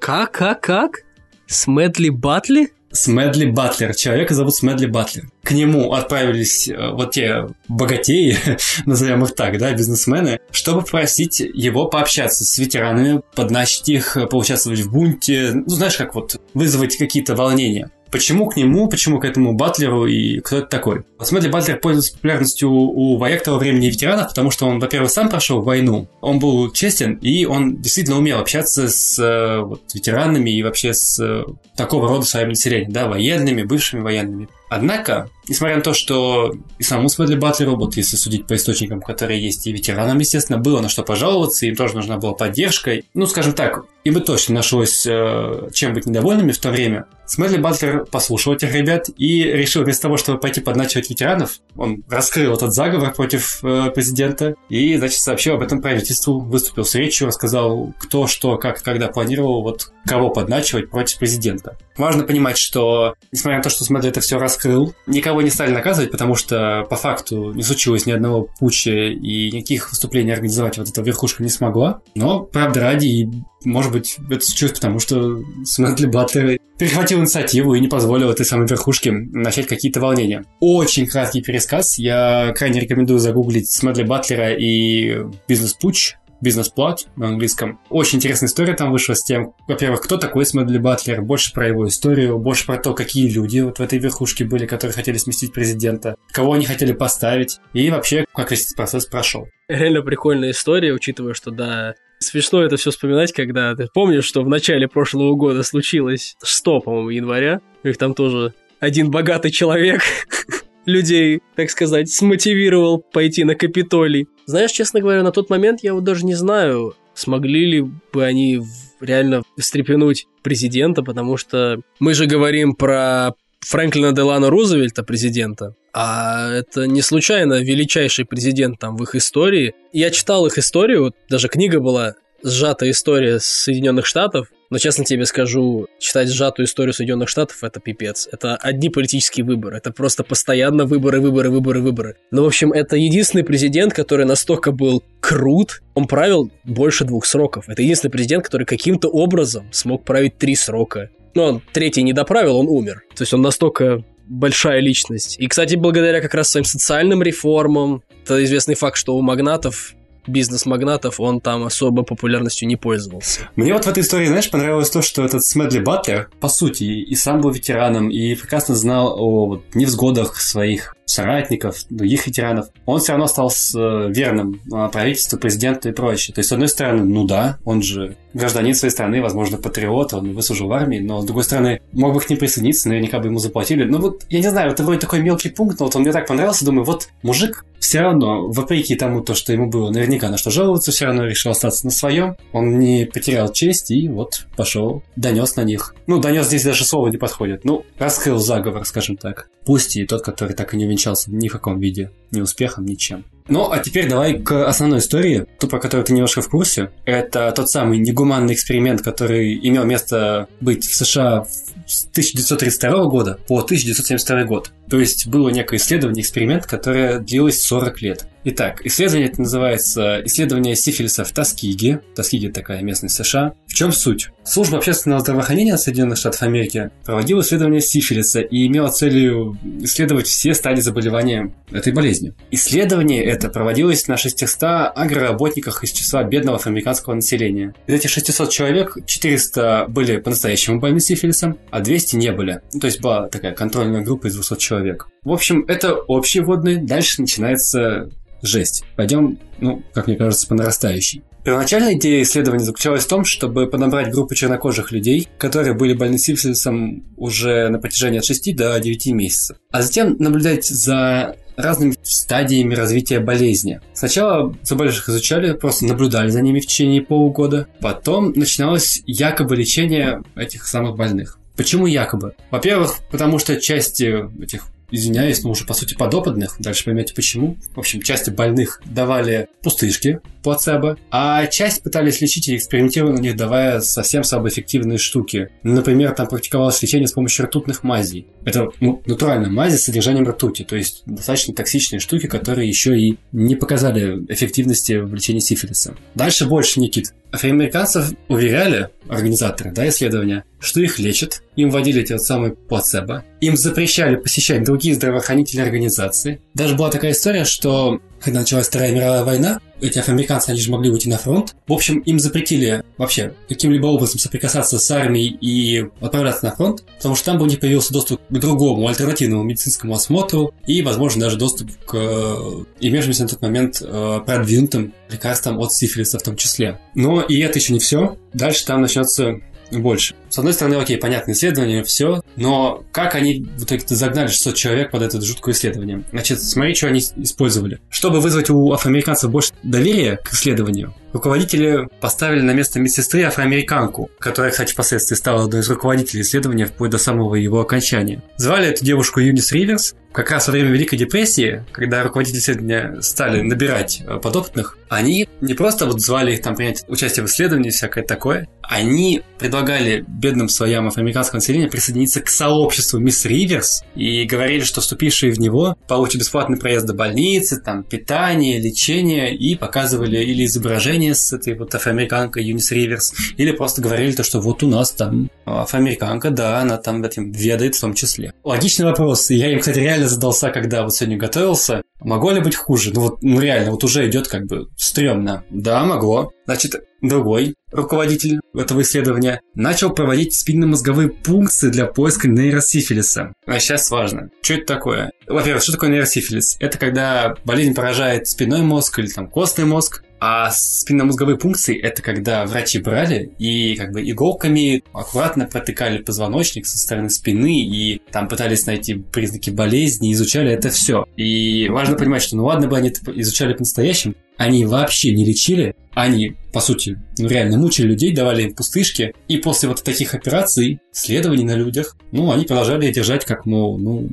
Как, 0.00 0.32
как, 0.32 0.60
как? 0.60 1.02
Смедли 1.46 2.08
Батли? 2.08 2.72
Смедли 2.90 3.46
Батлер. 3.46 3.94
Человека 3.94 4.34
зовут 4.34 4.56
Смедли 4.56 4.86
Батлер. 4.86 5.28
К 5.44 5.52
нему 5.52 5.92
отправились 5.92 6.68
э, 6.68 6.90
вот 6.90 7.12
те 7.12 7.46
богатеи, 7.68 8.36
назовем 8.84 9.22
их 9.22 9.36
так, 9.36 9.58
да, 9.58 9.72
бизнесмены, 9.72 10.40
чтобы 10.50 10.82
попросить 10.82 11.38
его 11.38 11.86
пообщаться 11.86 12.44
с 12.44 12.58
ветеранами, 12.58 13.22
подначить 13.36 13.88
их, 13.88 14.18
поучаствовать 14.28 14.80
в 14.80 14.90
бунте, 14.90 15.52
ну, 15.54 15.68
знаешь, 15.68 15.96
как 15.96 16.16
вот 16.16 16.40
вызвать 16.52 16.96
какие-то 16.96 17.36
волнения. 17.36 17.90
Почему 18.14 18.46
к 18.46 18.54
нему, 18.54 18.88
почему 18.88 19.18
к 19.18 19.24
этому 19.24 19.54
Батлеру 19.54 20.06
и 20.06 20.38
кто 20.38 20.58
это 20.58 20.68
такой? 20.68 21.02
Смедли 21.20 21.48
Батлер 21.48 21.80
пользуется 21.80 22.14
популярностью 22.14 22.70
у 22.70 23.16
вояк 23.16 23.42
того 23.42 23.58
времени 23.58 23.86
ветеранов, 23.86 24.28
потому 24.28 24.52
что 24.52 24.66
он, 24.66 24.78
во-первых, 24.78 25.10
сам 25.10 25.28
прошел 25.28 25.62
войну, 25.62 26.08
он 26.20 26.38
был 26.38 26.70
честен, 26.70 27.14
и 27.14 27.44
он 27.44 27.82
действительно 27.82 28.16
умел 28.16 28.38
общаться 28.38 28.88
с 28.88 29.18
э, 29.18 29.62
вот, 29.62 29.82
ветеранами 29.92 30.48
и 30.48 30.62
вообще 30.62 30.94
с 30.94 31.18
э, 31.20 31.42
такого 31.76 32.06
рода 32.08 32.24
своим 32.24 32.50
населением, 32.50 32.92
да, 32.92 33.08
военными, 33.08 33.64
бывшими 33.64 34.02
военными. 34.02 34.48
Однако, 34.68 35.28
несмотря 35.48 35.76
на 35.76 35.82
то, 35.82 35.92
что 35.92 36.54
и 36.78 36.82
самому 36.82 37.08
Смедли 37.08 37.36
Батлеру, 37.36 37.76
вот 37.76 37.96
если 37.96 38.16
судить 38.16 38.46
по 38.46 38.54
источникам, 38.54 39.00
которые 39.00 39.40
есть, 39.40 39.66
и 39.66 39.72
ветеранам, 39.72 40.18
естественно, 40.18 40.58
было 40.58 40.80
на 40.80 40.88
что 40.88 41.02
пожаловаться, 41.02 41.66
им 41.66 41.76
тоже 41.76 41.94
нужна 41.94 42.16
была 42.16 42.32
поддержка. 42.32 43.00
Ну, 43.12 43.26
скажем 43.26 43.54
так, 43.54 43.84
им 44.04 44.14
бы 44.14 44.20
точно 44.20 44.54
нашлось 44.54 45.06
э, 45.06 45.68
чем 45.72 45.94
быть 45.94 46.06
недовольными 46.06 46.52
в 46.52 46.58
то 46.58 46.70
время. 46.70 47.06
Смедли 47.26 47.56
Батлер 47.56 48.04
послушал 48.04 48.54
этих 48.54 48.74
ребят 48.74 49.08
и 49.16 49.42
решил 49.44 49.82
вместо 49.82 50.02
того, 50.02 50.16
чтобы 50.16 50.38
пойти 50.38 50.60
подначивать 50.60 51.08
ветеранов, 51.10 51.60
он 51.76 52.04
раскрыл 52.08 52.54
этот 52.54 52.72
заговор 52.72 53.12
против 53.12 53.64
э, 53.64 53.90
президента 53.90 54.54
и, 54.68 54.96
значит, 54.96 55.20
сообщил 55.20 55.54
об 55.54 55.62
этом 55.62 55.80
правительству, 55.80 56.40
выступил 56.40 56.84
с 56.84 56.94
речью, 56.94 57.26
рассказал, 57.26 57.94
кто, 57.98 58.26
что, 58.26 58.56
как, 58.58 58.82
когда 58.82 59.08
планировал, 59.08 59.62
вот 59.62 59.92
кого 60.06 60.30
подначивать 60.30 60.90
против 60.90 61.18
президента. 61.18 61.78
Важно 61.96 62.24
понимать, 62.24 62.58
что, 62.58 63.14
несмотря 63.32 63.58
на 63.58 63.62
то, 63.62 63.70
что 63.70 63.84
Смедли 63.84 64.10
это 64.10 64.20
все 64.20 64.38
раскрыл, 64.38 64.94
никого 65.06 65.40
не 65.42 65.50
стали 65.50 65.70
наказывать, 65.70 66.10
потому 66.10 66.34
что 66.34 66.86
по 66.90 66.96
факту 66.96 67.52
не 67.52 67.62
случилось 67.62 68.06
ни 68.06 68.12
одного 68.12 68.48
путча 68.58 68.90
и 68.90 69.50
никаких 69.50 69.90
выступлений 69.90 70.32
организовать 70.32 70.76
вот 70.76 70.88
эта 70.88 71.00
верхушка 71.02 71.42
не 71.42 71.48
смогла. 71.48 72.00
Но, 72.14 72.40
правда 72.40 72.80
ради, 72.80 73.30
может 73.64 73.92
быть, 73.92 74.16
это 74.30 74.44
случилось 74.44 74.74
потому, 74.74 74.98
что 74.98 75.42
Смедли 75.64 76.06
Батлер 76.06 76.58
перехватил 76.84 77.20
инициативу 77.20 77.74
и 77.74 77.80
не 77.80 77.88
позволил 77.88 78.30
этой 78.30 78.44
самой 78.44 78.66
верхушке 78.66 79.10
начать 79.10 79.66
какие-то 79.66 80.00
волнения. 80.00 80.44
Очень 80.60 81.06
краткий 81.06 81.40
пересказ. 81.40 81.98
Я 81.98 82.52
крайне 82.54 82.78
рекомендую 82.78 83.18
загуглить 83.20 83.70
Смедли 83.70 84.02
Батлера 84.02 84.52
и 84.52 85.24
бизнес-путь 85.48 86.18
бизнес-плат 86.42 87.06
на 87.16 87.28
английском. 87.28 87.80
Очень 87.88 88.18
интересная 88.18 88.48
история 88.48 88.74
там 88.74 88.92
вышла 88.92 89.14
с 89.14 89.24
тем, 89.24 89.54
во-первых, 89.66 90.02
кто 90.02 90.18
такой 90.18 90.44
Смедли 90.44 90.76
Батлер, 90.76 91.22
больше 91.22 91.54
про 91.54 91.68
его 91.68 91.88
историю, 91.88 92.38
больше 92.38 92.66
про 92.66 92.76
то, 92.76 92.92
какие 92.92 93.30
люди 93.30 93.60
вот 93.60 93.78
в 93.78 93.80
этой 93.80 93.98
верхушке 93.98 94.44
были, 94.44 94.66
которые 94.66 94.94
хотели 94.94 95.16
сместить 95.16 95.54
президента, 95.54 96.16
кого 96.32 96.52
они 96.52 96.66
хотели 96.66 96.92
поставить, 96.92 97.60
и 97.72 97.88
вообще, 97.88 98.26
как 98.34 98.50
весь 98.50 98.74
процесс 98.74 99.06
прошел. 99.06 99.46
Реально 99.68 100.02
прикольная 100.02 100.50
история, 100.50 100.92
учитывая, 100.92 101.32
что, 101.32 101.50
да, 101.50 101.94
смешно 102.26 102.62
это 102.62 102.76
все 102.76 102.90
вспоминать, 102.90 103.32
когда 103.32 103.74
ты 103.74 103.88
помнишь, 103.92 104.24
что 104.24 104.42
в 104.42 104.48
начале 104.48 104.88
прошлого 104.88 105.34
года 105.34 105.62
случилось 105.62 106.36
100, 106.42 106.80
по-моему, 106.80 107.10
января, 107.10 107.60
их 107.82 107.98
там 107.98 108.14
тоже 108.14 108.54
один 108.80 109.10
богатый 109.10 109.50
человек 109.50 110.02
людей, 110.86 111.40
так 111.56 111.70
сказать, 111.70 112.10
смотивировал 112.10 112.98
пойти 112.98 113.44
на 113.44 113.54
Капитолий. 113.54 114.26
Знаешь, 114.46 114.72
честно 114.72 115.00
говоря, 115.00 115.22
на 115.22 115.32
тот 115.32 115.50
момент 115.50 115.80
я 115.82 115.94
вот 115.94 116.04
даже 116.04 116.24
не 116.26 116.34
знаю, 116.34 116.94
смогли 117.14 117.64
ли 117.64 117.80
бы 118.12 118.24
они 118.24 118.60
реально 119.00 119.42
встрепенуть 119.58 120.26
президента, 120.42 121.02
потому 121.02 121.36
что 121.36 121.80
мы 122.00 122.14
же 122.14 122.26
говорим 122.26 122.74
про 122.74 123.34
Фрэнклина 123.64 124.12
Делана 124.12 124.50
Рузвельта, 124.50 125.02
президента, 125.02 125.74
а 125.92 126.50
это 126.52 126.86
не 126.86 127.02
случайно 127.02 127.62
величайший 127.62 128.24
президент 128.24 128.78
там 128.78 128.96
в 128.96 129.02
их 129.02 129.14
истории. 129.14 129.74
Я 129.92 130.10
читал 130.10 130.46
их 130.46 130.58
историю, 130.58 131.04
вот 131.04 131.14
даже 131.28 131.48
книга 131.48 131.80
была 131.80 132.14
сжатая 132.42 132.90
история 132.90 133.40
Соединенных 133.40 134.04
Штатов, 134.04 134.48
но 134.70 134.78
честно 134.78 135.04
тебе 135.04 135.24
скажу, 135.24 135.86
читать 135.98 136.28
сжатую 136.28 136.66
историю 136.66 136.92
Соединенных 136.92 137.28
Штатов 137.28 137.62
это 137.62 137.80
пипец. 137.80 138.28
Это 138.30 138.56
одни 138.56 138.90
политические 138.90 139.46
выборы. 139.46 139.76
Это 139.76 139.92
просто 139.92 140.24
постоянно 140.24 140.84
выборы, 140.84 141.20
выборы, 141.20 141.50
выборы, 141.50 141.80
выборы. 141.80 142.16
Ну, 142.30 142.42
в 142.42 142.46
общем, 142.46 142.72
это 142.72 142.96
единственный 142.96 143.44
президент, 143.44 143.94
который 143.94 144.26
настолько 144.26 144.72
был 144.72 145.02
крут. 145.20 145.80
Он 145.94 146.06
правил 146.06 146.50
больше 146.64 147.04
двух 147.04 147.24
сроков. 147.24 147.68
Это 147.68 147.82
единственный 147.82 148.10
президент, 148.10 148.44
который 148.44 148.66
каким-то 148.66 149.08
образом 149.08 149.68
смог 149.72 150.04
править 150.04 150.36
три 150.38 150.54
срока. 150.54 151.10
Ну, 151.34 151.42
он 151.42 151.62
третий 151.72 152.02
не 152.02 152.12
доправил, 152.12 152.56
он 152.56 152.68
умер. 152.68 153.02
То 153.14 153.22
есть 153.22 153.34
он 153.34 153.42
настолько 153.42 154.04
большая 154.26 154.80
личность. 154.80 155.36
И, 155.38 155.46
кстати, 155.46 155.74
благодаря 155.74 156.20
как 156.20 156.34
раз 156.34 156.50
своим 156.50 156.64
социальным 156.64 157.22
реформам, 157.22 158.02
это 158.22 158.42
известный 158.44 158.74
факт, 158.74 158.96
что 158.96 159.16
у 159.16 159.22
магнатов 159.22 159.94
бизнес-магнатов, 160.26 161.20
он 161.20 161.40
там 161.40 161.64
особо 161.64 162.02
популярностью 162.02 162.66
не 162.68 162.76
пользовался. 162.76 163.50
Мне 163.56 163.72
вот 163.72 163.84
в 163.84 163.88
этой 163.88 164.02
истории, 164.02 164.26
знаешь, 164.26 164.50
понравилось 164.50 164.90
то, 164.90 165.02
что 165.02 165.24
этот 165.24 165.44
Смедли 165.44 165.80
Батлер, 165.80 166.30
по 166.40 166.48
сути, 166.48 166.84
и 166.84 167.14
сам 167.14 167.40
был 167.40 167.50
ветераном, 167.50 168.10
и 168.10 168.34
прекрасно 168.34 168.74
знал 168.74 169.14
о 169.18 169.46
вот, 169.46 169.74
невзгодах 169.74 170.40
своих 170.40 170.96
соратников, 171.06 171.84
других 171.90 172.26
ветеранов, 172.26 172.68
он 172.86 173.00
все 173.00 173.12
равно 173.12 173.24
остался 173.24 173.78
э, 173.78 174.12
верным 174.12 174.60
э, 174.72 174.88
правительству, 174.90 175.38
президенту 175.38 175.88
и 175.88 175.92
прочее. 175.92 176.34
То 176.34 176.40
есть, 176.40 176.48
с 176.48 176.52
одной 176.52 176.68
стороны, 176.68 177.04
ну 177.04 177.24
да, 177.24 177.58
он 177.64 177.82
же 177.82 178.16
гражданин 178.32 178.74
своей 178.74 178.92
страны, 178.92 179.22
возможно, 179.22 179.58
патриот, 179.58 180.12
он 180.12 180.32
выслужил 180.32 180.68
в 180.68 180.72
армии, 180.72 180.98
но, 180.98 181.20
с 181.20 181.24
другой 181.24 181.44
стороны, 181.44 181.80
мог 181.92 182.14
бы 182.14 182.20
к 182.20 182.28
ним 182.28 182.38
присоединиться, 182.38 182.88
наверняка 182.88 183.20
бы 183.20 183.26
ему 183.26 183.38
заплатили. 183.38 183.84
Ну 183.84 183.98
вот, 183.98 184.24
я 184.28 184.40
не 184.40 184.50
знаю, 184.50 184.72
это 184.72 184.82
вроде 184.82 185.00
такой 185.00 185.22
мелкий 185.22 185.50
пункт, 185.50 185.78
но 185.78 185.86
вот 185.86 185.96
он 185.96 186.02
мне 186.02 186.12
так 186.12 186.26
понравился, 186.26 186.64
думаю, 186.64 186.84
вот 186.84 187.08
мужик 187.22 187.64
все 187.78 188.00
равно, 188.00 188.48
вопреки 188.48 188.96
тому, 188.96 189.20
то, 189.20 189.34
что 189.34 189.52
ему 189.52 189.68
было 189.68 189.90
наверняка 189.90 190.30
на 190.30 190.38
что 190.38 190.50
жаловаться, 190.50 190.90
все 190.90 191.04
равно 191.04 191.24
решил 191.24 191.50
остаться 191.50 191.84
на 191.84 191.92
своем. 191.92 192.36
Он 192.52 192.78
не 192.78 193.04
потерял 193.04 193.52
честь 193.52 193.90
и 193.90 194.08
вот 194.08 194.46
пошел, 194.56 195.02
донес 195.16 195.56
на 195.56 195.64
них. 195.64 195.94
Ну, 196.06 196.18
донес 196.18 196.46
здесь 196.46 196.64
даже 196.64 196.84
слово 196.84 197.08
не 197.08 197.18
подходит. 197.18 197.64
Ну, 197.64 197.84
раскрыл 197.98 198.38
заговор, 198.38 198.84
скажем 198.86 199.16
так. 199.18 199.48
Пусть 199.66 199.96
и 199.96 200.06
тот, 200.06 200.22
который 200.22 200.54
так 200.54 200.72
и 200.72 200.76
не 200.78 200.86
увенчался 200.94 201.30
ни 201.32 201.48
в 201.48 201.52
каком 201.52 201.80
виде, 201.80 202.10
ни 202.30 202.40
успехом, 202.40 202.86
ничем. 202.86 203.24
Ну, 203.46 203.70
а 203.70 203.78
теперь 203.78 204.08
давай 204.08 204.40
к 204.40 204.66
основной 204.66 205.00
истории, 205.00 205.46
ту, 205.60 205.68
про 205.68 205.78
которую 205.78 206.06
ты 206.06 206.14
немножко 206.14 206.40
в 206.40 206.48
курсе. 206.48 206.90
Это 207.04 207.52
тот 207.52 207.68
самый 207.68 207.98
негуманный 207.98 208.54
эксперимент, 208.54 209.02
который 209.02 209.54
имел 209.68 209.84
место 209.84 210.48
быть 210.60 210.86
в 210.86 210.94
США 210.94 211.44
с 211.86 212.06
1932 212.06 213.04
года 213.04 213.38
по 213.46 213.60
1972 213.60 214.44
год. 214.44 214.72
То 214.88 214.98
есть 214.98 215.26
было 215.26 215.50
некое 215.50 215.76
исследование, 215.76 216.22
эксперимент, 216.22 216.66
которое 216.66 217.18
длилось 217.18 217.60
40 217.62 218.00
лет. 218.02 218.26
Итак, 218.46 218.82
исследование 218.84 219.30
это 219.30 219.40
называется 219.40 220.20
«Исследование 220.26 220.76
сифилиса 220.76 221.24
в 221.24 221.32
Тоскиге». 221.32 222.02
Тоскиге 222.14 222.50
такая 222.50 222.82
местность 222.82 223.14
США. 223.14 223.54
В 223.66 223.72
чем 223.72 223.90
суть? 223.90 224.28
Служба 224.44 224.76
общественного 224.76 225.22
здравоохранения 225.22 225.78
Соединенных 225.78 226.18
Штатов 226.18 226.42
Америки 226.42 226.90
проводила 227.06 227.40
исследование 227.40 227.80
сифилиса 227.80 228.40
и 228.40 228.66
имела 228.66 228.88
целью 228.88 229.56
исследовать 229.80 230.26
все 230.26 230.52
стадии 230.52 230.82
заболевания 230.82 231.54
этой 231.70 231.94
болезнью. 231.94 232.34
Исследование 232.50 233.24
это 233.34 233.48
проводилось 233.48 234.06
на 234.08 234.16
600 234.16 234.62
агроработниках 234.94 235.82
из 235.84 235.90
числа 235.92 236.24
бедного 236.24 236.56
афроамериканского 236.56 237.14
населения. 237.14 237.74
Из 237.86 237.94
этих 237.94 238.10
600 238.10 238.50
человек 238.50 238.96
400 239.04 239.86
были 239.88 240.18
по-настоящему 240.18 240.80
больны 240.80 241.00
сифилисом, 241.00 241.58
а 241.70 241.80
200 241.80 242.16
не 242.16 242.32
были. 242.32 242.60
Ну, 242.72 242.80
то 242.80 242.86
есть 242.86 243.00
была 243.00 243.28
такая 243.28 243.52
контрольная 243.52 244.02
группа 244.02 244.28
из 244.28 244.34
200 244.34 244.58
человек. 244.58 245.08
В 245.22 245.32
общем, 245.32 245.64
это 245.68 245.94
общий 245.94 246.40
водный. 246.40 246.76
Дальше 246.76 247.20
начинается 247.20 248.10
жесть. 248.42 248.84
Пойдем, 248.96 249.38
ну, 249.58 249.82
как 249.92 250.06
мне 250.06 250.16
кажется, 250.16 250.46
по 250.46 250.54
нарастающей. 250.54 251.22
Первоначальная 251.44 251.94
идея 251.94 252.22
исследования 252.22 252.64
заключалась 252.64 253.04
в 253.04 253.08
том, 253.08 253.26
чтобы 253.26 253.66
подобрать 253.66 254.10
группу 254.10 254.34
чернокожих 254.34 254.92
людей, 254.92 255.28
которые 255.36 255.74
были 255.74 255.92
больны 255.92 256.16
сифилисом 256.16 257.04
уже 257.18 257.68
на 257.68 257.78
протяжении 257.78 258.18
от 258.18 258.24
6 258.24 258.56
до 258.56 258.80
9 258.80 259.06
месяцев, 259.08 259.58
а 259.70 259.82
затем 259.82 260.16
наблюдать 260.18 260.64
за 260.64 261.36
разными 261.56 261.94
стадиями 262.02 262.74
развития 262.74 263.20
болезни. 263.20 263.80
Сначала 263.92 264.54
заболевших 264.62 265.08
изучали, 265.08 265.52
просто 265.52 265.86
наблюдали 265.86 266.28
за 266.28 266.42
ними 266.42 266.60
в 266.60 266.66
течение 266.66 267.02
полугода. 267.02 267.68
Потом 267.80 268.32
начиналось 268.34 269.02
якобы 269.06 269.56
лечение 269.56 270.22
этих 270.36 270.66
самых 270.66 270.96
больных. 270.96 271.38
Почему 271.56 271.86
якобы? 271.86 272.34
Во-первых, 272.50 272.98
потому 273.10 273.38
что 273.38 273.60
части 273.60 274.24
этих 274.42 274.66
извиняюсь, 274.90 275.42
но 275.42 275.50
уже 275.50 275.64
по 275.64 275.74
сути 275.74 275.94
подопытных, 275.94 276.56
дальше 276.58 276.84
поймете 276.84 277.14
почему. 277.14 277.56
В 277.74 277.78
общем, 277.78 278.02
части 278.02 278.30
больных 278.30 278.80
давали 278.84 279.48
пустышки, 279.62 280.20
плацебо, 280.44 280.96
а 281.10 281.46
часть 281.46 281.82
пытались 281.82 282.20
лечить 282.20 282.48
и 282.48 282.56
экспериментировали 282.56 283.16
на 283.16 283.20
них, 283.20 283.36
давая 283.36 283.80
совсем 283.80 284.22
слабоэффективные 284.22 284.98
штуки. 284.98 285.48
Например, 285.64 286.12
там 286.12 286.28
практиковалось 286.28 286.80
лечение 286.82 287.08
с 287.08 287.12
помощью 287.12 287.46
ртутных 287.46 287.82
мазей. 287.82 288.28
Это 288.44 288.68
ну, 288.80 289.02
натуральная 289.06 289.50
мази 289.50 289.76
с 289.76 289.84
содержанием 289.84 290.28
ртути, 290.28 290.62
то 290.62 290.76
есть 290.76 291.02
достаточно 291.06 291.54
токсичные 291.54 291.98
штуки, 291.98 292.26
которые 292.26 292.68
еще 292.68 292.96
и 292.96 293.18
не 293.32 293.56
показали 293.56 294.24
эффективности 294.28 295.00
в 295.00 295.12
лечении 295.14 295.40
сифилиса. 295.40 295.96
Дальше 296.14 296.46
больше, 296.46 296.78
Никит. 296.78 297.14
Афроамериканцев 297.32 298.12
уверяли, 298.28 298.90
организаторы 299.08 299.72
да, 299.72 299.88
исследования, 299.88 300.44
что 300.60 300.80
их 300.80 300.98
лечат, 301.00 301.42
им 301.56 301.70
вводили 301.70 302.02
эти 302.02 302.12
вот 302.12 302.22
самые 302.22 302.52
плацебо, 302.52 303.24
им 303.40 303.56
запрещали 303.56 304.16
посещать 304.16 304.62
другие 304.64 304.94
здравоохранительные 304.94 305.64
организации. 305.64 306.40
Даже 306.54 306.76
была 306.76 306.90
такая 306.90 307.10
история, 307.10 307.44
что 307.44 308.00
когда 308.24 308.40
началась 308.40 308.68
Вторая 308.68 308.92
мировая 308.92 309.22
война, 309.22 309.60
эти 309.80 309.98
афроамериканцы, 309.98 310.50
они 310.50 310.60
же 310.60 310.70
могли 310.70 310.90
уйти 310.90 311.08
на 311.08 311.18
фронт. 311.18 311.54
В 311.66 311.72
общем, 311.72 311.98
им 312.00 312.18
запретили 312.18 312.82
вообще 312.96 313.34
каким-либо 313.48 313.86
образом 313.86 314.18
соприкасаться 314.18 314.78
с 314.78 314.90
армией 314.90 315.36
и 315.40 315.86
отправляться 316.00 316.46
на 316.46 316.56
фронт, 316.56 316.84
потому 316.96 317.14
что 317.14 317.26
там 317.26 317.38
бы 317.38 317.44
у 317.44 317.46
них 317.46 317.60
появился 317.60 317.92
доступ 317.92 318.20
к 318.28 318.38
другому 318.38 318.88
альтернативному 318.88 319.42
медицинскому 319.42 319.94
осмотру 319.94 320.54
и, 320.66 320.82
возможно, 320.82 321.22
даже 321.22 321.36
доступ 321.36 321.70
к 321.84 321.94
э, 321.94 322.64
имевшимся 322.80 323.24
на 323.24 323.28
тот 323.28 323.42
момент 323.42 323.82
э, 323.82 324.20
продвинутым 324.24 324.94
лекарствам 325.10 325.58
от 325.58 325.72
сифилиса 325.72 326.18
в 326.18 326.22
том 326.22 326.36
числе. 326.36 326.80
Но 326.94 327.20
и 327.20 327.38
это 327.40 327.58
еще 327.58 327.72
не 327.72 327.78
все. 327.78 328.16
Дальше 328.32 328.64
там 328.64 328.80
начнется 328.80 329.40
больше. 329.70 330.14
С 330.28 330.38
одной 330.38 330.52
стороны, 330.52 330.74
окей, 330.74 330.96
понятное 330.98 331.34
исследование, 331.34 331.82
все, 331.84 332.22
но 332.36 332.84
как 332.92 333.14
они 333.14 333.46
в 333.56 333.64
итоге 333.64 333.82
загнали 333.86 334.28
600 334.28 334.54
человек 334.54 334.90
под 334.90 335.02
это 335.02 335.20
жуткое 335.20 335.54
исследование? 335.54 336.04
Значит, 336.10 336.42
смотри, 336.42 336.74
что 336.74 336.88
они 336.88 337.00
использовали. 337.16 337.80
Чтобы 337.90 338.20
вызвать 338.20 338.50
у 338.50 338.72
афроамериканцев 338.72 339.30
больше 339.30 339.52
доверия 339.62 340.16
к 340.16 340.32
исследованию, 340.32 340.94
руководители 341.12 341.88
поставили 342.00 342.40
на 342.40 342.52
место 342.52 342.80
медсестры 342.80 343.22
афроамериканку, 343.22 344.10
которая, 344.18 344.50
кстати, 344.50 344.72
впоследствии 344.72 345.14
стала 345.14 345.44
одной 345.44 345.60
из 345.60 345.70
руководителей 345.70 346.22
исследования 346.22 346.66
вплоть 346.66 346.90
до 346.90 346.98
самого 346.98 347.36
его 347.36 347.60
окончания. 347.60 348.22
Звали 348.36 348.68
эту 348.68 348.84
девушку 348.84 349.20
Юнис 349.20 349.52
Риверс. 349.52 349.94
Как 350.14 350.30
раз 350.30 350.46
во 350.46 350.52
время 350.52 350.70
Великой 350.70 350.96
депрессии, 350.96 351.64
когда 351.72 352.04
руководители 352.04 352.38
исследования 352.38 352.98
стали 353.00 353.40
набирать 353.40 354.00
э, 354.06 354.20
подопытных, 354.20 354.78
они 354.88 355.28
не 355.40 355.54
просто 355.54 355.86
вот 355.86 356.00
звали 356.00 356.34
их 356.34 356.40
там 356.40 356.54
принять 356.54 356.84
участие 356.86 357.26
в 357.26 357.28
исследовании, 357.28 357.70
всякое 357.70 358.04
такое, 358.04 358.48
они 358.62 359.22
предлагали 359.38 360.04
бедным 360.06 360.48
слоям 360.48 360.86
афроамериканского 360.86 361.38
населения 361.38 361.66
присоединиться 361.66 362.20
к 362.20 362.28
сообществу 362.28 363.00
Мисс 363.00 363.24
Риверс 363.24 363.82
и 363.96 364.24
говорили, 364.24 364.62
что 364.62 364.80
вступившие 364.80 365.32
в 365.32 365.40
него 365.40 365.76
получат 365.88 366.20
бесплатный 366.20 366.58
проезд 366.58 366.86
до 366.86 366.94
больницы, 366.94 367.60
там, 367.60 367.82
питание, 367.82 368.60
лечение 368.60 369.34
и 369.34 369.56
показывали 369.56 370.18
или 370.18 370.44
изображение 370.44 371.14
с 371.14 371.32
этой 371.32 371.58
вот 371.58 371.74
афроамериканкой 371.74 372.44
Юнис 372.44 372.70
Риверс, 372.70 373.14
или 373.36 373.50
просто 373.50 373.82
говорили 373.82 374.12
то, 374.12 374.22
что 374.22 374.40
вот 374.40 374.62
у 374.62 374.68
нас 374.68 374.92
там 374.92 375.28
афроамериканка, 375.44 376.30
да, 376.30 376.60
она 376.60 376.76
там 376.76 377.02
этим 377.02 377.32
ведает 377.32 377.74
в 377.74 377.80
том 377.80 377.94
числе. 377.94 378.32
Логичный 378.44 378.86
вопрос. 378.86 379.30
Я 379.30 379.52
им, 379.52 379.58
кстати, 379.58 379.80
реально 379.80 380.03
задался, 380.08 380.50
когда 380.50 380.82
вот 380.82 380.94
сегодня 380.94 381.16
готовился. 381.16 381.82
Могло 382.00 382.32
ли 382.32 382.40
быть 382.40 382.56
хуже? 382.56 382.92
Ну 382.92 383.00
вот, 383.00 383.22
ну 383.22 383.40
реально, 383.40 383.70
вот 383.70 383.84
уже 383.84 384.08
идет 384.08 384.28
как 384.28 384.46
бы 384.46 384.68
стрёмно. 384.76 385.44
Да, 385.50 385.84
могло. 385.84 386.32
Значит, 386.46 386.76
другой 387.00 387.54
руководитель 387.72 388.40
этого 388.54 388.82
исследования 388.82 389.40
начал 389.54 389.90
проводить 389.90 390.34
спинномозговые 390.34 391.08
пункции 391.08 391.70
для 391.70 391.86
поиска 391.86 392.28
нейросифилиса. 392.28 393.32
А 393.46 393.58
сейчас 393.58 393.90
важно. 393.90 394.30
Что 394.42 394.54
это 394.54 394.66
такое? 394.66 395.10
Во-первых, 395.26 395.62
что 395.62 395.72
такое 395.72 395.90
нейросифилис? 395.90 396.56
Это 396.60 396.78
когда 396.78 397.34
болезнь 397.44 397.74
поражает 397.74 398.28
спинной 398.28 398.62
мозг 398.62 398.98
или 398.98 399.08
там 399.08 399.28
костный 399.28 399.64
мозг, 399.64 400.02
А 400.26 400.50
спинномозговые 400.50 401.36
пункции– 401.36 401.78
это 401.82 402.00
когда 402.00 402.46
врачи 402.46 402.78
брали 402.78 403.34
и 403.38 403.76
как 403.76 403.92
бы 403.92 404.00
иголками 404.08 404.82
аккуратно 404.94 405.46
протыкали 405.46 405.98
позвоночник 405.98 406.66
со 406.66 406.78
стороны 406.78 407.10
спины 407.10 407.60
и 407.60 408.00
там 408.10 408.28
пытались 408.28 408.64
найти 408.64 408.94
признаки 408.94 409.50
болезни, 409.50 410.14
изучали 410.14 410.50
это 410.50 410.70
все. 410.70 411.04
И 411.16 411.68
важно 411.68 411.96
понимать, 411.96 412.22
что 412.22 412.36
ну 412.36 412.46
ладно 412.46 412.68
бы 412.68 412.76
они 412.78 412.88
это 412.88 413.00
изучали 413.20 413.52
по-настоящему, 413.52 414.14
они 414.36 414.64
вообще 414.64 415.12
не 415.12 415.24
лечили, 415.24 415.74
они, 415.92 416.36
по 416.52 416.60
сути, 416.60 417.00
ну 417.18 417.28
реально 417.28 417.58
мучили 417.58 417.86
людей, 417.86 418.12
давали 418.12 418.42
им 418.42 418.54
пустышки, 418.54 419.14
и 419.28 419.36
после 419.38 419.68
вот 419.68 419.82
таких 419.82 420.14
операций, 420.14 420.80
исследований 420.92 421.44
на 421.44 421.54
людях, 421.54 421.96
ну, 422.12 422.32
они 422.32 422.44
продолжали 422.44 422.92
держать 422.92 423.24
как, 423.24 423.46
мол, 423.46 423.78
ну, 423.78 424.08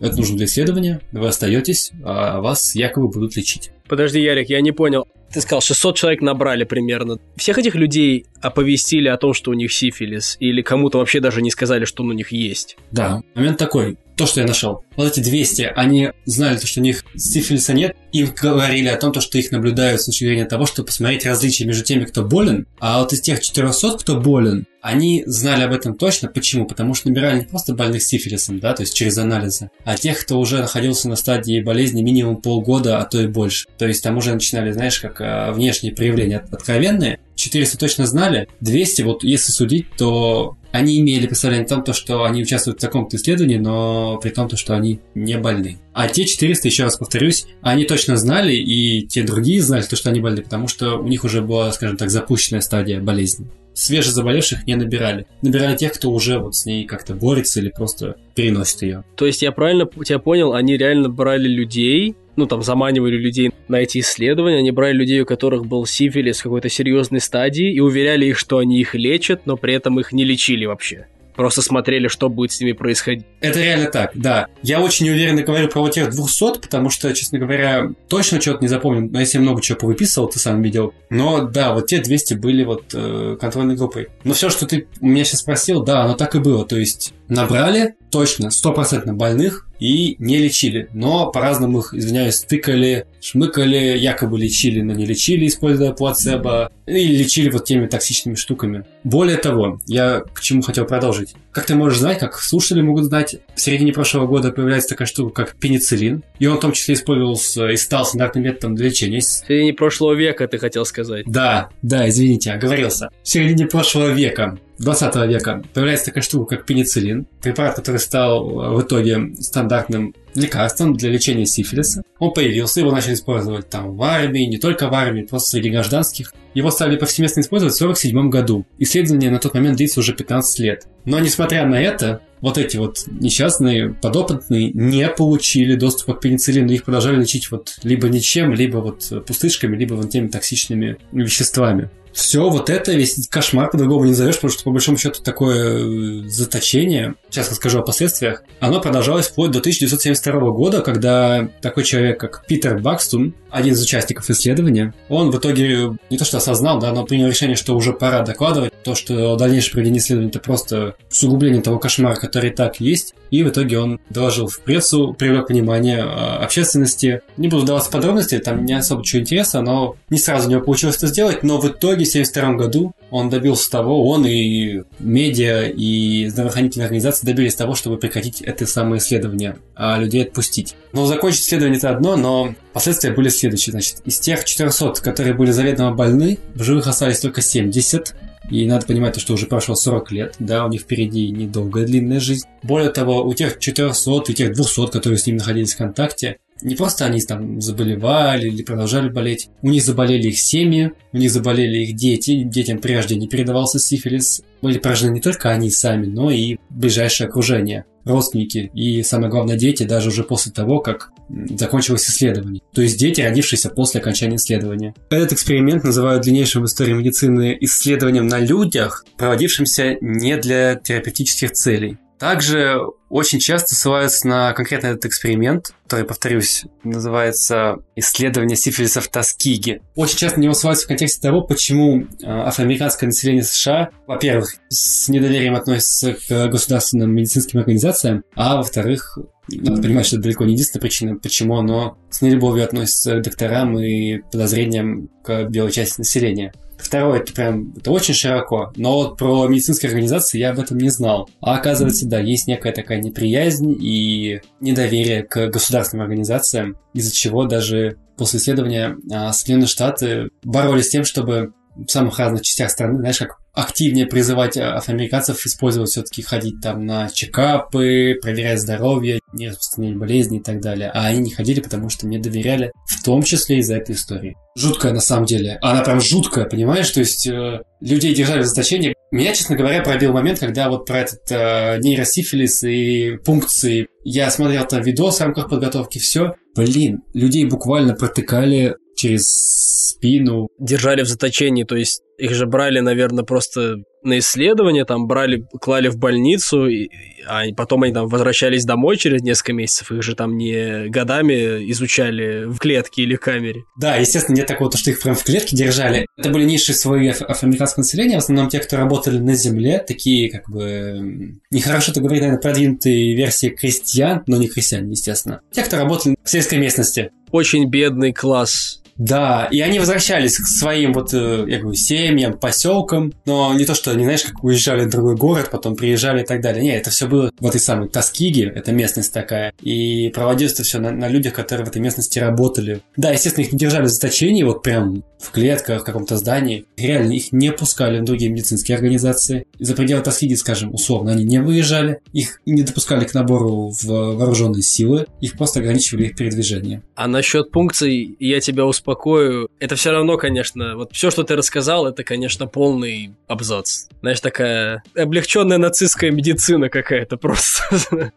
это 0.00 0.16
нужно 0.16 0.36
для 0.36 0.46
исследования, 0.46 1.00
вы 1.12 1.28
остаетесь, 1.28 1.92
а 2.04 2.40
вас 2.40 2.74
якобы 2.74 3.08
будут 3.08 3.36
лечить. 3.36 3.70
Подожди, 3.88 4.20
Ярик, 4.20 4.50
я 4.50 4.60
не 4.60 4.72
понял. 4.72 5.06
Ты 5.32 5.40
сказал, 5.40 5.60
600 5.60 5.96
человек 5.96 6.22
набрали 6.22 6.64
примерно. 6.64 7.18
Всех 7.36 7.58
этих 7.58 7.74
людей 7.74 8.26
оповестили 8.40 9.08
о 9.08 9.16
том, 9.16 9.34
что 9.34 9.50
у 9.50 9.54
них 9.54 9.72
сифилис, 9.72 10.36
или 10.38 10.62
кому-то 10.62 10.98
вообще 10.98 11.20
даже 11.20 11.42
не 11.42 11.50
сказали, 11.50 11.84
что 11.84 12.02
он 12.02 12.10
у 12.10 12.12
них 12.12 12.32
есть? 12.32 12.76
Да, 12.90 13.22
момент 13.34 13.58
такой 13.58 13.96
то, 14.16 14.26
что 14.26 14.40
я 14.40 14.46
нашел. 14.46 14.82
Вот 14.96 15.06
эти 15.12 15.20
200, 15.20 15.72
они 15.76 16.10
знали, 16.24 16.56
то, 16.56 16.66
что 16.66 16.80
у 16.80 16.82
них 16.82 17.04
сифилиса 17.16 17.74
нет, 17.74 17.94
им 18.12 18.32
говорили 18.34 18.88
о 18.88 18.96
том, 18.96 19.12
то, 19.12 19.20
что 19.20 19.38
их 19.38 19.52
наблюдают 19.52 20.00
с 20.00 20.06
точки 20.06 20.24
зрения 20.24 20.46
того, 20.46 20.66
чтобы 20.66 20.86
посмотреть 20.86 21.26
различия 21.26 21.66
между 21.66 21.84
теми, 21.84 22.04
кто 22.04 22.24
болен. 22.24 22.66
А 22.80 23.00
вот 23.00 23.12
из 23.12 23.20
тех 23.20 23.40
400, 23.40 23.98
кто 23.98 24.18
болен, 24.18 24.66
они 24.80 25.24
знали 25.26 25.64
об 25.64 25.72
этом 25.72 25.96
точно. 25.96 26.28
Почему? 26.28 26.64
Потому 26.64 26.94
что 26.94 27.08
набирали 27.08 27.40
не 27.40 27.44
просто 27.44 27.74
больных 27.74 28.02
сифилисом, 28.02 28.60
да, 28.60 28.72
то 28.72 28.82
есть 28.82 28.94
через 28.94 29.18
анализы, 29.18 29.70
а 29.84 29.96
тех, 29.96 30.20
кто 30.20 30.38
уже 30.38 30.58
находился 30.58 31.08
на 31.08 31.16
стадии 31.16 31.60
болезни 31.60 32.02
минимум 32.02 32.36
полгода, 32.36 32.98
а 32.98 33.04
то 33.04 33.20
и 33.20 33.26
больше. 33.26 33.66
То 33.78 33.86
есть 33.86 34.02
там 34.02 34.16
уже 34.16 34.32
начинали, 34.32 34.70
знаешь, 34.70 35.00
как 35.00 35.20
а, 35.20 35.52
внешние 35.52 35.94
проявления 35.94 36.38
откровенные. 36.38 37.18
400 37.34 37.78
точно 37.78 38.06
знали, 38.06 38.48
200, 38.60 39.02
вот 39.02 39.24
если 39.24 39.52
судить, 39.52 39.86
то 39.98 40.56
они 40.76 41.00
имели 41.00 41.26
представление 41.26 41.64
о 41.64 41.68
том, 41.68 41.82
то, 41.82 41.92
что 41.92 42.24
они 42.24 42.42
участвуют 42.42 42.78
в 42.78 42.80
таком-то 42.80 43.16
исследовании, 43.16 43.58
но 43.58 44.18
при 44.18 44.30
том, 44.30 44.48
то, 44.48 44.56
что 44.56 44.74
они 44.74 45.00
не 45.14 45.38
больны. 45.38 45.78
А 45.92 46.08
те 46.08 46.24
400, 46.24 46.68
еще 46.68 46.84
раз 46.84 46.96
повторюсь, 46.96 47.46
они 47.62 47.84
точно 47.84 48.16
знали, 48.16 48.54
и 48.54 49.06
те 49.06 49.22
другие 49.22 49.62
знали, 49.62 49.82
то, 49.82 49.96
что 49.96 50.10
они 50.10 50.20
больны, 50.20 50.42
потому 50.42 50.68
что 50.68 50.96
у 50.98 51.06
них 51.06 51.24
уже 51.24 51.42
была, 51.42 51.72
скажем 51.72 51.96
так, 51.96 52.10
запущенная 52.10 52.60
стадия 52.60 53.00
болезни. 53.00 53.46
Свежезаболевших 53.74 54.66
не 54.66 54.74
набирали. 54.74 55.26
Набирали 55.42 55.76
тех, 55.76 55.92
кто 55.92 56.10
уже 56.10 56.38
вот 56.38 56.56
с 56.56 56.64
ней 56.64 56.86
как-то 56.86 57.14
борется 57.14 57.60
или 57.60 57.68
просто 57.68 58.16
переносит 58.34 58.82
ее. 58.82 59.04
То 59.16 59.26
есть 59.26 59.42
я 59.42 59.52
правильно 59.52 59.86
тебя 59.86 60.18
понял, 60.18 60.54
они 60.54 60.78
реально 60.78 61.10
брали 61.10 61.46
людей, 61.46 62.16
ну, 62.36 62.46
там, 62.46 62.62
заманивали 62.62 63.16
людей 63.16 63.52
на 63.68 63.76
эти 63.76 63.98
исследования, 63.98 64.58
они 64.58 64.70
брали 64.70 64.92
людей, 64.92 65.20
у 65.20 65.26
которых 65.26 65.66
был 65.66 65.86
сифилис 65.86 66.42
какой-то 66.42 66.68
серьезной 66.68 67.20
стадии, 67.20 67.72
и 67.72 67.80
уверяли 67.80 68.26
их, 68.26 68.38
что 68.38 68.58
они 68.58 68.80
их 68.80 68.94
лечат, 68.94 69.46
но 69.46 69.56
при 69.56 69.74
этом 69.74 69.98
их 70.00 70.12
не 70.12 70.24
лечили 70.24 70.66
вообще. 70.66 71.06
Просто 71.36 71.60
смотрели, 71.60 72.08
что 72.08 72.30
будет 72.30 72.52
с 72.52 72.60
ними 72.60 72.72
происходить. 72.72 73.26
Это 73.40 73.60
реально 73.60 73.90
так, 73.90 74.12
да. 74.14 74.46
Я 74.62 74.80
очень 74.80 75.08
уверенно 75.10 75.42
говорю 75.42 75.68
про 75.68 75.80
вот 75.80 75.92
тех 75.92 76.10
200, 76.10 76.60
потому 76.62 76.88
что, 76.88 77.12
честно 77.12 77.38
говоря, 77.38 77.90
точно 78.08 78.40
что-то 78.40 78.62
не 78.62 78.68
запомнил. 78.68 79.10
Но 79.10 79.20
если 79.20 79.36
я 79.36 79.42
много 79.42 79.60
чего 79.60 79.78
повыписывал, 79.78 80.28
ты 80.28 80.38
сам 80.38 80.62
видел. 80.62 80.94
Но 81.10 81.42
да, 81.42 81.74
вот 81.74 81.88
те 81.88 82.00
200 82.00 82.34
были 82.34 82.64
вот 82.64 82.84
э, 82.94 83.36
контрольной 83.38 83.76
группой. 83.76 84.08
Но 84.24 84.32
все, 84.32 84.48
что 84.48 84.66
ты 84.66 84.88
меня 85.02 85.24
сейчас 85.24 85.40
спросил, 85.40 85.82
да, 85.82 86.04
оно 86.04 86.14
так 86.14 86.34
и 86.34 86.38
было. 86.38 86.64
То 86.64 86.78
есть 86.78 87.12
набрали 87.28 87.94
точно, 88.10 88.50
стопроцентно 88.50 89.14
больных, 89.14 89.66
и 89.78 90.16
не 90.18 90.38
лечили. 90.38 90.88
Но 90.92 91.30
по-разному 91.30 91.80
их, 91.80 91.92
извиняюсь, 91.92 92.40
тыкали, 92.40 93.06
шмыкали, 93.20 93.98
якобы 93.98 94.38
лечили, 94.38 94.80
но 94.80 94.94
не 94.94 95.04
лечили, 95.04 95.46
используя 95.46 95.92
плацебо, 95.92 96.70
и 96.86 97.06
лечили 97.06 97.50
вот 97.50 97.64
теми 97.64 97.86
токсичными 97.86 98.36
штуками. 98.36 98.84
Более 99.04 99.36
того, 99.36 99.80
я 99.86 100.22
к 100.32 100.40
чему 100.40 100.62
хотел 100.62 100.86
продолжить. 100.86 101.34
Как 101.56 101.64
ты 101.64 101.74
можешь 101.74 102.00
знать, 102.00 102.18
как 102.18 102.38
слушатели 102.38 102.82
могут 102.82 103.04
знать, 103.04 103.36
в 103.54 103.60
середине 103.62 103.94
прошлого 103.94 104.26
года 104.26 104.52
появляется 104.52 104.90
такая 104.90 105.08
штука, 105.08 105.46
как 105.46 105.56
пенициллин, 105.56 106.22
и 106.38 106.46
он 106.46 106.58
в 106.58 106.60
том 106.60 106.72
числе 106.72 106.96
использовался 106.96 107.68
и 107.68 107.76
стал 107.78 108.04
стандартным 108.04 108.44
методом 108.44 108.74
для 108.74 108.88
лечения. 108.90 109.20
В 109.20 109.22
середине 109.22 109.72
прошлого 109.72 110.12
века, 110.12 110.46
ты 110.48 110.58
хотел 110.58 110.84
сказать. 110.84 111.24
Да, 111.24 111.70
да, 111.80 112.10
извините, 112.10 112.52
оговорился. 112.52 113.08
В 113.22 113.28
середине 113.28 113.64
прошлого 113.68 114.10
века 114.10 114.58
20 114.80 115.16
века 115.30 115.62
появляется 115.72 116.04
такая 116.04 116.22
штука, 116.22 116.56
как 116.56 116.66
пенициллин, 116.66 117.26
препарат, 117.40 117.76
который 117.76 118.00
стал 118.00 118.74
в 118.74 118.82
итоге 118.82 119.32
стандартным 119.40 120.14
лекарством 120.36 120.96
для 120.96 121.10
лечения 121.10 121.46
сифилиса. 121.46 122.02
Он 122.18 122.32
появился, 122.32 122.80
его 122.80 122.90
начали 122.90 123.14
использовать 123.14 123.68
там 123.68 123.96
в 123.96 124.02
армии, 124.02 124.46
не 124.46 124.58
только 124.58 124.88
в 124.88 124.94
армии, 124.94 125.22
просто 125.22 125.50
среди 125.50 125.70
гражданских. 125.70 126.32
Его 126.54 126.70
стали 126.70 126.96
повсеместно 126.96 127.40
использовать 127.40 127.74
в 127.74 127.82
1947 127.82 128.30
году. 128.30 128.64
Исследование 128.78 129.30
на 129.30 129.38
тот 129.38 129.54
момент 129.54 129.76
длится 129.76 130.00
уже 130.00 130.14
15 130.14 130.58
лет. 130.60 130.86
Но 131.04 131.18
несмотря 131.20 131.66
на 131.66 131.80
это, 131.80 132.22
вот 132.40 132.58
эти 132.58 132.76
вот 132.76 133.04
несчастные 133.08 133.90
подопытные 133.90 134.70
не 134.72 135.08
получили 135.08 135.74
доступа 135.74 136.14
к 136.14 136.20
пенициллину, 136.20 136.72
их 136.72 136.84
продолжали 136.84 137.20
лечить 137.20 137.50
вот 137.50 137.76
либо 137.82 138.08
ничем, 138.08 138.52
либо 138.52 138.78
вот 138.78 139.12
пустышками, 139.26 139.76
либо 139.76 139.94
вот 139.94 140.10
теми 140.10 140.28
токсичными 140.28 140.96
веществами 141.12 141.90
все 142.16 142.48
вот 142.48 142.70
это, 142.70 142.92
весь 142.92 143.28
кошмар 143.28 143.70
по-другому 143.70 144.04
не 144.04 144.12
назовешь, 144.12 144.36
потому 144.36 144.50
что 144.50 144.64
по 144.64 144.70
большому 144.70 144.96
счету 144.96 145.22
такое 145.22 146.22
э, 146.24 146.28
заточение, 146.28 147.14
сейчас 147.28 147.50
расскажу 147.50 147.80
о 147.80 147.82
последствиях, 147.82 148.42
оно 148.58 148.80
продолжалось 148.80 149.28
вплоть 149.28 149.50
до 149.50 149.58
1972 149.58 150.50
года, 150.52 150.80
когда 150.80 151.46
такой 151.60 151.84
человек, 151.84 152.18
как 152.18 152.46
Питер 152.46 152.78
Бакстун, 152.78 153.34
один 153.50 153.74
из 153.74 153.82
участников 153.82 154.30
исследования, 154.30 154.94
он 155.10 155.30
в 155.30 155.38
итоге 155.38 155.98
не 156.08 156.16
то 156.16 156.24
что 156.24 156.38
осознал, 156.38 156.78
да, 156.78 156.90
но 156.92 157.04
принял 157.04 157.28
решение, 157.28 157.54
что 157.54 157.76
уже 157.76 157.92
пора 157.92 158.22
докладывать, 158.22 158.72
то, 158.82 158.94
что 158.94 159.36
дальнейшее 159.36 159.72
проведение 159.72 160.00
исследования 160.00 160.30
это 160.30 160.40
просто 160.40 160.94
усугубление 161.10 161.60
того 161.60 161.78
кошмара, 161.78 162.14
который 162.14 162.48
и 162.48 162.54
так 162.54 162.80
есть, 162.80 163.14
и 163.30 163.42
в 163.42 163.48
итоге 163.48 163.78
он 163.78 164.00
доложил 164.08 164.48
в 164.48 164.60
прессу, 164.60 165.14
привлек 165.18 165.50
внимание 165.50 166.02
а, 166.02 166.38
общественности. 166.42 167.20
Не 167.36 167.48
буду 167.48 167.66
даваться 167.66 167.90
подробности, 167.90 168.38
там 168.38 168.64
не 168.64 168.72
особо 168.72 169.04
чего 169.04 169.20
интересно, 169.20 169.60
но 169.60 169.96
не 170.08 170.18
сразу 170.18 170.48
у 170.48 170.50
него 170.50 170.62
получилось 170.62 170.96
это 170.96 171.08
сделать, 171.08 171.42
но 171.42 171.58
в 171.58 171.68
итоге 171.68 172.05
1972 172.08 172.54
году 172.54 172.92
он 173.10 173.30
добился 173.30 173.70
того, 173.70 174.08
он 174.08 174.26
и 174.26 174.82
медиа, 174.98 175.68
и 175.68 176.26
здравоохранительные 176.28 176.86
организации 176.86 177.26
добились 177.26 177.54
того, 177.54 177.74
чтобы 177.74 177.98
прекратить 177.98 178.40
это 178.42 178.66
самое 178.66 178.98
исследование, 178.98 179.56
а 179.74 179.98
людей 179.98 180.24
отпустить. 180.24 180.74
Но 180.92 181.06
закончить 181.06 181.42
исследование 181.42 181.78
это 181.78 181.90
одно, 181.90 182.16
но 182.16 182.54
последствия 182.72 183.12
были 183.12 183.28
следующие. 183.28 183.72
Значит, 183.72 184.02
из 184.04 184.18
тех 184.18 184.44
400, 184.44 185.00
которые 185.02 185.34
были 185.34 185.50
заведомо 185.50 185.94
больны, 185.94 186.38
в 186.54 186.62
живых 186.62 186.86
остались 186.86 187.20
только 187.20 187.42
70, 187.42 188.14
и 188.50 188.66
надо 188.66 188.86
понимать, 188.86 189.18
что 189.20 189.34
уже 189.34 189.46
прошло 189.46 189.74
40 189.74 190.12
лет, 190.12 190.34
да, 190.38 190.64
у 190.64 190.68
них 190.68 190.82
впереди 190.82 191.30
недолгая 191.30 191.84
длинная 191.84 192.20
жизнь. 192.20 192.46
Более 192.62 192.90
того, 192.90 193.24
у 193.24 193.34
тех 193.34 193.58
400 193.58 194.22
и 194.28 194.34
тех 194.34 194.52
200, 194.52 194.90
которые 194.90 195.18
с 195.18 195.26
ними 195.26 195.38
находились 195.38 195.74
в 195.74 195.78
контакте, 195.78 196.38
не 196.62 196.74
просто 196.74 197.04
они 197.04 197.20
там 197.20 197.60
заболевали 197.60 198.48
или 198.48 198.62
продолжали 198.62 199.08
болеть, 199.08 199.48
у 199.62 199.68
них 199.68 199.82
заболели 199.82 200.28
их 200.28 200.38
семьи, 200.38 200.92
у 201.12 201.16
них 201.16 201.30
заболели 201.30 201.78
их 201.78 201.96
дети, 201.96 202.42
детям 202.42 202.78
прежде 202.78 203.16
не 203.16 203.28
передавался 203.28 203.78
сифилис, 203.78 204.42
были 204.62 204.78
поражены 204.78 205.12
не 205.12 205.20
только 205.20 205.50
они 205.50 205.70
сами, 205.70 206.06
но 206.06 206.30
и 206.30 206.56
ближайшее 206.70 207.28
окружение, 207.28 207.84
родственники 208.04 208.70
и, 208.74 209.02
самое 209.02 209.30
главное, 209.30 209.56
дети 209.56 209.82
даже 209.82 210.08
уже 210.08 210.22
после 210.22 210.52
того, 210.52 210.80
как 210.80 211.10
закончилось 211.28 212.08
исследование. 212.08 212.62
То 212.72 212.82
есть 212.82 212.98
дети, 212.98 213.20
родившиеся 213.20 213.70
после 213.70 214.00
окончания 214.00 214.36
исследования. 214.36 214.94
Этот 215.10 215.32
эксперимент 215.32 215.84
называют 215.84 216.22
длиннейшим 216.22 216.62
в 216.62 216.66
истории 216.66 216.92
медицины 216.92 217.56
исследованием 217.60 218.28
на 218.28 218.38
людях, 218.38 219.04
проводившимся 219.18 219.96
не 220.00 220.36
для 220.36 220.76
терапевтических 220.76 221.52
целей. 221.52 221.98
Также 222.18 222.78
очень 223.08 223.38
часто 223.38 223.74
ссылаются 223.74 224.26
на 224.26 224.52
конкретно 224.52 224.88
этот 224.88 225.04
эксперимент, 225.06 225.72
который, 225.84 226.06
повторюсь, 226.06 226.64
называется 226.82 227.76
«Исследование 227.94 228.56
сифилиса 228.56 229.00
в 229.00 229.08
Тоскиге». 229.08 229.82
Очень 229.94 230.18
часто 230.18 230.38
на 230.38 230.44
него 230.44 230.54
ссылаются 230.54 230.86
в 230.86 230.88
контексте 230.88 231.20
того, 231.20 231.42
почему 231.42 232.00
э, 232.00 232.04
афроамериканское 232.24 233.06
население 233.06 233.44
США, 233.44 233.90
во-первых, 234.06 234.54
с 234.68 235.08
недоверием 235.08 235.54
относится 235.54 236.14
к 236.14 236.48
государственным 236.48 237.14
медицинским 237.14 237.60
организациям, 237.60 238.24
а 238.34 238.56
во-вторых, 238.56 239.18
надо 239.48 239.80
понимать, 239.82 240.06
что 240.06 240.16
это 240.16 240.24
далеко 240.24 240.44
не 240.44 240.54
единственная 240.54 240.82
причина, 240.82 241.16
почему 241.16 241.56
оно 241.56 241.98
с 242.10 242.20
нелюбовью 242.22 242.64
относится 242.64 243.16
к 243.16 243.22
докторам 243.22 243.78
и 243.78 244.18
подозрениям 244.32 245.08
к 245.22 245.44
белой 245.44 245.70
части 245.70 246.00
населения. 246.00 246.52
Второе, 246.78 247.20
это 247.20 247.32
прям, 247.32 247.72
это 247.76 247.90
очень 247.90 248.14
широко. 248.14 248.72
Но 248.76 248.94
вот 248.94 249.16
про 249.18 249.46
медицинские 249.48 249.88
организации 249.90 250.38
я 250.38 250.50
об 250.50 250.58
этом 250.58 250.78
не 250.78 250.90
знал. 250.90 251.28
А 251.40 251.56
оказывается, 251.56 252.06
да, 252.06 252.20
есть 252.20 252.46
некая 252.46 252.72
такая 252.72 253.00
неприязнь 253.00 253.76
и 253.80 254.40
недоверие 254.60 255.22
к 255.22 255.48
государственным 255.48 256.04
организациям, 256.04 256.76
из-за 256.92 257.14
чего 257.14 257.44
даже 257.44 257.96
после 258.16 258.38
исследования 258.38 258.96
а, 259.12 259.32
Соединенные 259.32 259.68
Штаты 259.68 260.30
боролись 260.42 260.86
с 260.86 260.90
тем, 260.90 261.04
чтобы 261.04 261.52
в 261.76 261.90
самых 261.90 262.18
разных 262.18 262.42
частях 262.42 262.70
страны, 262.70 262.98
знаешь, 262.98 263.18
как 263.18 263.38
активнее 263.52 264.06
призывать 264.06 264.56
афроамериканцев 264.58 265.44
использовать 265.46 265.90
все-таки 265.90 266.22
ходить 266.22 266.60
там 266.60 266.84
на 266.84 267.08
чекапы, 267.08 268.16
проверять 268.20 268.60
здоровье, 268.60 269.20
не 269.32 269.48
распространять 269.48 269.96
болезни 269.96 270.38
и 270.38 270.42
так 270.42 270.60
далее. 270.60 270.90
А 270.92 271.06
они 271.06 271.20
не 271.20 271.30
ходили, 271.30 271.60
потому 271.60 271.88
что 271.88 272.06
не 272.06 272.18
доверяли, 272.18 272.70
в 272.86 273.02
том 273.02 273.22
числе 273.22 273.58
из-за 273.58 273.76
этой 273.76 273.94
истории. 273.94 274.36
Жуткая 274.56 274.92
на 274.92 275.00
самом 275.00 275.24
деле. 275.24 275.58
Она 275.62 275.82
прям 275.82 276.00
жуткая, 276.00 276.44
понимаешь? 276.44 276.90
То 276.90 277.00
есть 277.00 277.26
э, 277.26 277.60
людей 277.80 278.14
держали 278.14 278.42
в 278.42 278.46
заточении. 278.46 278.94
Меня, 279.10 279.32
честно 279.34 279.56
говоря, 279.56 279.82
пробил 279.82 280.12
момент, 280.12 280.38
когда 280.38 280.68
вот 280.68 280.84
про 280.84 281.00
этот 281.00 281.20
э, 281.30 281.78
нейросифилис 281.80 282.62
и 282.64 283.16
пункции 283.24 283.88
я 284.04 284.30
смотрел 284.30 284.66
там 284.66 284.82
видос 284.82 285.18
в 285.18 285.20
рамках 285.22 285.48
подготовки, 285.48 285.98
все. 285.98 286.34
Блин, 286.54 287.02
людей 287.14 287.44
буквально 287.46 287.94
протыкали 287.94 288.76
через 288.96 289.94
спину. 289.94 290.48
Держали 290.58 291.02
в 291.02 291.06
заточении, 291.08 291.64
то 291.64 291.76
есть 291.76 292.02
их 292.18 292.34
же 292.34 292.46
брали, 292.46 292.80
наверное, 292.80 293.24
просто 293.24 293.76
на 294.02 294.18
исследование, 294.20 294.84
там 294.84 295.06
брали, 295.06 295.44
клали 295.60 295.88
в 295.88 295.98
больницу, 295.98 296.66
и, 296.66 296.88
а 297.26 297.42
потом 297.56 297.82
они 297.82 297.92
там 297.92 298.06
возвращались 298.08 298.64
домой 298.64 298.96
через 298.96 299.22
несколько 299.22 299.52
месяцев, 299.52 299.90
их 299.90 300.02
же 300.02 300.14
там 300.14 300.36
не 300.36 300.88
годами 300.88 301.70
изучали 301.72 302.44
в 302.44 302.58
клетке 302.58 303.02
или 303.02 303.16
камере. 303.16 303.62
Да, 303.78 303.96
естественно, 303.96 304.36
нет 304.36 304.46
такого, 304.46 304.70
что 304.76 304.90
их 304.90 305.02
прям 305.02 305.14
в 305.14 305.24
клетке 305.24 305.56
держали. 305.56 306.06
Это 306.16 306.30
были 306.30 306.44
низшие 306.44 306.76
слои 306.76 307.08
афроамериканского 307.08 307.82
населения, 307.82 308.14
в 308.14 308.18
основном 308.18 308.48
те, 308.48 308.60
кто 308.60 308.76
работали 308.76 309.18
на 309.18 309.34
земле, 309.34 309.84
такие 309.86 310.30
как 310.30 310.48
бы... 310.48 311.38
Нехорошо 311.50 311.90
это 311.90 312.00
говорить, 312.00 312.22
наверное, 312.22 312.40
продвинутые 312.40 313.14
версии 313.16 313.48
крестьян, 313.48 314.22
но 314.26 314.36
не 314.36 314.48
крестьян, 314.48 314.88
естественно. 314.88 315.40
Те, 315.52 315.62
кто 315.62 315.76
работали 315.76 316.16
в 316.22 316.30
сельской 316.30 316.58
местности. 316.58 317.10
Очень 317.32 317.68
бедный 317.68 318.12
класс 318.12 318.82
да, 318.98 319.48
и 319.50 319.60
они 319.60 319.78
возвращались 319.78 320.38
к 320.38 320.46
своим 320.46 320.92
вот, 320.92 321.12
э, 321.12 321.44
я 321.48 321.58
говорю, 321.58 321.74
семьям, 321.74 322.38
поселкам, 322.38 323.12
но 323.26 323.52
не 323.54 323.64
то, 323.64 323.74
что 323.74 323.90
они, 323.90 324.04
знаешь, 324.04 324.22
как 324.22 324.42
уезжали 324.42 324.86
в 324.86 324.90
другой 324.90 325.16
город, 325.16 325.50
потом 325.50 325.76
приезжали 325.76 326.22
и 326.22 326.26
так 326.26 326.40
далее. 326.40 326.62
Нет, 326.62 326.80
это 326.80 326.90
все 326.90 327.06
было 327.06 327.30
в 327.38 327.46
этой 327.46 327.60
самой 327.60 327.88
Таскиге, 327.88 328.52
это 328.54 328.72
местность 328.72 329.12
такая, 329.12 329.52
и 329.60 330.10
проводилось 330.14 330.54
это 330.54 330.62
все 330.62 330.78
на, 330.78 330.90
на 330.92 331.08
людях, 331.08 331.34
которые 331.34 331.66
в 331.66 331.68
этой 331.68 331.82
местности 331.82 332.18
работали. 332.18 332.80
Да, 332.96 333.10
естественно, 333.10 333.44
их 333.44 333.52
не 333.52 333.58
держали 333.58 333.84
в 333.84 333.88
заточении, 333.88 334.42
вот 334.42 334.62
прям 334.62 335.04
в 335.18 335.30
клетках, 335.30 335.82
в 335.82 335.84
каком-то 335.84 336.16
здании. 336.16 336.66
Реально, 336.76 337.12
их 337.12 337.32
не 337.32 337.52
пускали 337.52 338.00
в 338.00 338.04
другие 338.04 338.30
медицинские 338.30 338.76
организации. 338.76 339.46
За 339.58 339.74
пределы 339.74 340.02
Таскиги, 340.02 340.34
скажем, 340.34 340.72
условно, 340.74 341.12
они 341.12 341.24
не 341.24 341.40
выезжали, 341.40 342.00
их 342.12 342.40
не 342.46 342.62
допускали 342.62 343.04
к 343.04 343.14
набору 343.14 343.70
в 343.70 343.84
вооруженные 343.84 344.62
силы, 344.62 345.06
их 345.20 345.36
просто 345.36 345.60
ограничивали 345.60 346.06
их 346.06 346.16
передвижение. 346.16 346.82
А 346.94 347.08
насчет 347.08 347.50
пункций 347.50 348.16
я 348.20 348.40
тебя 348.40 348.64
успокоил 348.64 348.85
успокою. 348.86 349.48
Это 349.58 349.74
все 349.74 349.90
равно, 349.90 350.16
конечно, 350.16 350.76
вот 350.76 350.92
все, 350.92 351.10
что 351.10 351.24
ты 351.24 351.34
рассказал, 351.34 351.86
это, 351.86 352.04
конечно, 352.04 352.46
полный 352.46 353.14
абзац. 353.26 353.86
Знаешь, 354.00 354.20
такая 354.20 354.82
облегченная 354.94 355.58
нацистская 355.58 356.10
медицина 356.12 356.68
какая-то 356.68 357.16
просто. 357.16 357.62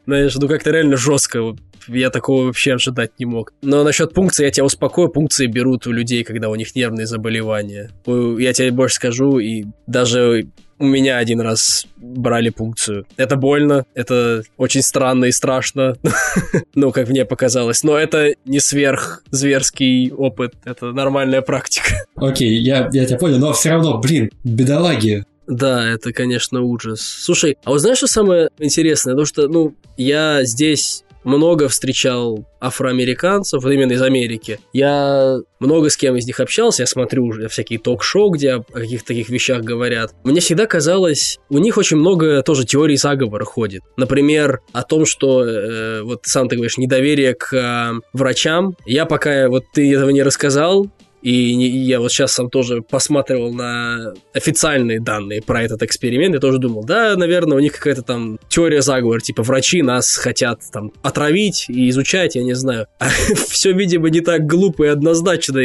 Знаешь, 0.05 0.35
ну 0.35 0.47
как-то 0.47 0.71
реально 0.71 0.97
жестко. 0.97 1.55
Я 1.87 2.11
такого 2.11 2.45
вообще 2.45 2.73
ожидать 2.73 3.11
не 3.17 3.25
мог. 3.25 3.53
Но 3.63 3.83
насчет 3.83 4.13
пункции 4.13 4.45
я 4.45 4.51
тебя 4.51 4.65
успокою. 4.65 5.09
Пункции 5.09 5.47
берут 5.47 5.87
у 5.87 5.91
людей, 5.91 6.23
когда 6.23 6.49
у 6.49 6.55
них 6.55 6.75
нервные 6.75 7.07
заболевания. 7.07 7.89
Я 8.05 8.53
тебе 8.53 8.71
больше 8.71 8.95
скажу, 8.95 9.39
и 9.39 9.65
даже 9.87 10.47
у 10.79 10.85
меня 10.85 11.17
один 11.17 11.41
раз 11.41 11.85
брали 11.97 12.49
пункцию. 12.49 13.05
Это 13.17 13.35
больно, 13.35 13.85
это 13.93 14.43
очень 14.57 14.81
странно 14.81 15.25
и 15.25 15.31
страшно, 15.31 15.97
ну, 16.75 16.91
как 16.91 17.09
мне 17.09 17.25
показалось. 17.25 17.83
Но 17.83 17.97
это 17.97 18.33
не 18.45 18.59
сверхзверский 18.59 20.11
опыт, 20.11 20.53
это 20.63 20.91
нормальная 20.91 21.41
практика. 21.41 21.91
Окей, 22.15 22.57
я, 22.59 22.89
я 22.91 23.05
тебя 23.05 23.17
понял, 23.17 23.37
но 23.37 23.53
все 23.53 23.71
равно, 23.71 23.97
блин, 23.99 24.31
бедолаги, 24.43 25.25
да, 25.47 25.83
это, 25.89 26.13
конечно, 26.13 26.61
ужас. 26.61 27.01
Слушай, 27.01 27.57
а 27.63 27.71
вот 27.71 27.79
знаешь, 27.79 27.97
что 27.97 28.05
самое 28.05 28.49
интересное? 28.59 29.15
То, 29.15 29.25
что, 29.25 29.47
ну, 29.47 29.73
я 29.97 30.43
здесь 30.43 31.03
много 31.23 31.67
встречал 31.67 32.45
афроамериканцев, 32.59 33.65
именно 33.65 33.93
из 33.93 34.01
Америки. 34.01 34.59
Я 34.73 35.37
много 35.59 35.89
с 35.89 35.97
кем 35.97 36.15
из 36.15 36.25
них 36.25 36.39
общался, 36.39 36.83
я 36.83 36.87
смотрю 36.87 37.25
уже 37.25 37.47
всякие 37.47 37.79
ток-шоу, 37.79 38.31
где 38.31 38.55
о 38.55 38.63
каких-то 38.63 39.07
таких 39.07 39.29
вещах 39.29 39.61
говорят. 39.61 40.13
Мне 40.23 40.39
всегда 40.39 40.65
казалось, 40.65 41.39
у 41.49 41.57
них 41.57 41.77
очень 41.77 41.97
много 41.97 42.41
тоже 42.43 42.65
теорий 42.65 42.97
заговора 42.97 43.45
ходит. 43.45 43.81
Например, 43.97 44.61
о 44.73 44.83
том, 44.83 45.05
что, 45.05 45.45
э, 45.45 46.01
вот 46.03 46.21
сам 46.23 46.49
ты 46.49 46.55
говоришь, 46.55 46.77
недоверие 46.77 47.33
к 47.33 47.53
э, 47.53 47.99
врачам. 48.13 48.75
Я 48.85 49.05
пока 49.05 49.47
вот 49.49 49.65
ты 49.73 49.93
этого 49.93 50.09
не 50.09 50.23
рассказал, 50.23 50.89
и 51.21 51.31
я 51.31 51.99
вот 51.99 52.11
сейчас 52.11 52.33
сам 52.33 52.49
тоже 52.49 52.81
посматривал 52.81 53.53
на 53.53 54.13
официальные 54.33 55.01
данные 55.01 55.41
про 55.41 55.63
этот 55.63 55.83
эксперимент 55.83 56.35
и 56.35 56.39
тоже 56.39 56.59
думал, 56.59 56.83
да, 56.83 57.15
наверное, 57.15 57.57
у 57.57 57.59
них 57.59 57.73
какая-то 57.73 58.03
там 58.03 58.39
теория 58.47 58.81
заговора, 58.81 59.19
типа 59.19 59.43
врачи 59.43 59.81
нас 59.81 60.15
хотят 60.15 60.61
там 60.71 60.91
отравить 61.01 61.65
и 61.67 61.89
изучать, 61.89 62.35
я 62.35 62.43
не 62.43 62.53
знаю. 62.53 62.87
А 62.99 63.09
все, 63.49 63.71
видимо, 63.71 64.09
не 64.09 64.21
так 64.21 64.45
глупо 64.45 64.83
и 64.83 64.87
однозначно. 64.87 65.59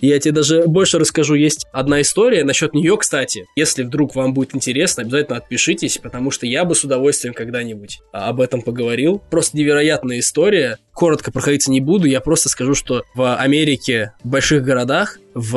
я 0.00 0.18
тебе 0.18 0.32
даже 0.32 0.64
больше 0.66 0.98
расскажу. 0.98 1.34
Есть 1.34 1.66
одна 1.72 2.00
история 2.00 2.44
насчет 2.44 2.74
нее, 2.74 2.96
кстати. 2.96 3.46
Если 3.56 3.82
вдруг 3.82 4.14
вам 4.14 4.34
будет 4.34 4.54
интересно, 4.54 5.02
обязательно 5.02 5.38
отпишитесь, 5.38 5.98
потому 5.98 6.30
что 6.30 6.46
я 6.46 6.64
бы 6.64 6.74
с 6.74 6.84
удовольствием 6.84 7.34
когда-нибудь 7.34 8.00
об 8.12 8.40
этом 8.40 8.62
поговорил. 8.62 9.22
Просто 9.30 9.56
невероятная 9.56 10.18
история. 10.18 10.78
Коротко 10.92 11.32
проходиться 11.32 11.70
не 11.70 11.80
буду, 11.80 12.06
я 12.06 12.20
просто 12.20 12.50
скажу, 12.50 12.74
что 12.74 13.04
в 13.14 13.34
Америке, 13.36 14.12
в 14.22 14.28
больших 14.28 14.62
городах 14.62 14.91
городах 14.92 15.18
в 15.34 15.56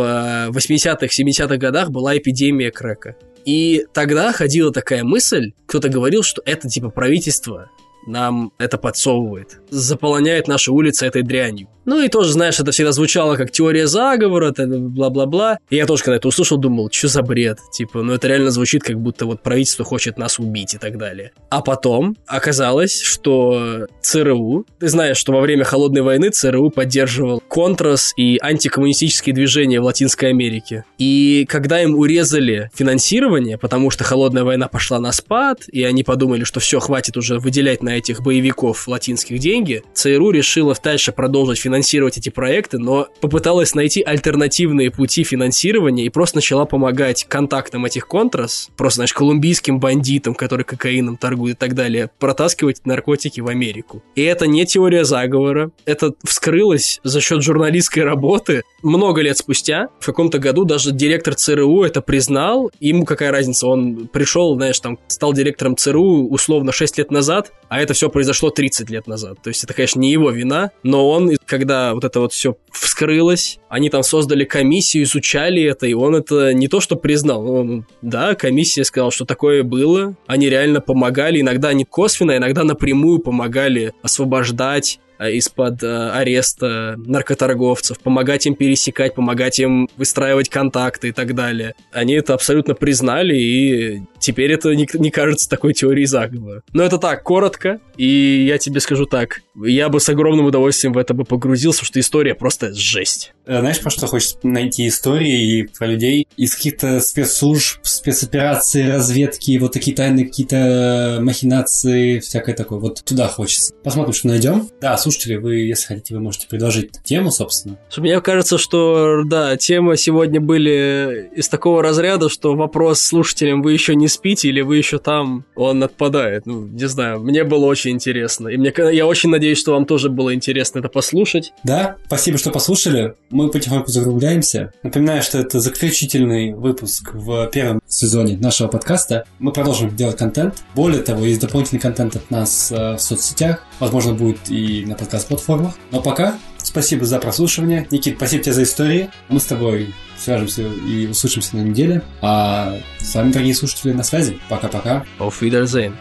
80-х, 0.52 1.08
70-х 1.08 1.58
годах 1.58 1.92
была 1.92 2.18
эпидемия 2.18 2.72
крека. 2.72 3.16
И 3.46 3.86
тогда 3.94 4.32
ходила 4.32 4.72
такая 4.72 5.04
мысль, 5.04 5.52
кто-то 5.68 5.90
говорил, 5.90 6.24
что 6.24 6.42
это 6.46 6.68
типа 6.68 6.90
правительство 6.90 7.70
нам 8.08 8.52
это 8.60 8.78
подсовывает, 8.78 9.60
заполоняет 9.70 10.48
наши 10.48 10.72
улицы 10.72 11.06
этой 11.06 11.24
дрянью. 11.24 11.68
Ну 11.86 12.02
и 12.02 12.10
тоже, 12.10 12.32
знаешь, 12.32 12.60
это 12.60 12.72
всегда 12.72 12.92
звучало 12.92 13.36
как 13.36 13.52
теория 13.52 13.88
заговора, 13.88 14.54
бла-бла-бла. 14.58 15.60
И 15.70 15.76
я 15.76 15.86
тоже, 15.86 16.04
когда 16.04 16.18
это 16.18 16.28
услышал, 16.28 16.58
думал, 16.58 16.90
что 16.92 17.08
за 17.08 17.22
бред? 17.22 17.60
Типа, 17.72 18.02
ну 18.02 18.14
это 18.14 18.28
реально 18.28 18.50
звучит, 18.50 18.84
как 18.84 19.00
будто 19.00 19.26
вот 19.26 19.44
правительство 19.44 19.86
хочет 19.86 20.18
нас 20.18 20.40
убить 20.40 20.74
и 20.74 20.78
так 20.78 20.98
далее. 20.98 21.32
А 21.50 21.62
потом 21.62 22.18
оказалось, 22.26 23.02
что 23.02 23.88
ЦРУ, 24.02 24.66
ты 24.80 24.88
знаешь, 24.88 25.18
что 25.18 25.32
во 25.32 25.42
время 25.42 25.64
Холодной 25.64 26.02
войны 26.02 26.30
ЦРУ 26.32 26.72
поддерживал 26.72 27.40
контрас 27.40 28.14
и 28.18 28.40
антикоммунистические 28.42 29.36
движения 29.36 29.80
в 29.80 29.84
Латинской 29.84 30.30
Америке. 30.30 30.86
И 30.98 31.46
когда 31.48 31.82
им 31.82 31.96
урезали 31.96 32.72
финансирование, 32.74 33.58
потому 33.58 33.92
что 33.92 34.04
Холодная 34.04 34.44
война 34.44 34.68
пошла 34.68 35.00
на 35.00 35.12
спад, 35.12 35.64
и 35.72 35.84
они 35.84 36.04
подумали, 36.04 36.44
что 36.44 36.60
все, 36.60 36.80
хватит 36.80 37.16
уже 37.16 37.38
выделять 37.38 37.84
на 37.84 37.98
этих 37.98 38.22
боевиков 38.22 38.88
латинских 38.88 39.40
деньги, 39.40 39.84
ЦРУ 39.94 40.32
решила 40.32 40.76
дальше 40.82 41.12
продолжить 41.12 41.60
финансирование 41.60 41.75
финансировать 41.76 42.18
эти 42.18 42.30
проекты, 42.30 42.78
но 42.78 43.10
попыталась 43.20 43.76
найти 43.76 44.02
альтернативные 44.02 44.92
пути 44.92 45.26
финансирования 45.26 46.06
и 46.06 46.10
просто 46.10 46.38
начала 46.38 46.66
помогать 46.66 47.26
контактам 47.28 47.84
этих 47.84 48.08
контрас, 48.08 48.70
просто, 48.78 48.98
знаешь, 48.98 49.14
колумбийским 49.14 49.80
бандитам, 49.80 50.36
которые 50.36 50.64
кокаином 50.64 51.18
торгуют 51.18 51.58
и 51.58 51.60
так 51.60 51.76
далее, 51.76 52.10
протаскивать 52.18 52.86
наркотики 52.86 53.42
в 53.42 53.50
Америку. 53.50 54.02
И 54.16 54.24
это 54.24 54.48
не 54.48 54.66
теория 54.66 55.04
заговора, 55.04 55.72
это 55.86 56.14
вскрылось 56.24 57.02
за 57.04 57.20
счет 57.20 57.44
журналистской 57.44 58.04
работы. 58.04 58.64
Много 58.82 59.22
лет 59.22 59.38
спустя, 59.38 59.90
в 60.00 60.06
каком-то 60.06 60.40
году 60.40 60.64
даже 60.64 60.92
директор 60.92 61.36
ЦРУ 61.36 61.84
это 61.84 62.02
признал, 62.02 62.72
ему 62.80 63.04
какая 63.04 63.32
разница, 63.32 63.68
он 63.68 64.08
пришел, 64.08 64.56
знаешь, 64.56 64.80
там, 64.80 64.98
стал 65.08 65.34
директором 65.34 65.76
ЦРУ 65.76 66.30
условно 66.30 66.72
6 66.72 67.00
лет 67.00 67.12
назад, 67.12 67.52
а 67.68 67.82
это 67.82 67.94
все 67.94 68.10
произошло 68.10 68.50
30 68.50 68.90
лет 68.90 69.08
назад. 69.08 69.42
То 69.44 69.50
есть 69.50 69.64
это, 69.64 69.74
конечно, 69.74 70.00
не 70.00 70.12
его 70.12 70.30
вина, 70.32 70.72
но 70.84 71.10
он, 71.10 71.36
когда 71.46 71.65
вот 71.94 72.04
это 72.04 72.20
вот 72.20 72.34
все 72.34 72.58
вскрылось, 72.72 73.60
они 73.70 73.90
там 73.90 74.04
создали 74.04 74.46
комиссию, 74.46 75.04
изучали 75.04 75.64
это, 75.64 75.88
и 75.88 75.94
он 75.94 76.16
это 76.16 76.54
не 76.54 76.68
то 76.68 76.80
что 76.80 76.96
признал, 76.96 77.50
он, 77.50 77.86
да, 78.02 78.36
комиссия 78.36 78.84
сказала, 78.84 79.12
что 79.12 79.26
такое 79.26 79.64
было, 79.64 80.16
они 80.28 80.50
реально 80.50 80.82
помогали, 80.82 81.42
иногда 81.42 81.74
не 81.74 81.86
косвенно, 81.86 82.38
иногда 82.38 82.64
напрямую 82.64 83.20
помогали 83.20 83.94
освобождать 84.02 85.00
из-под 85.20 85.84
э, 85.84 86.10
ареста 86.12 86.96
наркоторговцев, 86.98 88.00
помогать 88.00 88.46
им 88.46 88.56
пересекать, 88.56 89.16
помогать 89.16 89.60
им 89.60 89.90
выстраивать 89.98 90.50
контакты 90.50 91.10
и 91.10 91.12
так 91.12 91.36
далее. 91.36 91.76
Они 91.92 92.14
это 92.14 92.34
абсолютно 92.34 92.76
признали, 92.76 93.36
и 93.36 94.02
теперь 94.20 94.52
это 94.52 94.76
не, 94.76 95.12
кажется 95.12 95.50
такой 95.50 95.74
теорией 95.74 96.06
заговора. 96.06 96.64
Но 96.74 96.84
это 96.84 96.98
так, 96.98 97.24
коротко, 97.24 97.80
и 97.98 98.46
я 98.48 98.58
тебе 98.58 98.80
скажу 98.80 99.06
так, 99.06 99.42
я 99.56 99.90
бы 99.90 100.00
с 100.00 100.10
огромным 100.10 100.46
удовольствием 100.46 100.94
в 100.94 100.98
это 100.98 101.14
бы 101.14 101.24
погрузился, 101.24 101.86
что 101.86 102.00
история 102.00 102.36
просто 102.36 102.74
жесть. 102.74 103.34
Э, 103.46 103.60
знаешь, 103.60 103.80
про 103.80 103.90
что 103.90 104.08
хочешь 104.08 104.36
найти 104.44 104.88
истории 104.88 105.60
и 105.60 105.64
про 105.64 105.88
людей 105.88 106.28
из 106.38 106.56
каких-то 106.56 107.00
спецслужб, 107.00 107.80
спецопераций, 107.84 108.92
разведки, 108.92 109.58
вот 109.58 109.74
такие 109.74 109.96
тайные 109.96 110.26
какие-то 110.26 111.20
махинации, 111.22 112.20
всякое 112.20 112.56
такое. 112.56 112.80
Вот 112.80 113.04
туда 113.04 113.28
хочется. 113.28 113.74
Посмотрим, 113.84 114.14
что 114.14 114.28
найдем. 114.28 114.70
Да, 114.82 114.98
слушатели, 115.06 115.36
вы, 115.36 115.58
если 115.58 115.86
хотите, 115.88 116.16
вы 116.16 116.20
можете 116.20 116.48
предложить 116.48 116.92
тему, 117.04 117.32
собственно. 117.32 117.78
Мне 117.98 118.20
кажется, 118.22 118.58
что, 118.58 119.24
да, 119.24 119.56
темы 119.56 119.98
сегодня 119.98 120.42
были 120.42 121.30
из 121.36 121.48
такого 121.48 121.84
разряда, 121.84 122.30
что 122.30 122.56
вопрос 122.56 123.02
слушателям, 123.02 123.62
вы 123.62 123.74
еще 123.74 123.96
не 123.96 124.08
спите 124.08 124.50
или 124.50 124.62
вы 124.62 124.78
еще 124.78 124.98
там, 124.98 125.46
он 125.56 125.84
отпадает. 125.84 126.46
Ну, 126.46 126.66
не 126.66 126.88
знаю, 126.88 127.20
мне 127.22 127.44
было 127.44 127.66
очень 127.66 127.92
интересно. 127.92 128.48
И 128.48 128.58
мне, 128.58 128.74
я 128.92 129.06
очень 129.06 129.30
надеюсь, 129.30 129.60
что 129.60 129.74
вам 129.74 129.86
тоже 129.86 130.10
было 130.10 130.34
интересно 130.34 130.80
это 130.80 130.90
послушать. 130.90 131.54
Да, 131.64 131.98
спасибо, 132.08 132.38
что 132.38 132.50
послушали. 132.52 133.16
Мы 133.30 133.50
потихоньку 133.50 133.92
закругляемся. 133.92 134.74
Напоминаю, 134.84 135.22
что 135.22 135.38
это 135.38 135.60
заключительный 135.60 136.54
выпуск 136.54 137.12
в 137.14 137.48
первом 137.48 137.80
сезоне 137.88 138.38
нашего 138.38 138.68
подкаста. 138.68 139.26
Мы 139.40 139.52
продолжим 139.52 139.96
делать 139.96 140.18
контент. 140.18 140.64
Более 140.74 141.02
того, 141.02 141.26
есть 141.26 141.42
дополнительный 141.42 141.80
контент 141.80 142.16
от 142.16 142.32
нас 142.32 142.72
э, 142.72 142.96
в 142.96 143.00
соцсетях. 143.00 143.64
Возможно, 143.80 144.14
будет 144.14 144.50
и 144.50 144.84
на 144.96 145.00
подкаст-платформах. 145.00 145.74
Но 145.92 146.02
пока 146.02 146.38
спасибо 146.58 147.06
за 147.06 147.20
прослушивание. 147.20 147.88
Никит, 147.92 148.16
спасибо 148.18 148.44
тебе 148.44 148.54
за 148.54 148.64
истории. 148.64 149.10
Мы 149.30 149.40
с 149.40 149.46
тобой 149.46 149.94
свяжемся 150.18 150.64
и 150.64 151.08
услышимся 151.08 151.58
на 151.58 151.62
неделе. 151.62 152.02
А 152.22 152.78
с 153.00 153.14
вами, 153.14 153.32
дорогие 153.32 153.56
слушатели, 153.56 153.92
на 153.92 154.04
связи. 154.04 154.40
Пока-пока. 154.50 155.06
Auf 155.20 155.42
Wiedersehen. 155.42 155.94